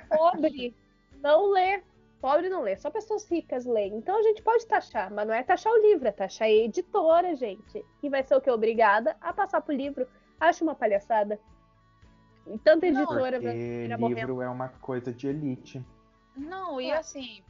pobre 0.10 0.76
não 1.22 1.52
lê. 1.52 1.82
Pobre 2.20 2.50
não 2.50 2.62
lê, 2.62 2.76
só 2.76 2.92
pessoas 2.92 3.28
ricas 3.28 3.66
leem. 3.66 3.96
Então 3.96 4.16
a 4.16 4.22
gente 4.22 4.44
pode 4.44 4.68
taxar, 4.68 5.12
mas 5.12 5.28
não 5.28 5.34
é 5.34 5.42
taxar 5.42 5.74
o 5.74 5.82
livro, 5.82 6.08
é 6.08 6.12
taxar 6.12 6.48
a 6.48 6.52
editora, 6.52 7.36
gente. 7.36 7.84
Que 8.00 8.10
vai 8.12 8.22
ser 8.24 8.36
o 8.36 8.42
que? 8.42 8.52
Obrigada 8.52 9.18
a 9.20 9.34
passar 9.34 9.60
pro 9.62 9.74
livro. 9.74 10.08
Acho 10.40 10.64
uma 10.64 10.76
palhaçada. 10.76 11.40
E 12.46 12.60
tanta 12.60 12.90
Não, 12.92 13.02
editora 13.02 13.40
brasileira 13.40 13.98
morrendo. 13.98 14.20
livro 14.20 14.42
é 14.42 14.50
uma 14.50 14.70
coisa 14.70 15.12
de 15.12 15.28
elite. 15.28 15.84
Não, 16.36 16.80
e 16.80 16.92
É. 16.92 16.98
assim, 16.98 17.44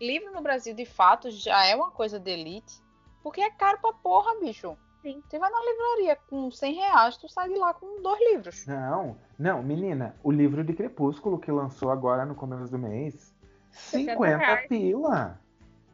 livro 0.00 0.32
no 0.32 0.40
Brasil 0.40 0.74
de 0.74 0.84
fato 0.84 1.28
já 1.30 1.66
é 1.66 1.74
uma 1.74 1.90
coisa 1.90 2.20
de 2.20 2.30
elite. 2.30 2.80
Porque 3.20 3.40
é 3.40 3.50
caro 3.50 3.78
pra 3.80 3.92
porra, 3.94 4.38
bicho. 4.38 4.78
Sim. 5.02 5.22
Você 5.28 5.38
vai 5.38 5.50
na 5.50 5.60
livraria 5.60 6.16
com 6.28 6.50
100 6.50 6.74
reais, 6.74 7.16
tu 7.16 7.28
sai 7.28 7.48
de 7.48 7.54
lá 7.56 7.72
com 7.72 8.02
dois 8.02 8.18
livros. 8.32 8.66
Não, 8.66 9.16
não, 9.38 9.62
menina, 9.62 10.14
o 10.22 10.30
livro 10.30 10.64
de 10.64 10.72
Crepúsculo 10.72 11.38
que 11.38 11.52
lançou 11.52 11.90
agora 11.90 12.24
no 12.26 12.34
começo 12.34 12.70
do 12.70 12.78
mês, 12.78 13.32
60 13.70 14.12
50 14.12 14.36
reais. 14.38 14.68
pila. 14.68 15.40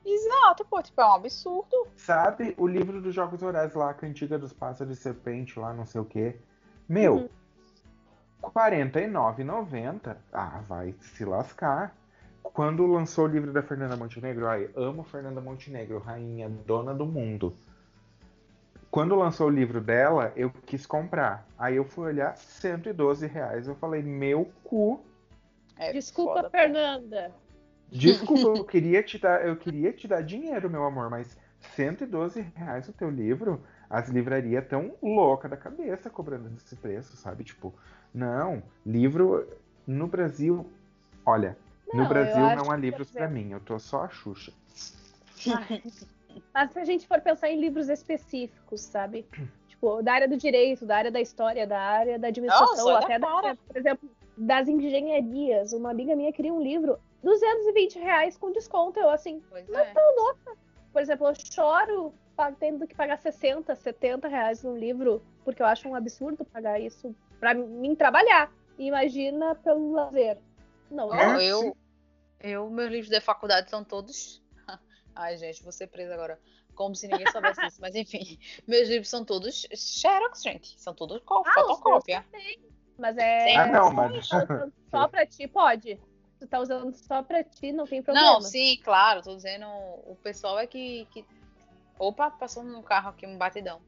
Exato, 0.05 0.64
pô, 0.66 0.82
tipo, 0.82 1.00
é 1.00 1.07
um 1.07 1.14
absurdo. 1.14 1.86
Sabe? 1.96 2.55
O 2.59 2.66
livro 2.66 3.00
dos 3.00 3.14
Jogos 3.14 3.42
Horários 3.42 3.74
lá, 3.74 3.90
a 3.90 3.94
Cantiga 3.94 4.38
dos 4.38 4.52
Pássaros 4.52 4.98
e 4.98 5.00
Serpente 5.00 5.59
lá, 5.59 5.72
não 5.72 5.86
sei 5.86 6.00
o 6.00 6.05
quê. 6.05 6.36
Meu, 6.88 7.14
Uhum. 7.16 7.28
R$ 8.42 8.50
49,90. 8.50 10.16
Ah, 10.32 10.61
vai 10.66 10.94
se 11.00 11.24
lascar. 11.24 11.96
Quando 12.42 12.86
lançou 12.86 13.24
o 13.24 13.28
livro 13.28 13.52
da 13.52 13.62
Fernanda 13.62 13.96
Montenegro, 13.96 14.46
ai, 14.46 14.68
amo 14.76 15.02
Fernanda 15.02 15.40
Montenegro, 15.40 15.98
rainha, 15.98 16.48
dona 16.50 16.94
do 16.94 17.07
mundo. 17.07 17.57
Quando 18.95 19.16
lançou 19.16 19.49
o 19.49 19.51
livro 19.51 19.80
dela, 19.80 20.32
eu 20.36 20.53
quis 20.66 20.86
comprar. 20.86 21.45
Aí 21.59 21.74
eu 21.74 21.84
fui 21.84 22.07
olhar, 22.07 22.36
112 22.36 23.26
reais. 23.26 23.66
Eu 23.66 23.74
falei, 23.74 24.01
meu 24.01 24.49
cu. 24.62 25.05
É 25.76 25.92
Desculpa, 25.92 26.34
foda. 26.34 26.51
Fernanda. 26.51 27.34
Desculpa, 27.90 28.57
eu 28.57 28.62
queria 28.64 29.03
te 29.03 29.18
dar, 29.18 29.45
eu 29.45 29.57
queria 29.57 29.92
te 29.92 30.07
dar 30.07 30.22
dinheiro, 30.22 30.70
meu 30.70 30.84
amor, 30.84 31.11
mas 31.11 31.36
112 31.74 32.40
reais 32.55 32.88
o 32.88 32.92
teu 32.92 33.11
livro, 33.11 33.61
as 33.90 34.09
livrarias 34.09 34.64
tão 34.68 34.95
louca 35.03 35.49
da 35.49 35.57
cabeça 35.57 36.09
cobrando 36.09 36.53
esse 36.55 36.76
preço, 36.76 37.16
sabe? 37.16 37.42
Tipo, 37.42 37.74
não, 38.14 38.62
livro 38.86 39.45
no 39.84 40.07
Brasil, 40.07 40.70
olha, 41.26 41.59
no 41.88 41.95
Não, 41.95 42.05
eu 42.05 42.09
Brasil 42.09 42.55
não 42.55 42.70
há 42.70 42.76
livros 42.76 43.11
por 43.11 43.16
pra 43.16 43.28
mim, 43.28 43.51
eu 43.51 43.59
tô 43.59 43.76
só 43.76 44.05
a 44.05 44.09
Xuxa. 44.09 44.53
Mas 46.53 46.72
se 46.72 46.78
a 46.78 46.85
gente 46.85 47.07
for 47.07 47.20
pensar 47.20 47.51
em 47.51 47.61
livros 47.61 47.89
específicos, 47.89 48.80
sabe? 48.80 49.26
Tipo, 49.68 50.03
da 50.03 50.14
área 50.14 50.28
do 50.28 50.37
direito, 50.37 50.87
da 50.87 50.97
área 50.97 51.11
da 51.11 51.20
história, 51.20 51.66
da 51.66 51.80
área 51.80 52.18
da 52.18 52.28
administração, 52.28 52.87
Nossa, 52.87 53.05
até 53.05 53.18
da 53.18 53.57
por 53.57 53.76
exemplo, 53.76 54.09
das 54.37 54.68
engenharias. 54.68 55.72
Uma 55.72 55.91
amiga 55.91 56.14
minha 56.14 56.32
queria 56.32 56.53
um 56.53 56.62
livro 56.62 56.99
220 57.22 57.99
reais 57.99 58.37
com 58.37 58.53
desconto. 58.53 59.01
Eu 59.01 59.11
assim, 59.11 59.43
Pois 59.51 59.68
não 59.68 59.80
é. 59.80 59.85
tão 59.93 60.16
louca. 60.16 60.57
Por 60.93 61.03
exemplo, 61.03 61.26
eu 61.26 61.35
choro 61.35 62.14
tendo 62.59 62.87
que 62.87 62.95
pagar 62.95 63.18
60, 63.18 63.74
70 63.74 64.28
reais 64.28 64.62
num 64.62 64.76
livro, 64.76 65.22
porque 65.45 65.62
eu 65.62 65.66
acho 65.66 65.89
um 65.89 65.95
absurdo 65.95 66.45
pagar 66.45 66.80
isso 66.80 67.14
pra 67.39 67.55
mim 67.55 67.95
trabalhar. 67.95 68.53
Imagina 68.78 69.55
pelo 69.57 69.93
lazer. 69.93 70.39
Não, 70.91 71.09
né? 71.11 71.45
É, 71.45 71.47
eu, 71.47 71.76
eu, 72.41 72.70
meus 72.70 72.91
livros 72.91 73.11
da 73.11 73.20
faculdade 73.20 73.70
são 73.70 73.85
todos. 73.85 74.43
Ai, 75.14 75.36
gente, 75.36 75.62
vou 75.62 75.72
ser 75.72 75.86
presa 75.88 76.14
agora. 76.14 76.38
Como 76.74 76.94
se 76.94 77.06
ninguém 77.06 77.30
soubesse 77.30 77.60
disso. 77.60 77.80
Mas 77.80 77.94
enfim, 77.94 78.38
meus 78.66 78.88
livros 78.88 79.08
são 79.08 79.24
todos 79.24 79.66
Xerox, 79.74 80.42
gente. 80.42 80.80
São 80.80 80.92
todos 80.94 81.22
Ah, 81.28 81.52
fotocópia. 81.54 82.24
Mas 82.98 83.16
é. 83.16 83.54
Ah, 83.56 83.66
não, 83.66 83.92
mas- 83.92 84.28
Tá 84.28 84.68
só 84.90 85.08
pra 85.08 85.24
ti, 85.26 85.46
pode. 85.46 86.00
Tu 86.40 86.46
tá 86.48 86.58
usando 86.60 86.92
só 86.94 87.22
pra 87.22 87.42
ti, 87.44 87.72
não 87.72 87.86
tem 87.86 88.02
problema. 88.02 88.32
Não, 88.32 88.40
sim, 88.40 88.76
claro, 88.82 89.22
tô 89.22 89.34
dizendo. 89.36 89.66
O 89.66 90.16
pessoal 90.22 90.58
é 90.58 90.66
que. 90.66 91.06
que... 91.12 91.24
Opa, 91.98 92.30
passou 92.30 92.64
num 92.64 92.82
carro 92.82 93.10
aqui, 93.10 93.24
um 93.26 93.38
batidão. 93.38 93.80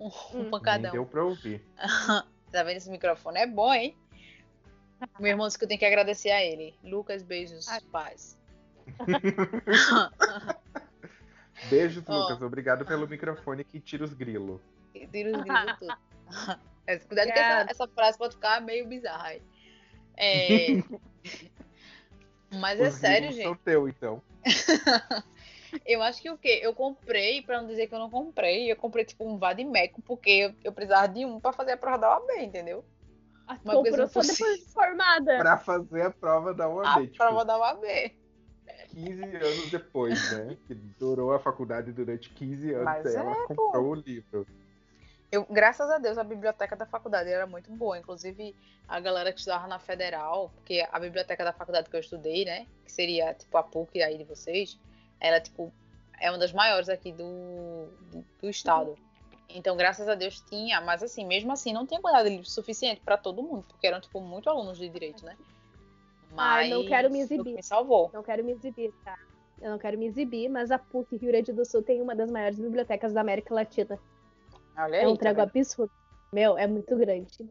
Um, 0.00 0.06
um 0.06 0.08
Hum. 0.08 0.40
Nem 0.42 0.50
pancadão. 0.50 0.90
deu 0.92 1.06
pra 1.06 1.24
ouvir. 1.24 1.64
Tá 2.52 2.62
vendo 2.62 2.76
esse 2.76 2.88
microfone? 2.88 3.38
É 3.40 3.46
bom, 3.48 3.72
hein? 3.74 3.96
Meu 5.18 5.30
irmão 5.30 5.44
disse 5.48 5.58
que 5.58 5.64
eu 5.64 5.68
tenho 5.68 5.78
que 5.80 5.84
agradecer 5.86 6.30
a 6.30 6.40
ele. 6.44 6.72
Lucas, 6.84 7.20
beijos, 7.20 7.66
Ah. 7.68 7.80
paz. 7.90 8.38
Beijos, 11.68 12.04
Ó. 12.06 12.12
Lucas, 12.12 12.42
obrigado 12.42 12.84
pelo 12.84 13.08
microfone 13.08 13.64
que 13.64 13.80
tira 13.80 14.04
os 14.04 14.12
grilos. 14.12 14.60
Tira 14.92 15.36
os 15.36 15.42
grilos 15.42 15.78
tudo. 15.78 15.96
É, 16.86 16.98
cuidado 16.98 17.32
que 17.32 17.38
essa, 17.38 17.70
essa, 17.70 17.88
frase 17.88 18.18
pode 18.18 18.34
ficar 18.34 18.60
meio 18.60 18.86
bizarra 18.86 19.28
aí. 19.28 19.42
É... 20.18 20.66
Mas 22.60 22.78
é 22.78 22.88
Os 22.88 22.94
sério, 22.96 23.30
livros 23.30 23.36
gente. 23.36 23.44
São 23.46 23.56
teu, 23.56 23.88
então. 23.88 24.22
eu 25.86 26.02
acho 26.02 26.20
que 26.20 26.30
o 26.30 26.36
quê? 26.36 26.60
Eu 26.62 26.74
comprei, 26.74 27.40
pra 27.40 27.60
não 27.60 27.68
dizer 27.68 27.86
que 27.86 27.94
eu 27.94 27.98
não 27.98 28.10
comprei, 28.10 28.70
eu 28.70 28.76
comprei 28.76 29.04
tipo 29.04 29.26
um 29.26 29.38
Vadimeco, 29.38 30.02
porque 30.02 30.30
eu, 30.30 30.54
eu 30.62 30.72
precisava 30.72 31.08
de 31.08 31.24
um 31.24 31.40
pra 31.40 31.54
fazer 31.54 31.72
a 31.72 31.76
prova 31.78 31.98
da 31.98 32.10
OAB, 32.10 32.30
entendeu? 32.42 32.84
Ah, 33.46 33.58
Uma 33.64 33.74
comprou 33.74 33.82
coisa 33.82 34.06
só 34.06 34.20
depois 34.20 34.58
de 34.60 34.72
formada. 34.72 35.38
Pra 35.38 35.56
fazer 35.56 36.02
a 36.02 36.10
prova 36.10 36.54
da 36.54 36.64
A 36.64 36.68
UAB. 36.68 37.02
tipo, 37.06 37.16
prova 37.16 37.44
da 37.44 37.58
OAB. 37.58 37.84
15 38.94 39.22
anos 39.36 39.70
depois, 39.70 40.32
né? 40.32 40.56
Que 40.66 40.74
durou 40.74 41.32
a 41.32 41.38
faculdade 41.38 41.92
durante 41.92 42.30
15 42.30 42.72
anos. 42.72 42.84
Mas 42.84 43.14
ela 43.14 43.32
é, 43.32 43.46
comprou 43.46 43.72
pô. 43.72 43.80
o 43.80 43.94
livro. 43.94 44.46
Eu, 45.30 45.44
graças 45.50 45.90
a 45.90 45.98
Deus, 45.98 46.16
a 46.16 46.24
biblioteca 46.24 46.76
da 46.76 46.86
faculdade 46.86 47.28
era 47.28 47.46
muito 47.46 47.70
boa. 47.72 47.98
Inclusive, 47.98 48.54
a 48.86 49.00
galera 49.00 49.32
que 49.32 49.38
estudava 49.38 49.66
na 49.66 49.78
federal, 49.78 50.50
porque 50.56 50.86
a 50.90 50.98
biblioteca 50.98 51.44
da 51.44 51.52
faculdade 51.52 51.90
que 51.90 51.96
eu 51.96 52.00
estudei, 52.00 52.44
né? 52.44 52.66
Que 52.84 52.92
seria 52.92 53.34
tipo 53.34 53.56
a 53.56 53.62
PUC 53.62 54.02
aí 54.02 54.16
de 54.16 54.24
vocês, 54.24 54.78
ela 55.20 55.40
tipo 55.40 55.72
é 56.20 56.30
uma 56.30 56.38
das 56.38 56.52
maiores 56.52 56.88
aqui 56.88 57.12
do, 57.12 57.88
do, 58.12 58.24
do 58.40 58.48
estado. 58.48 58.96
Então, 59.48 59.76
graças 59.76 60.08
a 60.08 60.14
Deus 60.14 60.40
tinha, 60.40 60.80
mas 60.80 61.02
assim, 61.02 61.24
mesmo 61.26 61.52
assim, 61.52 61.72
não 61.72 61.86
tinha 61.86 62.00
quantidade 62.00 62.28
de 62.28 62.36
livros 62.36 62.52
suficiente 62.52 63.00
para 63.00 63.16
todo 63.16 63.42
mundo, 63.42 63.64
porque 63.68 63.86
eram 63.86 64.00
tipo 64.00 64.20
muito 64.20 64.48
alunos 64.48 64.78
de 64.78 64.88
direito, 64.88 65.24
né? 65.24 65.36
Ai, 66.36 66.68
não 66.68 66.84
quero 66.86 67.10
me 67.10 67.20
exibir. 67.20 67.54
Me 67.54 67.62
salvou. 67.62 68.10
Não 68.12 68.22
quero 68.22 68.44
me 68.44 68.52
exibir, 68.52 68.92
tá? 69.04 69.18
Eu 69.60 69.70
não 69.70 69.78
quero 69.78 69.96
me 69.98 70.06
exibir, 70.06 70.48
mas 70.48 70.70
a 70.70 70.78
PUC 70.78 71.16
Rio 71.16 71.30
Grande 71.30 71.52
do 71.52 71.64
Sul 71.64 71.82
tem 71.82 72.02
uma 72.02 72.14
das 72.14 72.30
maiores 72.30 72.58
bibliotecas 72.58 73.12
da 73.12 73.20
América 73.20 73.54
Latina. 73.54 73.98
Olha 74.76 74.96
É 74.96 75.00
aí, 75.00 75.06
um 75.06 75.14
tá 75.14 75.20
trago 75.20 75.38
vendo? 75.40 75.48
absurdo. 75.48 75.92
Meu, 76.32 76.58
é 76.58 76.66
muito 76.66 76.96
grande. 76.96 77.48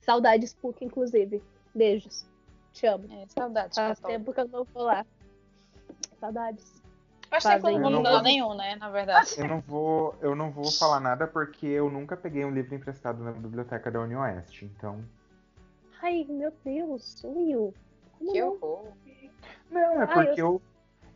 Saudades 0.00 0.52
PUC, 0.54 0.84
inclusive. 0.84 1.42
Beijos. 1.74 2.26
Te 2.72 2.86
amo. 2.86 3.06
É, 3.12 3.24
saudades. 3.28 3.76
Faz 3.76 3.98
Católica. 4.00 4.18
tempo 4.18 4.32
que 4.34 4.40
eu 4.40 4.48
não 4.48 4.64
vou 4.64 4.82
lá. 4.82 5.06
Saudades. 6.18 6.82
Tempo 7.30 7.66
que 7.66 7.74
eu 7.74 7.90
não 7.90 8.02
vou 8.02 8.22
nenhum, 8.22 8.54
né? 8.54 8.76
Na 8.76 8.90
verdade. 8.90 9.34
Eu 9.38 9.48
não 9.48 9.60
vou, 9.60 10.14
eu 10.20 10.34
não 10.36 10.50
vou 10.50 10.70
falar 10.70 11.00
nada 11.00 11.26
porque 11.26 11.66
eu 11.66 11.90
nunca 11.90 12.16
peguei 12.16 12.44
um 12.44 12.50
livro 12.50 12.74
emprestado 12.74 13.22
na 13.22 13.32
biblioteca 13.32 13.90
da 13.90 14.00
Unioeste. 14.00 14.64
Então, 14.66 15.04
Ai, 16.02 16.26
meu 16.28 16.52
Deus. 16.64 17.22
Will. 17.24 17.72
Que 18.32 18.40
não? 18.40 18.52
horror. 18.52 18.92
não, 19.70 20.00
é 20.00 20.04
Ah, 20.04 20.08
porque 20.08 20.40
eu 20.40 20.62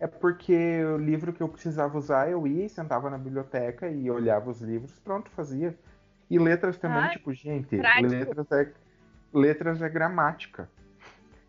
é 0.00 0.06
porque 0.06 0.84
o 0.84 0.96
livro 0.96 1.32
que 1.32 1.42
eu 1.42 1.48
precisava 1.48 1.98
usar, 1.98 2.30
eu 2.30 2.46
ia 2.46 2.66
e 2.66 2.68
sentava 2.68 3.10
na 3.10 3.18
biblioteca 3.18 3.88
e 3.88 4.08
olhava 4.08 4.48
os 4.48 4.60
livros, 4.60 4.96
pronto, 5.00 5.28
fazia. 5.30 5.76
E 6.30 6.38
letras 6.38 6.78
também, 6.78 6.98
Ai, 6.98 7.10
tipo, 7.10 7.32
gente, 7.32 7.76
prático. 7.76 8.06
letras 8.08 8.52
é 8.52 8.72
letras 9.32 9.82
é 9.82 9.88
gramática. 9.88 10.70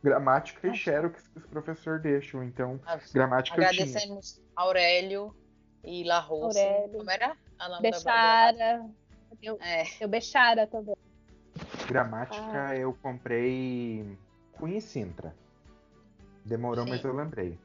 Gramática 0.03 0.65
e 0.65 0.69
Nossa. 0.69 0.81
xerox 0.81 1.27
que 1.27 1.37
os 1.37 1.45
professores 1.45 2.01
deixam, 2.01 2.43
então 2.43 2.79
Ah, 2.87 2.97
gramática 3.13 3.61
eu 3.61 3.69
tinha. 3.69 3.83
Agradecemos 3.83 4.41
Aurélio 4.55 5.35
e 5.83 6.03
La 6.05 6.19
Rosa. 6.19 6.59
Aurélio. 6.59 6.97
Como 6.97 7.11
era? 7.11 7.35
A 7.59 7.69
nome 7.69 7.81
Bechara. 7.83 8.85
Eu, 9.43 9.57
É. 9.61 9.83
eu 10.01 10.07
Bechara 10.07 10.65
também. 10.65 10.95
Gramática 11.87 12.75
eu 12.77 12.93
comprei 13.01 14.17
Cunha 14.53 14.77
e 14.77 14.81
Sintra. 14.81 15.35
Demorou, 16.49 16.83
Sim. 16.83 16.89
mas 16.89 17.03
eu 17.03 17.13
lembrei. 17.15 17.59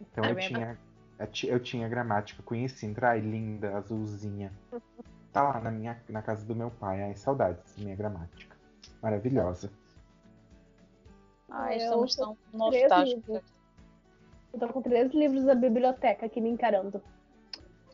Então 0.00 0.24
Ah, 0.24 0.30
eu 0.30 0.36
tinha, 0.36 0.78
eu 1.18 1.26
ti- 1.28 1.46
eu 1.46 1.60
tinha 1.60 1.88
gramática 1.88 2.42
Cunha 2.42 2.66
e 2.66 2.68
Sintra, 2.68 3.10
ai 3.10 3.20
linda, 3.20 3.76
azulzinha. 3.78 4.52
Tá 5.32 5.42
lá 5.42 5.60
na 5.60 5.70
minha 5.70 6.02
na 6.08 6.22
casa 6.22 6.46
do 6.46 6.56
meu 6.56 6.70
pai, 6.70 7.02
ai 7.02 7.14
saudades, 7.14 7.76
minha 7.76 7.94
gramática. 7.94 8.56
Maravilhosa. 9.02 9.70
Ai, 11.50 11.74
Eu 11.74 11.78
estamos 11.82 12.16
tão 12.16 12.38
nostálgicos. 12.54 13.42
Eu 14.54 14.58
tô 14.58 14.68
com 14.68 14.80
três 14.80 15.12
livros 15.12 15.44
da 15.44 15.54
biblioteca 15.54 16.24
aqui 16.24 16.40
me 16.40 16.48
encarando. 16.48 17.02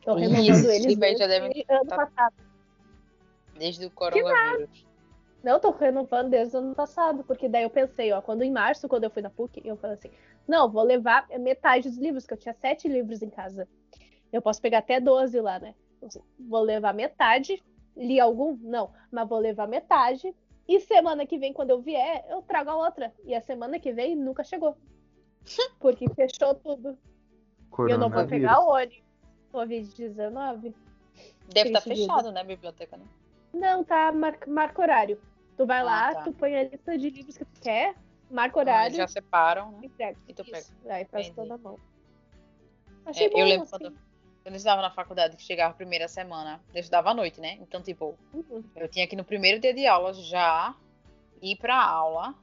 Tô 0.04 0.16
esses 0.18 0.64
eles 0.64 0.94
já 0.94 0.94
desde 0.94 1.26
devem 1.26 1.64
ano 1.68 1.86
tá- 1.86 1.96
passado. 1.96 2.34
Desde 3.58 3.86
o 3.86 3.90
coronavírus. 3.90 4.86
Não, 5.42 5.58
tô 5.58 5.70
renovando 5.70 6.30
desde 6.30 6.56
o 6.56 6.60
ano 6.60 6.74
passado, 6.74 7.24
porque 7.24 7.48
daí 7.48 7.64
eu 7.64 7.70
pensei, 7.70 8.12
ó, 8.12 8.22
quando 8.22 8.42
em 8.42 8.50
março, 8.50 8.88
quando 8.88 9.04
eu 9.04 9.10
fui 9.10 9.22
na 9.22 9.30
PUC, 9.30 9.60
eu 9.64 9.76
falei 9.76 9.96
assim, 9.96 10.10
não, 10.46 10.70
vou 10.70 10.84
levar 10.84 11.26
metade 11.40 11.88
dos 11.88 11.98
livros, 11.98 12.26
que 12.26 12.32
eu 12.32 12.38
tinha 12.38 12.54
sete 12.54 12.86
livros 12.88 13.22
em 13.22 13.30
casa. 13.30 13.68
Eu 14.32 14.40
posso 14.40 14.62
pegar 14.62 14.78
até 14.78 15.00
12 15.00 15.40
lá, 15.40 15.58
né? 15.58 15.74
Falei, 16.00 16.26
Vou 16.38 16.62
levar 16.62 16.94
metade, 16.94 17.62
li 17.96 18.20
algum? 18.20 18.56
Não, 18.60 18.90
mas 19.10 19.28
vou 19.28 19.38
levar 19.38 19.66
metade, 19.66 20.34
e 20.66 20.80
semana 20.80 21.26
que 21.26 21.38
vem, 21.38 21.52
quando 21.52 21.70
eu 21.70 21.80
vier, 21.80 22.24
eu 22.28 22.40
trago 22.42 22.70
a 22.70 22.76
outra. 22.76 23.12
E 23.24 23.34
a 23.34 23.40
semana 23.40 23.78
que 23.78 23.92
vem 23.92 24.14
nunca 24.14 24.44
chegou. 24.44 24.76
Porque 25.80 26.08
fechou 26.14 26.54
tudo. 26.54 26.96
E 27.88 27.90
eu 27.90 27.98
não 27.98 28.08
vou 28.08 28.26
pegar 28.26 28.60
o 28.60 28.68
ônibus. 28.68 29.02
Covid-19. 29.52 30.74
Deve 31.52 31.68
estar 31.68 31.80
Triste 31.82 31.88
vida. 31.88 32.14
fechado, 32.14 32.32
né, 32.32 32.40
a 32.40 32.44
biblioteca, 32.44 32.96
né? 32.96 33.04
Não, 33.52 33.84
tá, 33.84 34.10
marca, 34.12 34.50
marca 34.50 34.80
horário. 34.80 35.20
Tu 35.62 35.66
vai 35.66 35.78
Ah, 35.80 35.84
lá, 35.84 36.14
tá. 36.14 36.22
tu 36.24 36.32
põe 36.32 36.56
a 36.56 36.64
lista 36.64 36.98
de 36.98 37.08
livros 37.08 37.38
que 37.38 37.44
tu 37.44 37.60
quer, 37.60 37.94
marca 38.28 38.58
Ah, 38.58 38.62
horário 38.62 38.96
já 38.96 39.06
separam, 39.06 39.70
né? 39.70 39.78
e 39.82 39.86
entrega. 39.86 40.18
E 40.26 40.34
tu 40.34 40.44
pega. 40.44 40.66
Aí 40.88 41.04
faz 41.04 41.28
Entendi. 41.28 41.36
toda 41.36 41.54
a 41.54 41.58
mão. 41.58 41.78
É, 43.06 43.10
Achei 43.10 43.30
bom, 43.30 43.38
eu 43.38 43.46
lembro 43.46 43.62
assim. 43.62 43.70
quando, 43.70 43.92
quando 44.42 44.54
eu 44.54 44.56
estudava 44.56 44.82
na 44.82 44.90
faculdade, 44.90 45.36
que 45.36 45.42
chegava 45.44 45.70
a 45.70 45.76
primeira 45.76 46.08
semana, 46.08 46.60
eu 46.74 46.80
estudava 46.80 47.10
à 47.10 47.14
noite, 47.14 47.40
né? 47.40 47.58
Então, 47.60 47.80
tipo, 47.80 48.18
Uhum. 48.34 48.64
eu 48.74 48.88
tinha 48.88 49.06
que 49.06 49.14
no 49.14 49.22
primeiro 49.22 49.60
dia 49.60 49.72
de 49.72 49.86
aula 49.86 50.12
já 50.14 50.74
ir 51.40 51.54
pra 51.58 51.80
aula. 51.80 52.34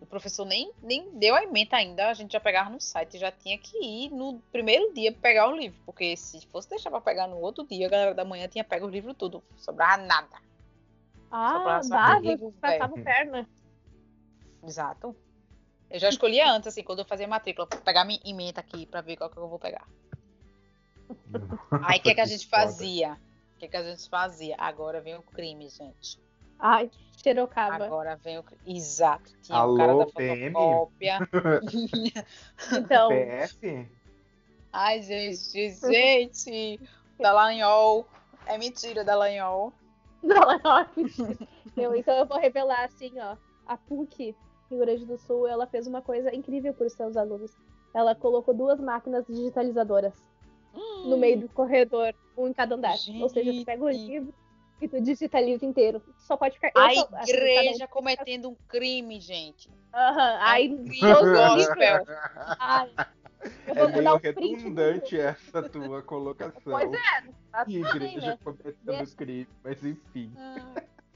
O 0.00 0.06
professor 0.06 0.44
nem, 0.44 0.72
nem 0.80 1.18
deu 1.18 1.34
a 1.34 1.42
emenda 1.42 1.76
ainda, 1.76 2.10
a 2.10 2.14
gente 2.14 2.30
já 2.30 2.38
pegava 2.38 2.70
no 2.70 2.80
site, 2.80 3.18
já 3.18 3.32
tinha 3.32 3.58
que 3.58 3.76
ir 3.84 4.10
no 4.10 4.38
primeiro 4.52 4.94
dia 4.94 5.10
pegar 5.10 5.48
o 5.48 5.56
livro, 5.56 5.80
porque 5.84 6.16
se 6.16 6.46
fosse 6.46 6.70
deixar 6.70 6.90
pra 6.90 7.00
pegar 7.00 7.26
no 7.26 7.38
outro 7.40 7.66
dia, 7.66 7.88
a 7.88 7.90
galera 7.90 8.14
da 8.14 8.24
manhã 8.24 8.46
tinha 8.46 8.62
pego 8.62 8.86
o 8.86 8.90
livro 8.90 9.14
tudo, 9.14 9.42
sobrava 9.56 9.96
nada. 10.04 10.40
Ah, 11.32 11.80
você 11.82 12.52
passava 12.60 12.94
perna. 12.98 13.48
Exato. 14.62 15.16
Eu 15.90 15.98
já 15.98 16.10
escolhia 16.10 16.50
antes, 16.50 16.68
assim, 16.68 16.82
quando 16.82 16.98
eu 17.00 17.04
fazia 17.06 17.26
matrícula, 17.26 17.66
pegar 17.66 18.04
minha 18.04 18.20
emenda 18.24 18.60
aqui 18.60 18.84
pra 18.86 19.00
ver 19.00 19.16
qual 19.16 19.30
que 19.30 19.38
eu 19.38 19.48
vou 19.48 19.58
pegar. 19.58 19.86
Aí 21.84 21.98
o 21.98 22.02
que, 22.02 22.14
que 22.14 22.20
a 22.20 22.26
gente 22.26 22.46
fazia? 22.46 23.18
O 23.56 23.58
que, 23.58 23.68
que 23.68 23.76
a 23.76 23.82
gente 23.82 24.08
fazia? 24.08 24.54
Agora 24.58 25.00
vem 25.00 25.16
o 25.16 25.22
crime, 25.22 25.68
gente. 25.68 26.20
Ai, 26.58 26.90
Xerocaba. 27.16 27.84
Agora 27.84 28.16
vem 28.16 28.38
o 28.38 28.42
crime. 28.42 28.76
Exato. 28.76 29.30
Tinha 29.42 29.58
Alô, 29.58 29.74
o 29.74 29.76
cara 29.78 29.96
da 29.96 30.06
PM? 30.06 30.52
fotocópia. 30.52 31.18
Então, 32.78 33.08
PF? 33.08 33.88
Ai, 34.72 35.02
gente, 35.02 35.70
gente. 35.70 36.80
Dallagnol. 37.18 38.06
É 38.46 38.56
mentira, 38.58 39.04
Dallagnol. 39.04 39.72
Eu- 41.76 41.94
então 41.96 42.14
eu 42.16 42.26
vou 42.26 42.38
revelar 42.38 42.84
assim, 42.84 43.12
ó. 43.18 43.36
A 43.66 43.76
PUC, 43.76 44.36
Rio 44.70 44.80
Grande 44.80 45.06
do 45.06 45.16
Sul, 45.18 45.46
ela 45.46 45.66
fez 45.66 45.86
uma 45.86 46.02
coisa 46.02 46.34
incrível 46.34 46.74
para 46.74 46.86
os 46.86 46.92
seus 46.92 47.16
alunos. 47.16 47.56
Ela 47.94 48.14
colocou 48.14 48.54
duas 48.54 48.80
máquinas 48.80 49.24
digitalizadoras 49.26 50.12
no 51.04 51.16
meio 51.16 51.40
do 51.40 51.48
corredor, 51.48 52.14
um 52.36 52.48
em 52.48 52.52
cada 52.52 52.74
andar. 52.74 52.94
Ou 53.20 53.28
seja, 53.28 53.52
tu 53.52 53.64
pega 53.64 53.84
o 53.84 53.92
Gente. 53.92 54.06
livro 54.06 54.34
e 54.80 54.88
tu 54.88 55.00
digitaliza 55.00 55.64
inteiro. 55.66 56.00
Tu 56.00 56.22
só 56.22 56.36
pode 56.36 56.54
ficar. 56.54 56.68
A 56.74 56.90
só- 56.94 57.00
assim, 57.02 57.10
cada 57.10 57.24
um- 57.24 57.26
igreja 57.26 57.86
cometendo 57.88 58.48
um 58.50 58.56
crime, 58.68 59.20
gente. 59.20 59.68
Aham, 59.94 60.38
aí 60.40 60.66
É 60.70 60.74
um 60.74 60.84
crime 60.84 61.32
gospel. 61.34 62.04
Ai, 62.58 62.90
eu 63.66 63.74
É 63.74 63.88
meio 63.88 64.14
um 64.14 64.18
print. 64.18 64.40
redundante 64.56 65.18
essa 65.20 65.62
tua 65.68 66.02
colocação. 66.02 66.60
Pois 66.64 66.92
é, 66.92 67.64
bem, 67.64 67.76
igreja 67.76 68.26
né? 68.32 68.38
cometendo 68.42 68.76
Deixa. 68.84 69.16
crime, 69.16 69.48
mas 69.64 69.84
enfim. 69.84 70.32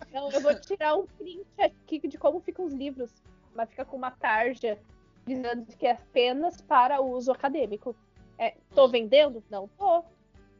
Então, 0.08 0.30
eu 0.30 0.40
vou 0.40 0.54
tirar 0.60 0.94
um 0.96 1.06
print 1.06 1.46
aqui 1.58 2.06
de 2.06 2.18
como 2.18 2.40
ficam 2.40 2.64
os 2.64 2.72
livros. 2.72 3.10
Mas 3.54 3.70
fica 3.70 3.84
com 3.84 3.96
uma 3.96 4.10
tarja 4.10 4.78
dizendo 5.26 5.64
que 5.76 5.86
é 5.86 5.92
apenas 5.92 6.60
para 6.60 7.00
uso 7.00 7.32
acadêmico. 7.32 7.94
É, 8.38 8.54
tô 8.74 8.86
vendendo? 8.88 9.42
Não 9.50 9.66
tô. 9.78 10.04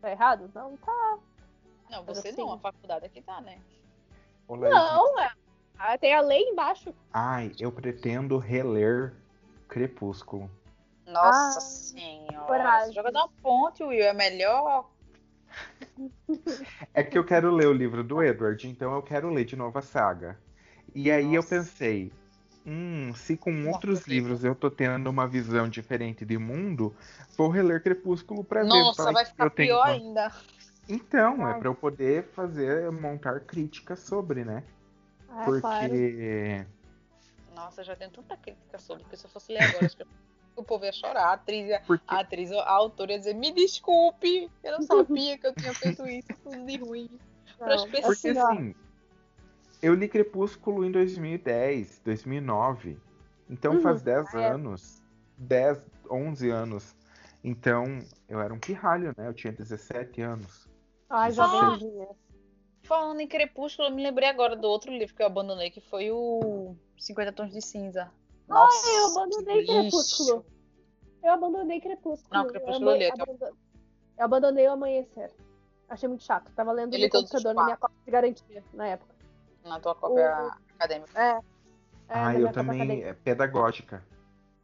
Tá 0.00 0.10
errado? 0.10 0.50
Não 0.54 0.76
tá. 0.78 1.18
Não, 1.90 2.04
você 2.04 2.28
assim- 2.28 2.38
não, 2.40 2.52
a 2.52 2.58
faculdade 2.58 3.04
aqui 3.06 3.20
tá, 3.22 3.40
né? 3.40 3.58
Larissa, 4.48 4.70
Não, 4.70 5.20
é. 5.20 5.30
Ah, 5.78 5.98
tem 5.98 6.14
a 6.14 6.20
lei 6.20 6.42
embaixo. 6.48 6.94
Ai, 7.12 7.52
eu 7.60 7.70
pretendo 7.70 8.38
reler 8.38 9.14
Crepúsculo. 9.68 10.50
Nossa 11.06 11.58
Ah, 11.58 11.60
senhora. 11.60 12.46
coragem. 12.46 12.88
Você 12.88 12.92
joga 12.94 13.12
da 13.12 13.28
ponte, 13.42 13.82
Will. 13.84 14.04
É 14.04 14.12
melhor. 14.12 14.90
É 16.92 17.02
que 17.02 17.16
eu 17.16 17.24
quero 17.24 17.50
ler 17.54 17.66
o 17.68 17.72
livro 17.72 18.02
do 18.02 18.22
Edward, 18.22 18.66
então 18.68 18.94
eu 18.94 19.02
quero 19.02 19.30
ler 19.30 19.44
de 19.44 19.56
novo 19.56 19.78
a 19.78 19.82
saga. 19.82 20.38
E 20.94 21.10
aí 21.10 21.34
eu 21.34 21.42
Nossa. 21.42 21.48
pensei, 21.56 22.12
hum, 22.66 23.12
se 23.14 23.36
com 23.36 23.50
Nossa, 23.52 23.76
outros 23.76 24.04
que 24.04 24.10
livros 24.10 24.44
eu 24.44 24.54
tô 24.54 24.70
tendo 24.70 25.08
uma 25.08 25.26
visão 25.26 25.68
diferente 25.68 26.24
de 26.24 26.38
mundo, 26.38 26.94
vou 27.36 27.48
reler 27.48 27.82
Crepúsculo 27.82 28.42
pra 28.44 28.62
ver. 28.62 28.68
Nossa, 28.68 29.12
vai 29.12 29.24
se 29.24 29.30
ficar 29.30 29.44
eu 29.44 29.50
tenho 29.50 29.68
pior 29.68 29.84
uma- 29.86 29.92
ainda. 29.92 30.32
Então, 30.88 31.48
é 31.48 31.52
Ai. 31.52 31.58
pra 31.58 31.68
eu 31.68 31.74
poder 31.74 32.24
fazer, 32.32 32.90
montar 32.92 33.40
críticas 33.40 34.00
sobre, 34.00 34.44
né? 34.44 34.62
Ah, 35.28 35.44
porque. 35.44 35.60
claro. 35.60 36.76
Nossa, 37.54 37.82
já 37.82 37.96
tenho 37.96 38.10
tanta 38.10 38.36
crítica 38.36 38.78
sobre, 38.78 39.02
porque 39.02 39.16
se 39.16 39.24
eu 39.24 39.30
fosse 39.30 39.50
ler 39.52 39.60
agora, 39.60 39.86
acho 39.86 39.96
que 39.96 40.04
o 40.56 40.64
povo 40.64 40.84
ia 40.84 40.92
chorar. 40.92 41.26
A 41.26 41.32
atriz, 41.34 41.68
ia- 41.68 41.82
porque 41.86 42.04
a 42.06 42.20
atriz, 42.20 42.50
a 42.52 42.68
autora 42.70 43.12
ia 43.12 43.18
dizer, 43.18 43.34
me 43.34 43.52
desculpe, 43.52 44.50
eu 44.64 44.72
não 44.72 44.82
sabia 44.82 45.38
que 45.38 45.46
eu 45.46 45.54
tinha 45.54 45.74
feito 45.74 46.06
isso, 46.06 46.28
tudo 46.42 46.64
de 46.64 46.76
ruim. 46.78 47.08
Pras 47.58 47.82
Não, 47.84 47.90
pessoas. 47.90 48.20
Porque 48.20 48.28
assim, 48.28 48.40
assim, 48.52 48.74
eu 49.82 49.94
li 49.94 50.08
Crepúsculo 50.08 50.84
em 50.84 50.90
2010, 50.90 52.00
2009. 52.04 52.98
Então 53.48 53.74
Uhum, 53.74 53.80
faz 53.82 54.02
10 54.02 54.34
é. 54.34 54.48
anos. 54.48 55.02
10, 55.38 55.78
11 56.10 56.50
anos. 56.50 56.96
Então 57.44 57.84
eu 58.28 58.40
era 58.40 58.52
um 58.52 58.58
pirralho, 58.58 59.12
né? 59.16 59.28
Eu 59.28 59.34
tinha 59.34 59.52
17 59.52 60.20
anos. 60.22 60.66
Ai, 61.08 61.28
Ah. 61.28 61.32
jovenzinha. 61.32 62.08
Falando 62.82 63.20
em 63.20 63.26
Crepúsculo, 63.28 63.88
eu 63.88 63.94
me 63.94 64.02
lembrei 64.02 64.28
agora 64.28 64.54
do 64.54 64.68
outro 64.68 64.92
livro 64.92 65.14
que 65.14 65.20
eu 65.22 65.26
abandonei, 65.26 65.70
que 65.70 65.80
foi 65.80 66.10
o 66.10 66.76
50 66.96 67.32
Tons 67.32 67.52
de 67.52 67.60
Cinza. 67.60 68.10
Nossa, 68.48 68.88
eu 68.88 69.06
abandonei. 69.06 69.66
Crepúsculo. 69.66 70.46
Eu 71.22 71.32
abandonei 71.32 71.80
Crepúsculo. 71.80 72.28
Não, 72.42 72.46
Crepúsculo 72.48 72.90
eu, 72.90 72.94
eu 72.94 72.98
li, 72.98 73.04
ama- 73.06 73.14
eu 73.18 73.22
abando- 73.34 73.56
eu 74.18 74.24
abandonei 74.24 74.66
o 74.68 74.72
Amanhecer. 74.72 75.32
Achei 75.88 76.08
muito 76.08 76.24
chato. 76.24 76.50
Tava 76.52 76.72
lendo 76.72 76.94
Eu 76.94 76.98
li 77.00 77.04
no 77.06 77.10
computador 77.10 77.54
na 77.54 77.64
minha 77.64 77.76
cópia 77.76 77.96
de 78.04 78.10
garantia 78.10 78.64
na 78.72 78.86
época. 78.88 79.14
Na 79.64 79.80
tua 79.80 79.94
cópia 79.94 80.52
acadêmica. 80.74 81.20
É. 81.20 81.30
É, 81.32 81.40
ah, 82.08 82.34
eu 82.34 82.52
também. 82.52 82.80
acadêmica. 82.82 83.08
É 83.08 83.12
pedagógica. 83.14 84.04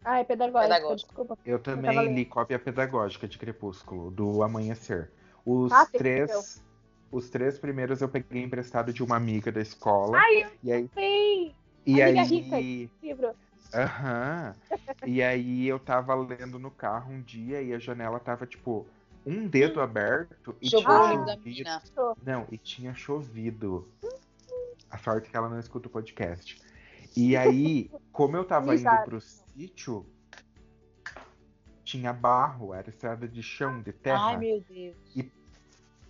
Ah, 0.04 0.18
é 0.18 0.24
pedagógica, 0.24 0.74
Pedagógica. 0.74 1.08
desculpa. 1.08 1.38
Eu 1.44 1.58
também 1.60 1.96
lendo. 1.96 2.14
li 2.14 2.24
cópia 2.24 2.58
pedagógica 2.58 3.26
de 3.28 3.38
Crepúsculo, 3.38 4.10
do 4.10 4.42
Amanhecer. 4.42 5.10
Os 5.44 5.72
Ah, 5.72 5.86
três. 5.86 6.62
Os 7.10 7.28
três 7.28 7.58
primeiros 7.58 8.00
eu 8.00 8.08
peguei 8.08 8.42
emprestado 8.42 8.92
de 8.92 9.02
uma 9.02 9.16
amiga 9.16 9.52
da 9.52 9.60
escola. 9.60 10.16
Ai, 10.18 10.42
eu 10.44 10.50
E 10.62 10.72
aí. 10.72 11.54
E 11.84 12.02
amiga 12.02 12.20
aí 12.20 12.26
rica. 12.26 12.56
livro. 13.02 13.34
Aham. 13.74 14.54
E 15.06 15.22
aí 15.22 15.66
eu 15.66 15.78
tava 15.78 16.14
lendo 16.14 16.58
no 16.58 16.70
carro 16.70 17.12
um 17.12 17.20
dia 17.22 17.60
e 17.62 17.72
a 17.72 17.78
janela 17.78 18.18
tava, 18.20 18.46
tipo, 18.46 18.86
um 19.24 19.46
dedo 19.46 19.80
aberto 19.80 20.54
e 20.60 20.68
Jogou 20.68 20.84
tinha 21.08 21.18
da 21.24 21.32
chovido. 21.34 21.44
menina. 21.44 21.82
Não, 22.24 22.46
e 22.50 22.58
tinha 22.58 22.94
chovido. 22.94 23.88
A 24.90 24.98
sorte 24.98 25.30
que 25.30 25.36
ela 25.36 25.48
não 25.48 25.58
escuta 25.58 25.88
o 25.88 25.90
podcast. 25.90 26.60
E 27.16 27.36
aí, 27.36 27.90
como 28.12 28.36
eu 28.36 28.44
tava 28.44 28.74
indo 28.74 28.90
pro 29.04 29.20
sítio, 29.20 30.04
tinha 31.84 32.12
barro, 32.12 32.72
era 32.74 32.88
estrada 32.88 33.26
de 33.26 33.42
chão, 33.42 33.80
de 33.80 33.92
terra. 33.92 34.26
Ai, 34.28 34.36
meu 34.38 34.64
Deus. 34.68 34.96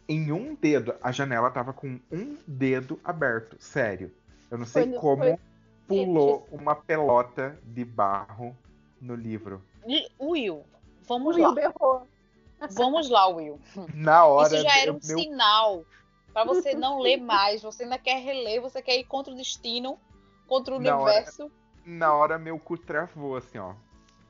Em 0.09 0.31
um 0.33 0.55
dedo, 0.55 0.95
a 1.01 1.11
janela 1.13 1.51
tava 1.51 1.73
com 1.73 1.99
um 2.11 2.37
dedo 2.47 3.01
aberto. 3.05 3.57
Sério. 3.61 4.13
Eu 4.51 4.59
não 4.59 4.67
sei 4.67 4.85
Foi 4.91 4.99
como 4.99 5.23
foi- 5.23 5.39
pulou 6.05 6.49
uma 6.51 6.75
pelota 6.75 7.59
de 7.65 7.85
barro 7.85 8.57
no 9.01 9.15
livro. 9.15 9.63
Will, 10.21 10.65
vamos 11.09 11.37
Will 11.37 11.49
lá. 11.49 11.55
berrou. 11.55 12.07
Vamos 12.71 13.11
lá, 13.11 13.27
Will. 13.29 13.59
Na 13.95 14.25
hora. 14.25 14.55
Isso 14.55 14.63
já 14.63 14.79
era 14.79 14.93
um 14.93 15.01
meu- 15.05 15.19
sinal 15.19 15.85
pra 16.33 16.45
você 16.45 16.75
não 16.75 17.01
ler 17.01 17.17
mais. 17.17 17.63
Você 17.63 17.83
ainda 17.85 17.99
quer 17.99 18.21
reler, 18.23 18.61
você 18.61 18.81
quer 18.81 18.97
ir 18.99 19.05
contra 19.05 19.33
o 19.33 19.37
destino, 19.37 19.99
contra 20.47 20.75
o 20.75 20.81
Na 20.81 20.97
hora- 20.97 21.13
universo. 21.13 21.51
Na 21.85 22.15
hora 22.15 22.39
meu 22.39 22.59
cu 22.61 22.79
travou, 22.79 23.37
assim, 23.37 23.59
ó. 23.59 23.75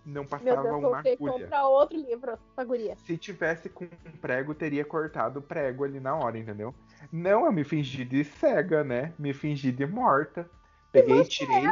Não 0.04 0.22
Meu 0.22 0.24
passava 0.24 0.62
Deus, 0.62 0.76
uma 0.78 0.96
a 0.96 1.00
agulha. 1.00 1.16
comprar 1.44 1.68
outro 1.68 1.96
livro 1.96 2.36
pra 2.56 2.64
guria. 2.64 2.96
Se 2.96 3.16
tivesse 3.16 3.68
com 3.68 3.84
um 3.84 4.16
prego, 4.20 4.52
teria 4.54 4.84
cortado 4.84 5.38
o 5.38 5.42
prego 5.42 5.84
ali 5.84 6.00
na 6.00 6.16
hora, 6.16 6.36
entendeu? 6.36 6.74
Não, 7.12 7.44
eu 7.46 7.52
me 7.52 7.62
fingi 7.62 8.04
de 8.04 8.24
cega, 8.24 8.82
né? 8.82 9.12
Me 9.18 9.32
fingi 9.32 9.70
de 9.70 9.86
morta. 9.86 10.50
Peguei 10.92 11.20
e 11.20 11.24
tirei. 11.24 11.62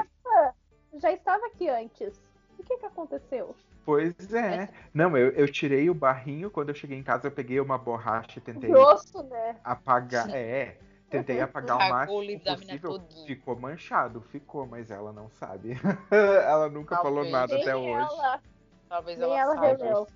Já 0.95 1.13
estava 1.13 1.47
aqui 1.47 1.69
antes. 1.69 2.21
O 2.59 2.63
que 2.63 2.77
que 2.77 2.87
aconteceu? 2.87 3.55
Pois 3.85 4.35
é. 4.35 4.69
Não, 4.93 5.17
eu, 5.17 5.31
eu 5.31 5.51
tirei 5.51 5.89
o 5.89 5.95
barrinho. 5.95 6.51
Quando 6.51 6.71
eu 6.71 6.75
cheguei 6.75 6.99
em 6.99 7.03
casa, 7.03 7.29
eu 7.29 7.33
peguei 7.33 7.61
uma 7.61 7.79
borracha 7.79 8.39
e 8.39 8.43
tentei 8.43 8.71
Grosso, 8.71 9.23
né? 9.25 9.57
apagar. 9.65 10.29
É, 10.31 10.77
tentei 11.09 11.41
apagar 11.41 11.77
o 11.77 11.89
máximo 11.89 12.41
possível. 12.41 13.03
Ficou 13.27 13.57
manchado, 13.59 14.21
ficou, 14.21 14.67
mas 14.67 14.91
ela 14.91 15.13
não 15.13 15.31
sabe. 15.31 15.73
ela 16.11 16.69
nunca 16.69 16.97
falou 16.97 17.25
Talvez. 17.25 17.33
nada 17.33 17.55
Nem 17.55 17.63
até 17.63 17.77
hoje. 17.77 17.91
ela, 17.91 18.41
Talvez 18.89 19.19
nem 19.19 19.39
ela, 19.39 19.67
ela. 19.67 20.07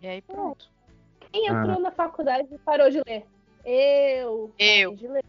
E 0.00 0.06
aí 0.06 0.22
pronto. 0.22 0.70
Quem 1.32 1.48
Ah. 1.48 1.52
entrou 1.52 1.80
na 1.80 1.90
faculdade 1.90 2.48
e 2.52 2.58
parou 2.58 2.90
de 2.90 3.02
ler? 3.06 3.26
Eu. 3.64 4.52
Eu. 4.58 4.92
parei 4.92 4.96
de 4.96 5.08
ler. 5.08 5.24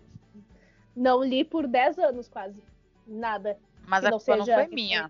Não 0.95 1.23
li 1.23 1.43
por 1.43 1.67
10 1.67 1.99
anos 1.99 2.27
quase. 2.29 2.61
Nada. 3.07 3.57
Mas 3.87 4.03
a 4.05 4.09
não 4.11 4.17
culpa 4.17 4.37
não 4.37 4.45
seja- 4.45 4.63
foi 4.65 4.75
minha. 4.75 5.09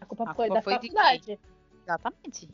A 0.00 0.04
culpa 0.06 0.24
A 0.30 0.34
foi 0.34 0.46
culpa 0.48 0.54
da 0.54 0.62
foi 0.62 0.72
faculdade. 0.74 1.38
Exatamente. 1.82 2.48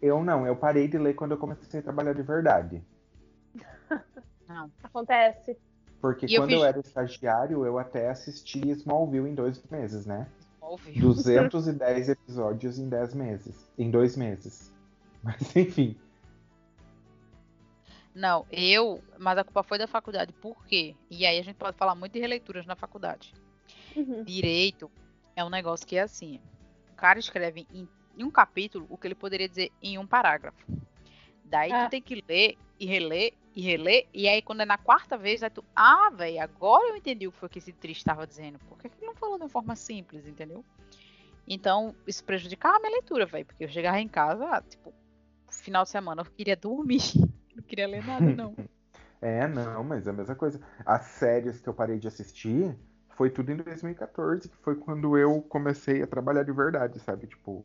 Eu 0.00 0.22
não, 0.22 0.46
eu 0.46 0.54
parei 0.56 0.86
de 0.88 0.98
ler 0.98 1.14
quando 1.14 1.32
eu 1.32 1.38
comecei 1.38 1.80
a 1.80 1.82
trabalhar 1.82 2.12
de 2.12 2.22
verdade. 2.22 2.82
Não. 4.48 4.70
Acontece. 4.82 5.56
Porque 6.00 6.26
E 6.26 6.34
eu 6.34 6.42
quando 6.42 6.50
eu 6.50 6.58
fiz- 6.58 6.66
era 6.68 6.80
estagiário, 6.80 7.64
eu 7.64 7.78
até 7.78 8.10
assisti 8.10 8.60
Smallville 8.72 9.30
em 9.30 9.34
dois 9.34 9.62
meses, 9.70 10.04
né? 10.04 10.26
Ouviu. 10.60 11.00
210 11.00 12.08
episódios 12.10 12.78
em 12.78 12.88
10 12.88 13.14
meses. 13.14 13.70
Em 13.78 13.90
dois 13.90 14.16
meses. 14.16 14.72
Mas 15.22 15.54
enfim. 15.56 15.96
Não, 18.14 18.44
eu. 18.50 19.00
Mas 19.18 19.38
a 19.38 19.44
culpa 19.44 19.62
foi 19.62 19.78
da 19.78 19.86
faculdade. 19.86 20.32
Por 20.34 20.66
quê? 20.66 20.94
E 21.08 21.24
aí 21.24 21.38
a 21.38 21.42
gente 21.42 21.56
pode 21.56 21.76
falar 21.76 21.94
muito 21.94 22.12
de 22.12 22.20
releituras 22.20 22.66
na 22.66 22.76
faculdade. 22.76 23.32
Uhum. 23.96 24.24
Direito 24.24 24.90
é 25.36 25.44
um 25.44 25.50
negócio 25.50 25.86
que 25.86 25.96
é 25.96 26.02
assim. 26.02 26.40
O 26.92 26.94
cara 26.94 27.18
escreve 27.18 27.66
em, 27.72 27.88
em 28.16 28.24
um 28.24 28.30
capítulo 28.30 28.86
o 28.88 28.96
que 28.96 29.06
ele 29.06 29.14
poderia 29.14 29.48
dizer 29.48 29.70
em 29.82 29.98
um 29.98 30.06
parágrafo. 30.06 30.64
Daí 31.44 31.72
Ah. 31.72 31.86
tu 31.86 31.90
tem 31.90 32.00
que 32.02 32.22
ler 32.26 32.56
e 32.78 32.86
reler 32.86 33.34
e 33.54 33.60
reler. 33.60 34.06
E 34.14 34.28
aí 34.28 34.40
quando 34.40 34.62
é 34.62 34.64
na 34.64 34.78
quarta 34.78 35.16
vez, 35.18 35.42
aí 35.42 35.50
tu. 35.50 35.64
Ah, 35.76 36.10
velho, 36.10 36.40
agora 36.40 36.88
eu 36.88 36.96
entendi 36.96 37.26
o 37.26 37.32
que 37.32 37.38
foi 37.38 37.48
que 37.48 37.58
esse 37.58 37.72
triste 37.72 38.00
estava 38.00 38.26
dizendo. 38.26 38.58
Por 38.60 38.78
que 38.78 38.88
que 38.88 38.96
ele 38.98 39.06
não 39.06 39.14
falou 39.14 39.36
de 39.36 39.42
uma 39.44 39.50
forma 39.50 39.76
simples, 39.76 40.26
entendeu? 40.26 40.64
Então, 41.46 41.94
isso 42.06 42.22
prejudicava 42.24 42.76
a 42.76 42.80
minha 42.80 42.92
leitura, 42.92 43.26
velho. 43.26 43.44
Porque 43.44 43.64
eu 43.64 43.68
chegava 43.68 44.00
em 44.00 44.06
casa, 44.08 44.62
tipo, 44.68 44.94
final 45.50 45.82
de 45.82 45.90
semana, 45.90 46.22
eu 46.22 46.26
queria 46.26 46.56
dormir. 46.56 47.00
Não 47.54 47.62
queria 47.64 47.86
ler 47.86 48.06
nada, 48.06 48.24
não. 48.24 48.54
É, 49.20 49.46
não, 49.46 49.84
mas 49.84 50.06
é 50.08 50.10
a 50.10 50.12
mesma 50.12 50.34
coisa. 50.34 50.60
As 50.84 51.02
séries 51.04 51.60
que 51.60 51.68
eu 51.68 51.72
parei 51.74 51.96
de 51.96 52.08
assistir 52.08 52.74
foi 53.16 53.30
tudo 53.30 53.50
em 53.52 53.56
2014, 53.56 54.48
que 54.48 54.56
foi 54.58 54.74
quando 54.76 55.16
eu 55.16 55.42
comecei 55.42 56.02
a 56.02 56.06
trabalhar 56.06 56.42
de 56.42 56.52
verdade, 56.52 56.98
sabe? 57.00 57.26
Tipo, 57.26 57.64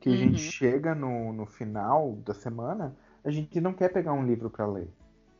que 0.00 0.08
a 0.10 0.16
gente 0.16 0.32
Uhum. 0.34 0.38
chega 0.38 0.94
no, 0.94 1.32
no 1.32 1.46
final 1.46 2.12
da 2.24 2.34
semana, 2.34 2.96
a 3.24 3.30
gente 3.30 3.60
não 3.60 3.72
quer 3.72 3.92
pegar 3.92 4.12
um 4.12 4.24
livro 4.24 4.50
pra 4.50 4.66
ler. 4.66 4.88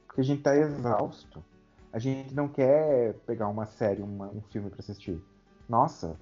Porque 0.07 0.21
a 0.21 0.25
gente 0.25 0.43
tá 0.43 0.57
exausto. 0.57 1.45
A 1.93 1.99
gente 1.99 2.35
não 2.35 2.49
quer 2.49 3.15
pegar 3.27 3.49
uma 3.49 3.67
série, 3.67 4.03
uma- 4.03 4.29
um 4.29 4.41
filme 4.43 4.69
pra 4.71 4.81
assistir. 4.81 5.21
Nossa, 5.69 6.19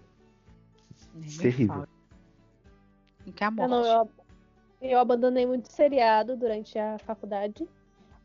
Nem 1.12 1.38
Terrível. 1.38 1.74
fala. 1.74 1.88
Não 3.26 3.32
quer 3.32 3.44
a 3.46 3.48
Eu, 3.58 3.68
não, 3.68 3.84
eu, 3.84 4.10
eu 4.82 4.98
abandonei 4.98 5.46
muito 5.46 5.72
seriado 5.72 6.36
durante 6.36 6.78
a 6.78 6.98
faculdade. 6.98 7.66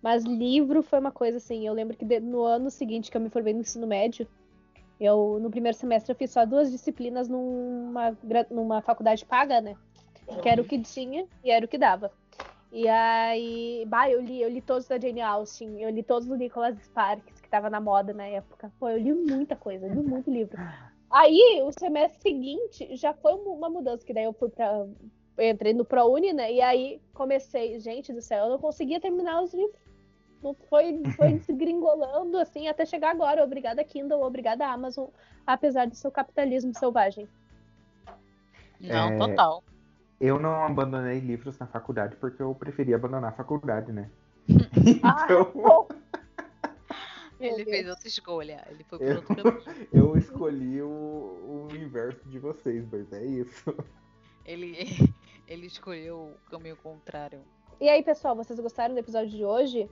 Mas 0.02 0.24
livro 0.24 0.82
foi 0.82 1.00
uma 1.00 1.12
coisa 1.12 1.38
assim. 1.38 1.68
Eu 1.68 1.74
lembro 1.74 1.96
que 1.98 2.06
no 2.20 2.44
ano 2.44 2.70
seguinte 2.70 3.12
que 3.12 3.18
eu 3.18 3.22
me 3.22 3.30
formei 3.30 3.54
no 3.54 3.62
ensino 3.62 3.86
médio, 3.88 4.28
eu 5.00 5.40
no 5.42 5.50
primeiro 5.50 5.78
semestre 5.78 6.12
eu 6.12 6.16
fiz 6.16 6.32
só 6.32 6.46
duas 6.46 6.72
disciplinas 6.72 7.28
numa, 7.30 8.18
numa 8.50 8.82
faculdade 8.82 9.26
paga, 9.26 9.62
né? 9.62 9.76
Que 10.42 10.50
era 10.50 10.62
o 10.62 10.66
que 10.66 10.80
tinha 10.82 11.26
e 11.44 11.50
era 11.52 11.66
o 11.66 11.68
que 11.68 11.78
dava. 11.78 12.12
E 12.72 12.88
aí, 12.88 13.84
bah, 13.88 14.10
eu 14.10 14.22
li, 14.22 14.42
eu 14.42 14.50
li 14.50 14.62
todos 14.62 14.88
da 14.88 15.00
Jane 15.00 15.22
Austen, 15.22 15.82
eu 15.82 15.90
li 15.90 16.04
todos 16.04 16.28
do 16.28 16.36
Nicholas 16.36 16.78
Sparks, 16.84 17.42
que 17.42 17.50
tava 17.50 17.68
na 17.70 17.82
moda 17.82 18.14
na 18.14 18.28
época. 18.28 18.72
Pô, 18.80 18.88
eu 18.90 19.00
li 19.00 19.12
muita 19.12 19.56
coisa, 19.56 19.88
li 19.88 20.02
muito 20.04 20.30
livro. 20.30 20.56
Aí, 21.10 21.60
o 21.64 21.72
semestre 21.72 22.22
seguinte 22.22 22.96
já 22.96 23.12
foi 23.14 23.34
um- 23.34 23.54
uma 23.54 23.70
mudança, 23.72 24.06
que 24.06 24.14
daí 24.14 24.26
eu 24.26 24.34
fui 24.34 24.50
pra. 24.50 24.86
Eu 25.36 25.50
entrei 25.50 25.74
no 25.74 25.84
ProUni, 25.84 26.32
né? 26.34 26.54
E 26.54 26.62
aí 26.62 27.02
comecei, 27.14 27.80
gente 27.80 28.14
do 28.14 28.22
céu, 28.22 28.44
eu 28.46 28.50
não 28.52 28.60
conseguia 28.60 29.00
terminar 29.00 29.42
os 29.42 29.52
livros. 29.52 29.80
Não 30.42 30.54
foi, 30.70 31.02
foi 31.18 31.34
desgringolando 31.34 32.38
assim 32.38 32.68
até 32.68 32.86
chegar 32.86 33.12
agora. 33.12 33.44
Obrigada, 33.44 33.84
Kindle, 33.84 34.22
obrigada, 34.22 34.66
Amazon, 34.68 35.08
apesar 35.46 35.88
do 35.88 35.96
seu 35.96 36.10
capitalismo 36.12 36.74
selvagem. 36.78 37.28
Não, 38.80 39.10
É, 39.10 39.18
total. 39.18 39.64
eu 40.22 40.40
não 40.40 40.64
abandonei 40.64 41.20
livros 41.20 41.58
na 41.60 41.68
faculdade 41.68 42.16
porque 42.16 42.42
eu 42.42 42.56
preferia 42.56 42.96
abandonar 42.96 43.32
a 43.32 43.36
faculdade, 43.36 43.92
né? 43.92 44.10
Ah, 45.04 45.26
Então, 45.30 45.88
Ele 47.40 47.64
fez 47.66 47.88
outra 47.88 48.08
escolha. 48.08 48.66
Ele 48.70 48.84
foi 48.84 48.98
Eu- 49.02 49.16
outro 49.18 49.36
caminho. 49.36 49.88
eu 49.94 50.18
escolhi 50.18 50.82
o, 50.82 50.88
o 50.88 51.76
inverso 51.76 52.28
de 52.28 52.38
vocês, 52.40 52.86
mas 52.92 53.12
é 53.14 53.26
isso. 53.26 53.74
Ele, 54.46 54.76
ele 55.48 55.68
escolheu 55.68 56.34
o 56.36 56.50
caminho 56.50 56.76
contrário. 56.78 57.40
E 57.80 57.88
aí, 57.88 58.04
pessoal, 58.04 58.36
vocês 58.36 58.60
gostaram 58.60 58.94
do 58.94 59.00
episódio 59.00 59.30
de 59.30 59.46
hoje? 59.46 59.90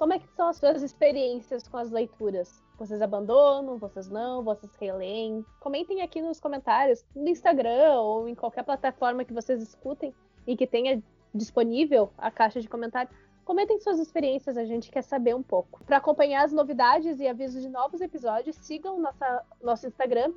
Como 0.00 0.14
é 0.14 0.18
que 0.18 0.26
são 0.28 0.48
as 0.48 0.56
suas 0.56 0.82
experiências 0.82 1.68
com 1.68 1.76
as 1.76 1.90
leituras? 1.90 2.64
Vocês 2.78 3.02
abandonam, 3.02 3.76
vocês 3.76 4.08
não, 4.08 4.42
vocês 4.42 4.74
releem? 4.76 5.44
Comentem 5.60 6.00
aqui 6.00 6.22
nos 6.22 6.40
comentários, 6.40 7.04
no 7.14 7.28
Instagram 7.28 8.00
ou 8.00 8.26
em 8.26 8.34
qualquer 8.34 8.64
plataforma 8.64 9.26
que 9.26 9.34
vocês 9.34 9.60
escutem 9.60 10.14
e 10.46 10.56
que 10.56 10.66
tenha 10.66 11.02
disponível 11.34 12.10
a 12.16 12.30
caixa 12.30 12.62
de 12.62 12.66
comentários. 12.66 13.14
Comentem 13.44 13.78
suas 13.78 13.98
experiências, 13.98 14.56
a 14.56 14.64
gente 14.64 14.90
quer 14.90 15.02
saber 15.02 15.36
um 15.36 15.42
pouco. 15.42 15.84
Para 15.84 15.98
acompanhar 15.98 16.46
as 16.46 16.52
novidades 16.52 17.20
e 17.20 17.28
avisos 17.28 17.60
de 17.60 17.68
novos 17.68 18.00
episódios, 18.00 18.56
sigam 18.56 18.98
nossa, 18.98 19.44
nosso 19.60 19.86
Instagram, 19.86 20.32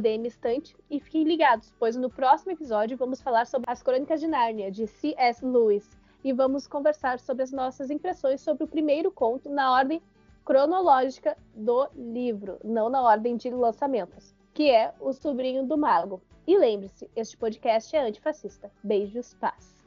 DMestante, 0.00 0.76
e 0.88 1.00
fiquem 1.00 1.24
ligados, 1.24 1.74
pois 1.76 1.96
no 1.96 2.08
próximo 2.08 2.52
episódio 2.52 2.96
vamos 2.96 3.20
falar 3.20 3.48
sobre 3.48 3.68
as 3.68 3.82
Crônicas 3.82 4.20
de 4.20 4.28
Nárnia, 4.28 4.70
de 4.70 4.86
C.S. 4.86 5.44
Lewis, 5.44 5.98
e 6.28 6.32
vamos 6.32 6.66
conversar 6.66 7.18
sobre 7.18 7.42
as 7.42 7.50
nossas 7.50 7.90
impressões 7.90 8.42
sobre 8.42 8.64
o 8.64 8.68
primeiro 8.68 9.10
conto 9.10 9.48
na 9.48 9.72
ordem 9.72 10.02
cronológica 10.44 11.34
do 11.54 11.88
livro, 11.96 12.58
não 12.62 12.90
na 12.90 13.00
ordem 13.00 13.34
de 13.34 13.48
lançamentos, 13.48 14.34
que 14.52 14.70
é 14.70 14.92
O 15.00 15.14
Sobrinho 15.14 15.64
do 15.64 15.78
Mago. 15.78 16.20
E 16.46 16.56
lembre-se, 16.56 17.10
este 17.16 17.34
podcast 17.34 17.96
é 17.96 18.06
antifascista. 18.06 18.70
Beijos, 18.84 19.32
paz. 19.34 19.86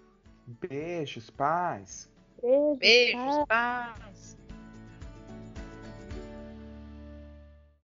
Beijos, 0.68 1.30
paz. 1.30 2.12
Beijos, 2.42 2.80
Beijos, 2.80 3.46
paz. 3.48 4.11